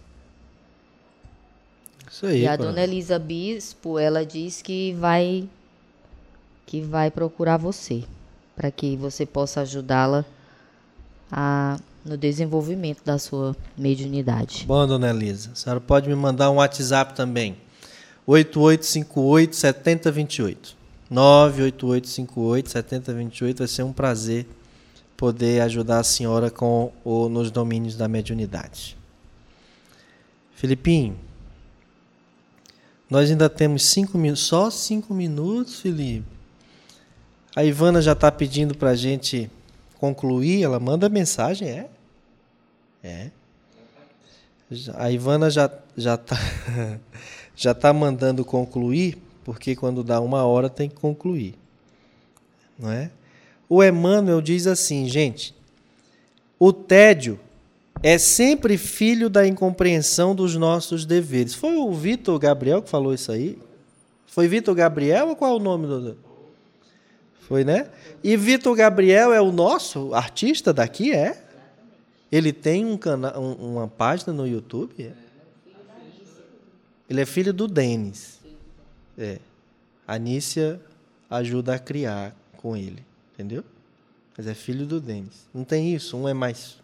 Isso 2.10 2.26
aí, 2.26 2.40
e 2.42 2.48
a 2.48 2.56
dona 2.56 2.82
Elisa 2.82 3.20
Bispo, 3.20 4.00
ela 4.00 4.26
diz 4.26 4.60
que 4.62 4.92
vai 4.94 5.48
que 6.66 6.80
vai 6.80 7.08
procurar 7.08 7.56
você 7.56 8.02
para 8.56 8.72
que 8.72 8.96
você 8.96 9.24
possa 9.24 9.60
ajudá-la 9.60 10.24
a 11.30 11.78
no 12.06 12.16
desenvolvimento 12.16 13.02
da 13.04 13.18
sua 13.18 13.56
mediunidade. 13.76 14.64
Bom, 14.66 14.86
dona 14.86 15.10
Elisa, 15.10 15.50
a 15.52 15.54
senhora 15.54 15.80
pode 15.80 16.08
me 16.08 16.14
mandar 16.14 16.50
um 16.50 16.56
WhatsApp 16.56 17.14
também. 17.14 17.56
8858 18.26 19.56
7028. 19.56 20.76
98858 21.10 22.70
7028. 22.70 23.58
Vai 23.58 23.68
ser 23.68 23.82
um 23.82 23.92
prazer 23.92 24.46
poder 25.16 25.62
ajudar 25.62 26.00
a 26.00 26.04
senhora 26.04 26.50
com 26.50 26.92
o, 27.04 27.28
nos 27.28 27.50
domínios 27.50 27.96
da 27.96 28.06
mediunidade. 28.06 28.96
Filipinho, 30.54 31.16
nós 33.08 33.30
ainda 33.30 33.48
temos 33.48 33.84
cinco 33.84 34.18
minutos, 34.18 34.44
só 34.44 34.70
cinco 34.70 35.14
minutos, 35.14 35.80
Felipe. 35.80 36.24
A 37.54 37.64
Ivana 37.64 38.02
já 38.02 38.12
está 38.12 38.30
pedindo 38.30 38.76
para 38.76 38.90
a 38.90 38.96
gente 38.96 39.50
concluir. 39.98 40.62
Ela 40.62 40.78
manda 40.78 41.08
mensagem, 41.08 41.68
é? 41.68 41.88
É. 43.06 43.30
A 44.94 45.12
Ivana 45.12 45.48
já 45.48 45.70
já 45.96 46.16
tá 46.16 46.36
já 47.54 47.72
tá 47.72 47.92
mandando 47.92 48.44
concluir, 48.44 49.16
porque 49.44 49.76
quando 49.76 50.02
dá 50.02 50.20
uma 50.20 50.44
hora 50.44 50.68
tem 50.68 50.88
que 50.88 50.96
concluir, 50.96 51.54
não 52.76 52.90
é? 52.90 53.12
O 53.68 53.82
Emmanuel 53.82 54.40
diz 54.40 54.66
assim, 54.66 55.08
gente, 55.08 55.54
o 56.58 56.72
tédio 56.72 57.38
é 58.02 58.18
sempre 58.18 58.76
filho 58.76 59.30
da 59.30 59.46
incompreensão 59.46 60.34
dos 60.34 60.56
nossos 60.56 61.06
deveres. 61.06 61.54
Foi 61.54 61.76
o 61.76 61.92
Vitor 61.92 62.38
Gabriel 62.40 62.82
que 62.82 62.90
falou 62.90 63.14
isso 63.14 63.30
aí? 63.30 63.56
Foi 64.26 64.48
Vitor 64.48 64.74
Gabriel 64.74 65.28
ou 65.28 65.36
qual 65.36 65.52
é 65.52 65.56
o 65.56 65.60
nome 65.60 65.86
do. 65.86 66.18
Foi, 67.40 67.62
né? 67.62 67.88
E 68.22 68.36
Vitor 68.36 68.74
Gabriel 68.76 69.32
é 69.32 69.40
o 69.40 69.52
nosso 69.52 70.12
artista 70.12 70.72
daqui, 70.72 71.12
é? 71.12 71.45
Ele 72.30 72.52
tem 72.52 72.84
um 72.84 72.96
canal, 72.96 73.40
uma 73.40 73.88
página 73.88 74.32
no 74.32 74.46
YouTube? 74.46 74.94
É? 74.98 75.12
Ele 77.08 77.20
é 77.20 77.26
filho 77.26 77.52
do 77.52 77.68
Denis. 77.68 78.40
É. 79.16 79.38
A 80.06 80.14
Anícia 80.14 80.80
ajuda 81.30 81.74
a 81.74 81.78
criar 81.78 82.34
com 82.56 82.76
ele, 82.76 83.04
entendeu? 83.34 83.64
Mas 84.36 84.46
é 84.46 84.54
filho 84.54 84.86
do 84.86 85.00
Denis. 85.00 85.46
Não 85.54 85.64
tem 85.64 85.94
isso, 85.94 86.16
um 86.16 86.28
é 86.28 86.34
mais 86.34 86.76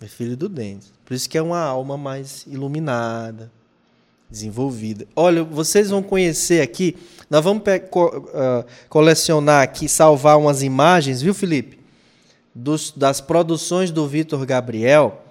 é 0.00 0.06
filho 0.06 0.36
do 0.36 0.48
Denis. 0.48 0.92
Por 1.04 1.14
isso 1.14 1.28
que 1.28 1.38
é 1.38 1.42
uma 1.42 1.60
alma 1.60 1.96
mais 1.96 2.44
iluminada, 2.46 3.50
desenvolvida. 4.28 5.06
Olha, 5.14 5.42
vocês 5.42 5.90
vão 5.90 6.02
conhecer 6.02 6.60
aqui, 6.60 6.96
nós 7.30 7.42
vamos 7.42 7.62
co 7.90 8.18
uh, 8.18 8.64
colecionar 8.88 9.62
aqui, 9.62 9.88
salvar 9.88 10.38
umas 10.38 10.62
imagens, 10.62 11.22
viu, 11.22 11.32
Felipe? 11.32 11.78
Dos, 12.58 12.90
das 12.90 13.20
produções 13.20 13.90
do 13.90 14.08
Vitor 14.08 14.46
Gabriel, 14.46 15.22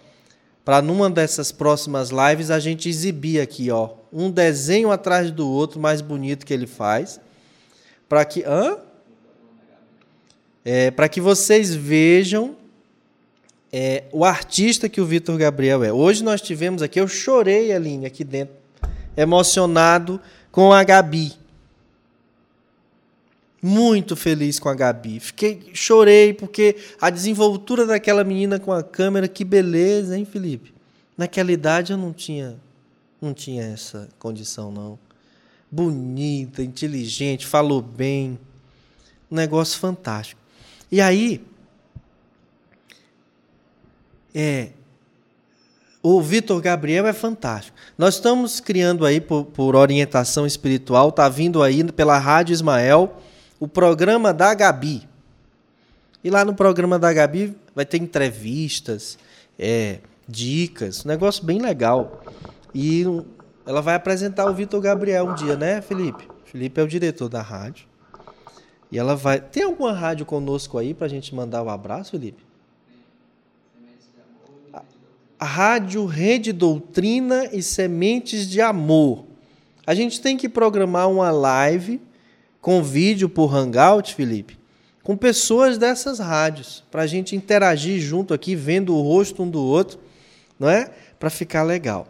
para 0.64 0.80
numa 0.80 1.10
dessas 1.10 1.52
próximas 1.52 2.12
lives 2.12 2.52
a 2.52 2.60
gente 2.60 2.88
exibir 2.88 3.42
aqui, 3.42 3.72
ó, 3.72 3.90
um 4.14 4.30
desenho 4.30 4.92
atrás 4.92 5.32
do 5.32 5.50
outro 5.50 5.80
mais 5.80 6.02
bonito 6.02 6.46
que 6.46 6.54
ele 6.54 6.68
faz, 6.68 7.20
para 8.08 8.24
que, 8.26 8.44
hã? 8.44 8.78
É, 10.64 10.92
para 10.92 11.10
que 11.10 11.20
vocês 11.20 11.74
vejam 11.74 12.56
é, 13.74 14.04
o 14.12 14.24
artista 14.24 14.88
que 14.88 15.02
o 15.02 15.06
Vitor 15.06 15.36
Gabriel 15.36 15.84
é. 15.84 15.92
Hoje 15.92 16.24
nós 16.24 16.42
tivemos 16.42 16.84
aqui, 16.84 17.00
eu 17.00 17.08
chorei, 17.08 17.74
Aline, 17.74 18.06
aqui 18.06 18.24
dentro, 18.24 18.54
emocionado 19.18 20.22
com 20.52 20.72
a 20.72 20.84
Gabi. 20.84 21.34
Muito 23.68 24.16
feliz 24.16 24.60
com 24.60 24.70
a 24.70 24.76
Gabi. 24.76 25.20
Fiquei, 25.20 25.72
chorei 25.74 26.36
porque 26.36 26.76
a 27.02 27.10
desenvoltura 27.10 27.84
daquela 27.84 28.24
menina 28.24 28.60
com 28.60 28.72
a 28.72 28.84
câmera, 28.84 29.28
que 29.28 29.44
beleza, 29.44 30.16
hein, 30.16 30.24
Felipe? 30.24 30.72
Naquela 31.18 31.52
idade 31.52 31.92
eu 31.92 31.98
não 31.98 32.14
tinha, 32.14 32.58
não 33.20 33.34
tinha 33.34 33.64
essa 33.64 34.08
condição 34.20 34.72
não. 34.72 35.00
Bonita, 35.72 36.62
inteligente, 36.62 37.48
falou 37.48 37.82
bem, 37.82 38.38
um 39.32 39.36
negócio 39.36 39.80
fantástico. 39.80 40.40
E 40.92 41.02
aí, 41.02 41.44
é, 44.32 44.70
o 46.04 46.22
Vitor 46.22 46.62
Gabriel 46.62 47.08
é 47.08 47.14
fantástico. 47.14 47.76
Nós 47.98 48.14
estamos 48.14 48.60
criando 48.60 49.08
aí, 49.08 49.20
por, 49.20 49.46
por 49.46 49.76
orientação 49.76 50.46
espiritual, 50.46 51.10
está 51.10 51.28
vindo 51.28 51.64
aí 51.64 51.84
pela 51.92 52.20
Rádio 52.20 52.54
Ismael 52.54 53.24
o 53.66 53.68
programa 53.68 54.32
da 54.32 54.54
Gabi. 54.54 55.10
E 56.24 56.30
lá 56.30 56.46
no 56.46 56.54
programa 56.54 57.00
da 57.00 57.12
Gabi 57.12 57.56
vai 57.74 57.84
ter 57.84 57.98
entrevistas, 57.98 59.18
é, 59.58 60.02
dicas, 60.28 61.04
um 61.04 61.08
negócio 61.08 61.44
bem 61.44 61.58
legal. 61.58 62.22
E 62.76 63.04
ela 63.66 63.82
vai 63.82 63.96
apresentar 63.96 64.46
o 64.46 64.54
Vitor 64.54 64.80
Gabriel 64.80 65.26
um 65.26 65.34
dia, 65.34 65.56
né, 65.56 65.82
Felipe? 65.82 66.28
Felipe 66.46 66.80
é 66.80 66.84
o 66.84 66.88
diretor 66.88 67.28
da 67.28 67.42
rádio. 67.42 67.88
E 68.92 69.00
ela 69.00 69.16
vai. 69.16 69.42
Tem 69.42 69.64
alguma 69.64 69.94
rádio 69.94 70.28
conosco 70.28 70.78
aí 70.78 70.94
para 70.94 71.08
a 71.08 71.10
gente 71.10 71.34
mandar 71.34 71.64
o 71.64 71.66
um 71.66 71.70
abraço, 71.70 72.12
Felipe? 72.12 72.46
A 75.40 75.46
Rádio 75.46 76.06
Rede 76.06 76.54
Doutrina 76.54 77.50
e 77.52 77.64
Sementes 77.64 78.48
de 78.48 78.62
Amor. 78.62 79.26
A 79.88 79.96
gente 79.96 80.22
tem 80.22 80.38
que 80.38 80.48
programar 80.48 81.10
uma 81.10 81.32
live 81.32 82.00
com 82.66 82.82
vídeo 82.82 83.30
por 83.30 83.56
Hangout, 83.56 84.16
Felipe, 84.16 84.58
com 85.04 85.16
pessoas 85.16 85.78
dessas 85.78 86.18
rádios, 86.18 86.84
para 86.90 87.04
a 87.04 87.06
gente 87.08 87.36
interagir 87.36 88.02
junto 88.02 88.34
aqui, 88.34 88.56
vendo 88.56 88.96
o 88.96 89.04
rosto 89.04 89.44
um 89.44 89.48
do 89.48 89.64
outro, 89.64 90.00
não 90.60 90.68
é? 90.68 90.90
Para 91.20 91.30
ficar 91.30 91.62
legal. 91.62 92.08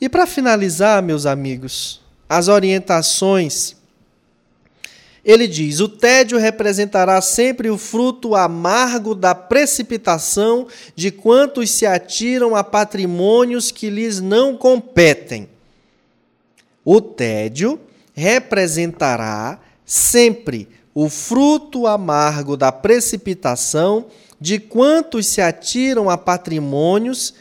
E 0.00 0.08
para 0.08 0.26
finalizar, 0.26 1.02
meus 1.02 1.26
amigos, 1.26 2.00
as 2.26 2.48
orientações. 2.48 3.76
Ele 5.22 5.46
diz: 5.46 5.78
o 5.78 5.90
tédio 5.90 6.38
representará 6.38 7.20
sempre 7.20 7.68
o 7.68 7.76
fruto 7.76 8.34
amargo 8.34 9.14
da 9.14 9.34
precipitação 9.34 10.68
de 10.96 11.10
quantos 11.10 11.70
se 11.70 11.84
atiram 11.84 12.56
a 12.56 12.64
patrimônios 12.64 13.70
que 13.70 13.90
lhes 13.90 14.22
não 14.22 14.56
competem. 14.56 15.50
O 16.82 16.98
tédio 16.98 17.78
representará 18.14 19.67
sempre 19.88 20.68
o 20.94 21.08
fruto 21.08 21.86
amargo 21.86 22.58
da 22.58 22.70
precipitação 22.70 24.06
de 24.38 24.58
quantos 24.58 25.26
se 25.26 25.40
atiram 25.40 26.10
a 26.10 26.18
patrimônios 26.18 27.32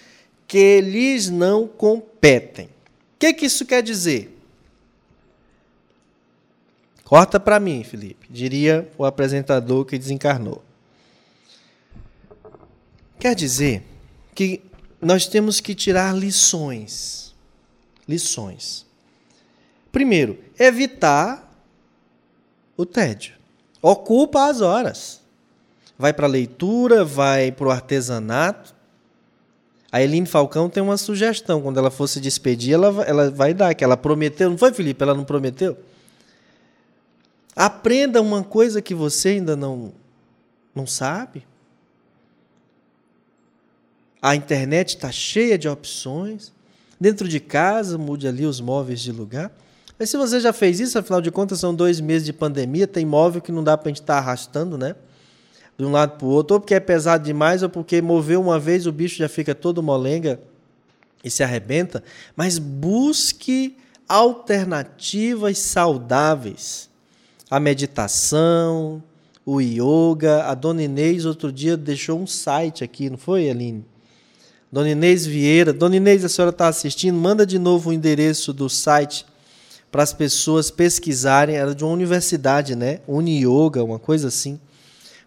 que 0.48 0.80
lhes 0.80 1.30
não 1.30 1.68
competem. 1.68 2.68
O 2.68 2.70
que, 3.20 3.34
que 3.34 3.46
isso 3.48 3.66
quer 3.66 3.84
dizer? 3.84 4.34
Corta 7.04 7.38
para 7.38 7.60
mim, 7.60 7.84
Felipe, 7.84 8.28
diria 8.30 8.90
o 8.98 9.04
apresentador 9.04 9.84
que 9.84 9.98
desencarnou. 9.98 10.64
Quer 13.20 13.36
dizer 13.36 13.84
que 14.34 14.62
nós 15.02 15.28
temos 15.28 15.60
que 15.60 15.76
tirar 15.76 16.16
lições. 16.16 17.36
Lições. 18.08 18.86
Primeiro, 19.92 20.38
evitar 20.58 21.47
o 22.78 22.86
tédio. 22.86 23.34
Ocupa 23.82 24.46
as 24.46 24.62
horas. 24.62 25.22
Vai 25.98 26.14
para 26.14 26.28
a 26.28 26.30
leitura, 26.30 27.04
vai 27.04 27.52
para 27.52 27.68
o 27.68 27.72
artesanato, 27.72 28.78
a 29.92 30.02
Eline 30.02 30.28
Falcão 30.28 30.70
tem 30.70 30.84
uma 30.84 30.98
sugestão. 30.98 31.62
Quando 31.62 31.78
ela 31.78 31.90
for 31.90 32.08
se 32.08 32.20
despedir, 32.20 32.74
ela, 32.74 33.04
ela 33.04 33.32
vai 33.32 33.54
dar, 33.54 33.74
que 33.74 33.84
ela 33.84 33.96
prometeu. 33.96 34.50
Não 34.50 34.58
foi, 34.58 34.74
Felipe? 34.74 35.02
Ela 35.02 35.14
não 35.14 35.24
prometeu? 35.24 35.78
Aprenda 37.56 38.22
uma 38.22 38.44
coisa 38.44 38.82
que 38.82 38.94
você 38.94 39.30
ainda 39.30 39.56
não, 39.56 39.94
não 40.76 40.86
sabe. 40.86 41.48
A 44.22 44.36
internet 44.36 44.90
está 44.90 45.12
cheia 45.12 45.58
de 45.58 45.70
opções. 45.70 46.52
Dentro 47.00 47.28
de 47.28 47.40
casa, 47.40 47.98
mude 47.98 48.28
ali 48.28 48.46
os 48.46 48.60
móveis 48.60 49.00
de 49.00 49.12
lugar. 49.12 49.52
Mas 49.98 50.10
se 50.10 50.18
você 50.18 50.40
já 50.40 50.54
fez 50.54 50.80
isso, 50.80 50.98
afinal 50.98 51.22
de 51.22 51.32
contas, 51.32 51.60
são 51.60 51.74
dois 51.74 52.00
meses 52.00 52.26
de 52.26 52.34
pandemia, 52.34 52.88
tem 52.88 53.06
móvel 53.06 53.42
que 53.42 53.52
não 53.52 53.64
dá 53.64 53.78
para 53.78 53.88
a 53.88 53.92
gente 53.92 54.02
estar 54.02 54.16
tá 54.16 54.20
arrastando, 54.20 54.78
né? 54.78 54.96
de 55.78 55.86
um 55.86 55.92
lado 55.92 56.18
para 56.18 56.26
o 56.26 56.30
outro, 56.30 56.56
ou 56.56 56.60
porque 56.60 56.74
é 56.74 56.80
pesado 56.80 57.24
demais, 57.24 57.62
ou 57.62 57.70
porque 57.70 58.02
moveu 58.02 58.42
uma 58.42 58.60
vez 58.60 58.88
o 58.88 58.92
bicho 58.92 59.18
já 59.18 59.30
fica 59.30 59.54
todo 59.54 59.84
molenga 59.84 60.40
e 61.24 61.30
se 61.30 61.44
arrebenta. 61.44 62.04
Mas 62.36 62.58
busque 62.58 63.78
alternativas 64.10 65.60
saudáveis. 65.60 66.90
A 67.50 67.60
meditação, 67.60 69.04
o 69.46 69.62
yoga. 69.62 70.46
A 70.46 70.56
Dona 70.56 70.84
Inês 70.84 71.26
outro 71.26 71.52
dia 71.52 71.78
deixou 71.78 72.20
um 72.20 72.28
site 72.28 72.84
aqui, 72.84 73.10
não 73.10 73.18
foi, 73.18 73.50
Aline? 73.50 73.86
Dona 74.72 74.90
Inês 74.90 75.28
Vieira. 75.28 75.72
Dona 75.72 75.96
Inês, 75.96 76.26
a 76.26 76.30
senhora 76.30 76.50
está 76.50 76.68
assistindo? 76.68 77.18
Manda 77.18 77.46
de 77.46 77.60
novo 77.60 77.92
o 77.92 77.94
endereço 77.94 78.52
do 78.52 78.68
site 78.68 79.26
para 79.98 80.04
as 80.04 80.14
pessoas 80.14 80.70
pesquisarem. 80.70 81.56
Era 81.56 81.74
de 81.74 81.84
uma 81.84 81.92
universidade, 81.92 82.76
né? 82.76 83.00
Uni 83.08 83.44
Yoga, 83.44 83.84
uma 83.84 83.98
coisa 83.98 84.28
assim 84.28 84.60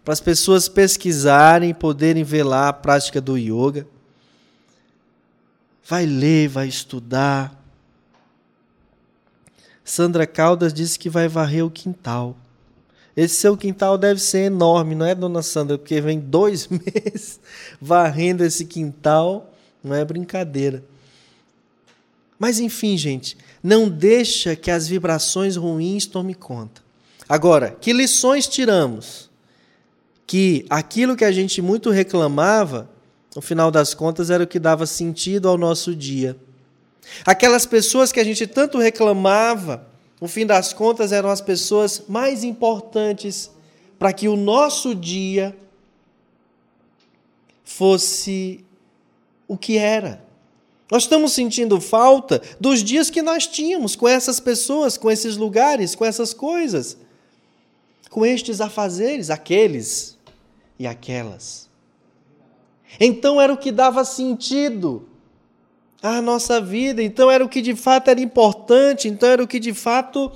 para 0.01 0.13
as 0.13 0.19
pessoas 0.19 0.67
pesquisarem, 0.67 1.73
poderem 1.73 2.23
ver 2.23 2.43
lá 2.43 2.69
a 2.69 2.73
prática 2.73 3.21
do 3.21 3.37
yoga. 3.37 3.85
Vai 5.87 6.05
ler, 6.05 6.47
vai 6.47 6.67
estudar. 6.67 7.53
Sandra 9.83 10.25
Caldas 10.25 10.73
disse 10.73 10.97
que 10.97 11.09
vai 11.09 11.27
varrer 11.27 11.65
o 11.65 11.69
quintal. 11.69 12.35
Esse 13.15 13.35
seu 13.35 13.57
quintal 13.57 13.97
deve 13.97 14.21
ser 14.21 14.45
enorme, 14.45 14.95
não 14.95 15.05
é, 15.05 15.13
dona 15.13 15.41
Sandra? 15.41 15.77
Porque 15.77 15.99
vem 15.99 16.17
dois 16.17 16.67
meses 16.71 17.39
varrendo 17.79 18.43
esse 18.43 18.65
quintal, 18.65 19.53
não 19.83 19.93
é 19.93 20.05
brincadeira. 20.05 20.83
Mas 22.39 22.59
enfim, 22.59 22.97
gente, 22.97 23.37
não 23.63 23.87
deixa 23.87 24.55
que 24.55 24.71
as 24.71 24.87
vibrações 24.87 25.55
ruins 25.55 26.05
tomem 26.05 26.35
conta. 26.35 26.81
Agora, 27.27 27.75
que 27.79 27.93
lições 27.93 28.47
tiramos? 28.47 29.31
que 30.31 30.65
aquilo 30.69 31.17
que 31.17 31.25
a 31.25 31.31
gente 31.33 31.61
muito 31.61 31.89
reclamava, 31.89 32.89
no 33.35 33.41
final 33.41 33.69
das 33.69 33.93
contas, 33.93 34.29
era 34.29 34.45
o 34.45 34.47
que 34.47 34.59
dava 34.59 34.85
sentido 34.85 35.49
ao 35.49 35.57
nosso 35.57 35.93
dia. 35.93 36.37
Aquelas 37.25 37.65
pessoas 37.65 38.13
que 38.13 38.19
a 38.21 38.23
gente 38.23 38.47
tanto 38.47 38.77
reclamava, 38.77 39.85
no 40.21 40.29
fim 40.29 40.45
das 40.45 40.71
contas, 40.71 41.11
eram 41.11 41.27
as 41.27 41.41
pessoas 41.41 42.03
mais 42.07 42.45
importantes 42.45 43.51
para 43.99 44.13
que 44.13 44.29
o 44.29 44.37
nosso 44.37 44.95
dia 44.95 45.53
fosse 47.65 48.63
o 49.49 49.57
que 49.57 49.77
era. 49.77 50.23
Nós 50.91 51.03
estamos 51.03 51.31
sentindo 51.31 51.79
falta 51.79 52.41
dos 52.59 52.83
dias 52.83 53.09
que 53.09 53.21
nós 53.21 53.47
tínhamos 53.47 53.95
com 53.95 54.09
essas 54.09 54.41
pessoas, 54.41 54.97
com 54.97 55.09
esses 55.09 55.37
lugares, 55.37 55.95
com 55.95 56.03
essas 56.03 56.33
coisas, 56.33 56.97
com 58.09 58.25
estes 58.25 58.59
afazeres, 58.59 59.29
aqueles 59.29 60.17
e 60.77 60.85
aquelas. 60.85 61.69
Então 62.99 63.39
era 63.39 63.53
o 63.53 63.57
que 63.57 63.71
dava 63.71 64.03
sentido 64.03 65.07
à 66.03 66.21
nossa 66.21 66.59
vida, 66.59 67.01
então 67.01 67.31
era 67.31 67.45
o 67.45 67.47
que 67.47 67.61
de 67.61 67.73
fato 67.73 68.09
era 68.09 68.19
importante, 68.19 69.07
então 69.07 69.29
era 69.29 69.41
o 69.41 69.47
que 69.47 69.61
de 69.61 69.73
fato 69.73 70.29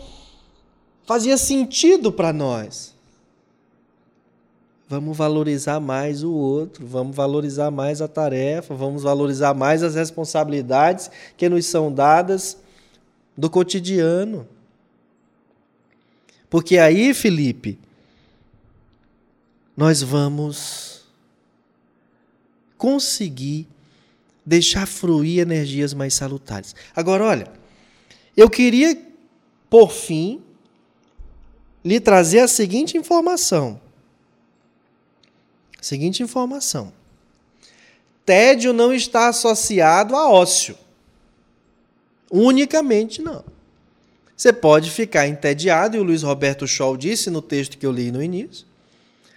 fazia 1.05 1.35
sentido 1.35 2.13
para 2.13 2.31
nós. 2.31 2.94
Vamos 4.87 5.17
valorizar 5.17 5.79
mais 5.79 6.23
o 6.23 6.31
outro, 6.31 6.85
vamos 6.85 7.15
valorizar 7.15 7.71
mais 7.71 8.01
a 8.01 8.07
tarefa, 8.07 8.75
vamos 8.75 9.01
valorizar 9.01 9.53
mais 9.55 9.81
as 9.81 9.95
responsabilidades 9.95 11.09
que 11.35 11.49
nos 11.49 11.65
são 11.65 11.91
dadas 11.91 12.57
do 13.35 13.49
cotidiano. 13.49 14.47
Porque 16.49 16.77
aí, 16.77 17.15
Felipe, 17.15 17.79
nós 19.75 20.03
vamos 20.03 21.03
conseguir 22.77 23.67
deixar 24.45 24.85
fluir 24.85 25.41
energias 25.41 25.95
mais 25.95 26.13
salutares. 26.13 26.75
Agora, 26.95 27.25
olha, 27.25 27.51
eu 28.37 28.47
queria, 28.47 28.95
por 29.67 29.91
fim, 29.91 30.41
lhe 31.83 31.99
trazer 31.99 32.41
a 32.41 32.47
seguinte 32.47 32.97
informação. 32.97 33.81
Seguinte 35.85 36.23
informação. 36.23 36.91
Tédio 38.25 38.73
não 38.73 38.91
está 38.91 39.27
associado 39.27 40.15
a 40.15 40.27
ócio. 40.27 40.75
Unicamente 42.31 43.21
não. 43.21 43.45
Você 44.35 44.51
pode 44.51 44.89
ficar 44.89 45.27
entediado, 45.27 45.95
e 45.95 45.99
o 45.99 46.03
Luiz 46.03 46.23
Roberto 46.23 46.65
Scholl 46.65 46.97
disse 46.97 47.29
no 47.29 47.39
texto 47.39 47.77
que 47.77 47.85
eu 47.85 47.91
li 47.91 48.11
no 48.11 48.23
início. 48.23 48.65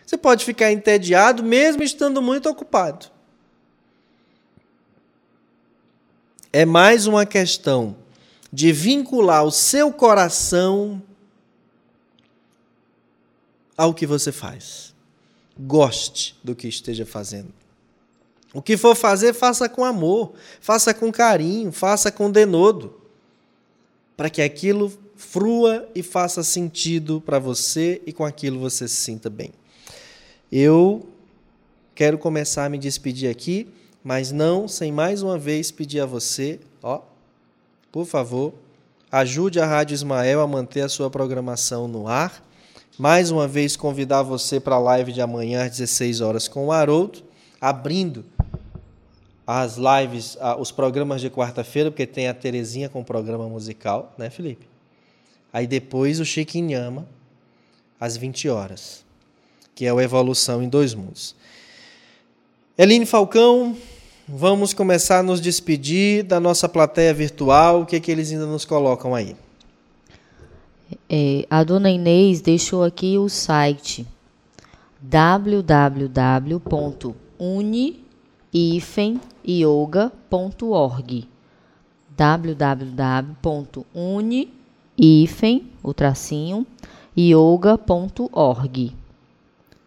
Você 0.07 0.17
pode 0.17 0.43
ficar 0.43 0.73
entediado 0.73 1.43
mesmo 1.45 1.83
estando 1.83 2.23
muito 2.23 2.49
ocupado. 2.49 3.11
É 6.51 6.65
mais 6.65 7.07
uma 7.07 7.27
questão 7.27 7.95
de 8.51 8.73
vincular 8.73 9.45
o 9.45 9.53
seu 9.53 9.93
coração 9.93 11.03
ao 13.77 13.93
que 13.93 14.07
você 14.07 14.33
faz. 14.33 14.97
Goste 15.59 16.37
do 16.43 16.55
que 16.55 16.69
esteja 16.69 17.05
fazendo. 17.05 17.53
O 18.55 18.63
que 18.63 18.77
for 18.77 18.95
fazer, 18.95 19.35
faça 19.35 19.69
com 19.69 19.85
amor, 19.85 20.33
faça 20.61 20.95
com 20.95 21.13
carinho, 21.13 21.71
faça 21.71 22.11
com 22.11 22.31
denodo, 22.31 22.95
para 24.17 24.31
que 24.31 24.41
aquilo 24.41 24.91
frua 25.17 25.89
e 25.95 26.03
faça 26.03 26.43
sentido 26.43 27.21
para 27.21 27.39
você 27.39 28.01
e 28.07 28.13
com 28.13 28.25
aquilo 28.25 28.59
você 28.59 28.89
se 28.89 28.97
sinta 28.97 29.29
bem. 29.29 29.53
Eu 30.51 31.07
quero 31.95 32.17
começar 32.17 32.65
a 32.65 32.69
me 32.69 32.79
despedir 32.79 33.29
aqui, 33.29 33.69
mas 34.03 34.33
não 34.33 34.67
sem 34.67 34.91
mais 34.93 35.23
uma 35.23 35.37
vez 35.37 35.71
pedir 35.71 36.01
a 36.01 36.07
você, 36.07 36.61
ó, 36.83 37.03
por 37.91 38.07
favor, 38.07 38.55
ajude 39.11 39.61
a 39.61 39.67
Rádio 39.67 39.95
Ismael 39.95 40.41
a 40.41 40.47
manter 40.47 40.83
a 40.83 40.89
sua 40.89 41.11
programação 41.11 41.89
no 41.89 42.09
ar. 42.09 42.43
Mais 42.99 43.31
uma 43.31 43.47
vez 43.47 43.77
convidar 43.77 44.23
você 44.23 44.59
para 44.59 44.75
a 44.75 44.81
live 44.81 45.13
de 45.13 45.21
amanhã 45.21 45.65
às 45.65 45.71
16 45.71 46.21
horas 46.21 46.49
com 46.49 46.67
o 46.67 46.73
Haroldo, 46.73 47.23
abrindo 47.61 48.25
as 49.47 49.77
lives, 49.77 50.37
os 50.59 50.73
programas 50.73 51.21
de 51.21 51.31
quarta-feira, 51.31 51.93
porque 51.93 52.09
tem 52.09 52.27
a 52.27 52.35
Terezinha 52.35 52.89
com 52.89 53.05
programa 53.05 53.49
musical, 53.49 54.13
né, 54.19 54.31
Felipe? 54.31 54.67
Aí 55.53 55.65
depois 55.65 56.19
o 56.19 56.25
Chiquinhama, 56.25 57.07
às 58.01 58.17
20 58.17 58.49
horas, 58.49 59.05
que 59.77 59.87
é 59.87 59.93
o 59.93 60.01
Evolução 60.01 60.61
em 60.61 60.69
Dois 60.69 60.93
Mundos. 60.93 61.37
Eline 62.77 63.07
Falcão, 63.07 63.77
vamos 64.27 64.75
começar 64.75 65.21
a 65.21 65.23
nos 65.23 65.41
despedir 65.41 66.25
da 66.25 66.41
nossa 66.41 66.69
plateia 66.69 67.15
virtual. 67.15 67.83
O 67.83 67.87
que, 67.87 67.95
é 67.95 68.01
que 68.01 68.11
eles 68.11 68.33
ainda 68.33 68.47
nos 68.47 68.65
colocam 68.65 69.15
aí? 69.15 69.37
É, 71.09 71.47
a 71.51 71.63
dona 71.65 71.91
Inês 71.91 72.41
deixou 72.41 72.83
aqui 72.83 73.19
o 73.19 73.29
site 73.29 74.07
www.uni 75.01 75.65
yoga.org 79.47 81.29
www.uni 82.17 83.69
o 85.83 85.95
tracinho 85.95 86.67
yoga.org 87.17 88.97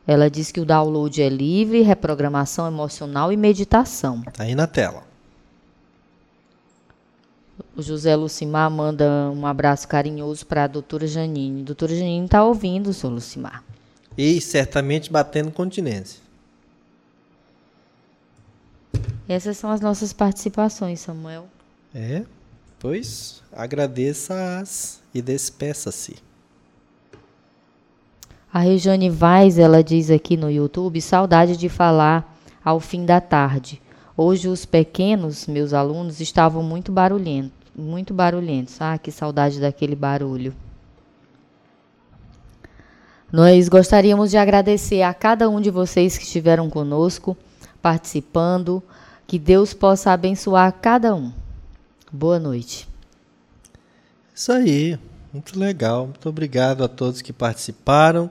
ela 0.07 0.29
diz 0.29 0.51
que 0.51 0.59
o 0.59 0.65
download 0.65 1.21
é 1.21 1.29
livre, 1.29 1.81
reprogramação 1.81 2.67
emocional 2.67 3.31
e 3.31 3.37
meditação. 3.37 4.21
Tá 4.33 4.43
aí 4.43 4.55
na 4.55 4.67
tela. 4.67 5.03
O 7.75 7.81
José 7.81 8.15
Lucimar 8.15 8.69
manda 8.69 9.31
um 9.33 9.45
abraço 9.45 9.87
carinhoso 9.87 10.45
para 10.45 10.65
a 10.65 10.67
doutora 10.67 11.07
Janine. 11.07 11.63
Doutora 11.63 11.95
Janine 11.95 12.25
está 12.25 12.43
ouvindo 12.43 12.87
o 12.89 12.93
senhor 12.93 13.13
Lucimar. 13.13 13.63
E 14.17 14.41
certamente 14.41 15.11
batendo 15.11 15.51
continência. 15.51 16.21
Essas 19.27 19.57
são 19.57 19.69
as 19.69 19.79
nossas 19.79 20.11
participações, 20.11 20.99
Samuel. 20.99 21.47
É, 21.95 22.23
pois 22.77 23.41
agradeça-as 23.53 25.01
e 25.13 25.21
despeça-se. 25.21 26.17
A 28.53 28.59
Regiane 28.59 29.09
Vaz, 29.09 29.57
ela 29.57 29.81
diz 29.81 30.09
aqui 30.09 30.35
no 30.35 30.51
YouTube, 30.51 30.99
saudade 30.99 31.55
de 31.55 31.69
falar 31.69 32.37
ao 32.63 32.81
fim 32.81 33.05
da 33.05 33.21
tarde. 33.21 33.81
Hoje 34.17 34.49
os 34.49 34.65
pequenos, 34.65 35.47
meus 35.47 35.71
alunos, 35.73 36.19
estavam 36.19 36.61
muito 36.61 36.91
barulhentos, 36.91 37.60
muito 37.75 38.13
barulhentos. 38.13 38.79
Ah, 38.79 38.97
que 38.97 39.11
saudade 39.11 39.59
daquele 39.59 39.95
barulho. 39.95 40.53
Nós 43.31 43.69
gostaríamos 43.69 44.29
de 44.29 44.37
agradecer 44.37 45.01
a 45.03 45.13
cada 45.13 45.49
um 45.49 45.61
de 45.61 45.69
vocês 45.69 46.17
que 46.17 46.25
estiveram 46.25 46.69
conosco, 46.69 47.37
participando, 47.81 48.83
que 49.25 49.39
Deus 49.39 49.73
possa 49.73 50.11
abençoar 50.11 50.73
cada 50.81 51.15
um. 51.15 51.31
Boa 52.11 52.37
noite. 52.37 52.89
Isso 54.35 54.51
aí, 54.51 54.99
muito 55.31 55.57
legal. 55.57 56.07
Muito 56.07 56.27
obrigado 56.27 56.83
a 56.83 56.89
todos 56.89 57.21
que 57.21 57.31
participaram. 57.31 58.29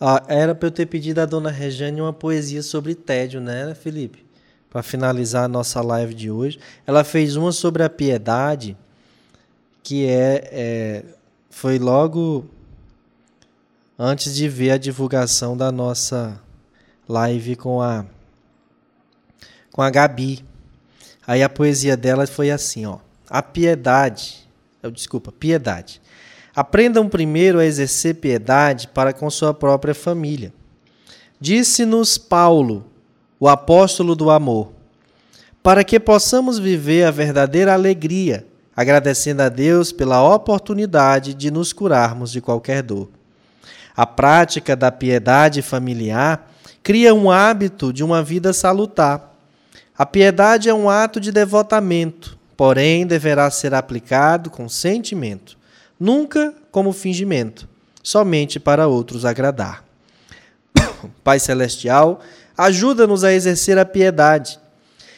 Ah, 0.00 0.22
era 0.28 0.54
para 0.54 0.68
eu 0.68 0.72
ter 0.72 0.86
pedido 0.86 1.20
à 1.20 1.26
dona 1.26 1.50
Rejane 1.50 2.00
uma 2.00 2.12
poesia 2.12 2.62
sobre 2.62 2.94
tédio, 2.94 3.40
né, 3.40 3.74
Felipe? 3.74 4.25
Para 4.70 4.82
finalizar 4.82 5.44
a 5.44 5.48
nossa 5.48 5.80
live 5.80 6.14
de 6.14 6.30
hoje. 6.30 6.58
Ela 6.86 7.04
fez 7.04 7.36
uma 7.36 7.52
sobre 7.52 7.82
a 7.82 7.90
piedade, 7.90 8.76
que 9.82 10.06
é, 10.06 10.50
é 10.52 11.04
foi 11.50 11.78
logo 11.78 12.44
antes 13.98 14.34
de 14.34 14.48
ver 14.48 14.72
a 14.72 14.76
divulgação 14.76 15.56
da 15.56 15.72
nossa 15.72 16.38
live 17.08 17.56
com 17.56 17.80
a 17.80 18.04
com 19.72 19.82
a 19.82 19.90
Gabi. 19.90 20.44
Aí 21.26 21.42
a 21.42 21.48
poesia 21.48 21.96
dela 21.96 22.26
foi 22.26 22.50
assim, 22.50 22.86
ó: 22.86 22.98
A 23.28 23.42
piedade, 23.42 24.46
eu 24.82 24.90
desculpa, 24.90 25.32
piedade. 25.32 26.00
Aprendam 26.54 27.08
primeiro 27.08 27.58
a 27.58 27.66
exercer 27.66 28.14
piedade 28.14 28.88
para 28.88 29.12
com 29.12 29.28
sua 29.28 29.52
própria 29.52 29.94
família. 29.94 30.52
Disse-nos 31.38 32.16
Paulo, 32.16 32.86
o 33.38 33.48
apóstolo 33.48 34.14
do 34.14 34.30
amor, 34.30 34.72
para 35.62 35.84
que 35.84 35.98
possamos 35.98 36.58
viver 36.58 37.04
a 37.04 37.10
verdadeira 37.10 37.72
alegria, 37.72 38.46
agradecendo 38.74 39.42
a 39.42 39.48
Deus 39.48 39.92
pela 39.92 40.22
oportunidade 40.22 41.34
de 41.34 41.50
nos 41.50 41.72
curarmos 41.72 42.30
de 42.30 42.40
qualquer 42.40 42.82
dor. 42.82 43.08
A 43.96 44.06
prática 44.06 44.76
da 44.76 44.92
piedade 44.92 45.62
familiar 45.62 46.50
cria 46.82 47.14
um 47.14 47.30
hábito 47.30 47.92
de 47.92 48.04
uma 48.04 48.22
vida 48.22 48.52
salutar 48.52 49.36
a 49.98 50.04
piedade 50.04 50.68
é 50.68 50.74
um 50.74 50.90
ato 50.90 51.18
de 51.18 51.32
devotamento, 51.32 52.38
porém 52.54 53.06
deverá 53.06 53.50
ser 53.50 53.72
aplicado 53.72 54.50
com 54.50 54.68
sentimento, 54.68 55.56
nunca 55.98 56.52
como 56.70 56.92
fingimento, 56.92 57.66
somente 58.02 58.60
para 58.60 58.86
outros 58.86 59.24
agradar. 59.24 59.82
Pai 61.24 61.40
Celestial, 61.40 62.20
ajuda-nos 62.56 63.24
a 63.24 63.32
exercer 63.32 63.78
a 63.78 63.84
piedade, 63.84 64.58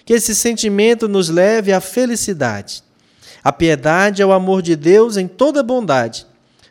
que 0.04 0.14
esse 0.14 0.34
sentimento 0.34 1.06
nos 1.06 1.28
leve 1.28 1.72
à 1.72 1.80
felicidade. 1.80 2.82
A 3.44 3.52
piedade 3.52 4.22
é 4.22 4.26
o 4.26 4.32
amor 4.32 4.62
de 4.62 4.74
Deus 4.74 5.16
em 5.16 5.28
toda 5.28 5.62
bondade, 5.62 6.26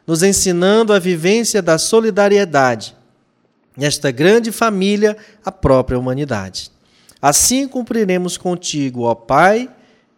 nos 0.05 0.23
ensinando 0.23 0.93
a 0.93 0.99
vivência 0.99 1.61
da 1.61 1.77
solidariedade. 1.77 2.95
Nesta 3.75 4.11
grande 4.11 4.51
família, 4.51 5.15
a 5.45 5.51
própria 5.51 5.99
humanidade. 5.99 6.71
Assim 7.21 7.67
cumpriremos 7.67 8.37
contigo, 8.37 9.03
ó 9.03 9.15
Pai, 9.15 9.69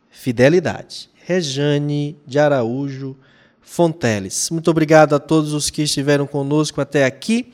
fidelidade. 0.09 1.09
Rejane 1.25 2.17
de 2.25 2.39
Araújo 2.39 3.15
Fonteles. 3.61 4.49
Muito 4.49 4.71
obrigado 4.71 5.13
a 5.13 5.19
todos 5.19 5.53
os 5.53 5.69
que 5.69 5.83
estiveram 5.83 6.25
conosco 6.25 6.81
até 6.81 7.05
aqui. 7.05 7.53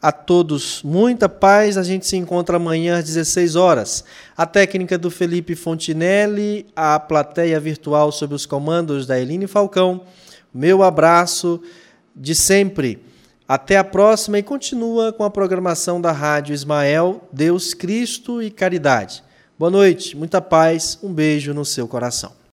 A 0.00 0.12
todos 0.12 0.82
muita 0.82 1.28
paz. 1.28 1.76
A 1.76 1.82
gente 1.82 2.06
se 2.06 2.16
encontra 2.16 2.56
amanhã 2.56 2.98
às 2.98 3.04
16 3.04 3.56
horas. 3.56 4.04
A 4.36 4.46
técnica 4.46 4.96
do 4.96 5.10
Felipe 5.10 5.56
Fontinelli, 5.56 6.66
a 6.76 7.00
plateia 7.00 7.58
virtual 7.58 8.12
sob 8.12 8.34
os 8.34 8.46
comandos 8.46 9.06
da 9.06 9.18
Eline 9.18 9.46
Falcão. 9.46 10.02
Meu 10.54 10.82
abraço 10.82 11.60
de 12.14 12.34
sempre. 12.34 13.02
Até 13.48 13.76
a 13.76 13.84
próxima 13.84 14.38
e 14.38 14.42
continua 14.42 15.12
com 15.12 15.24
a 15.24 15.30
programação 15.30 16.00
da 16.00 16.12
Rádio 16.12 16.54
Ismael, 16.54 17.26
Deus, 17.32 17.74
Cristo 17.74 18.42
e 18.42 18.50
Caridade. 18.50 19.24
Boa 19.58 19.70
noite, 19.70 20.16
muita 20.16 20.40
paz, 20.40 20.98
um 21.02 21.12
beijo 21.12 21.52
no 21.52 21.64
seu 21.64 21.88
coração. 21.88 22.37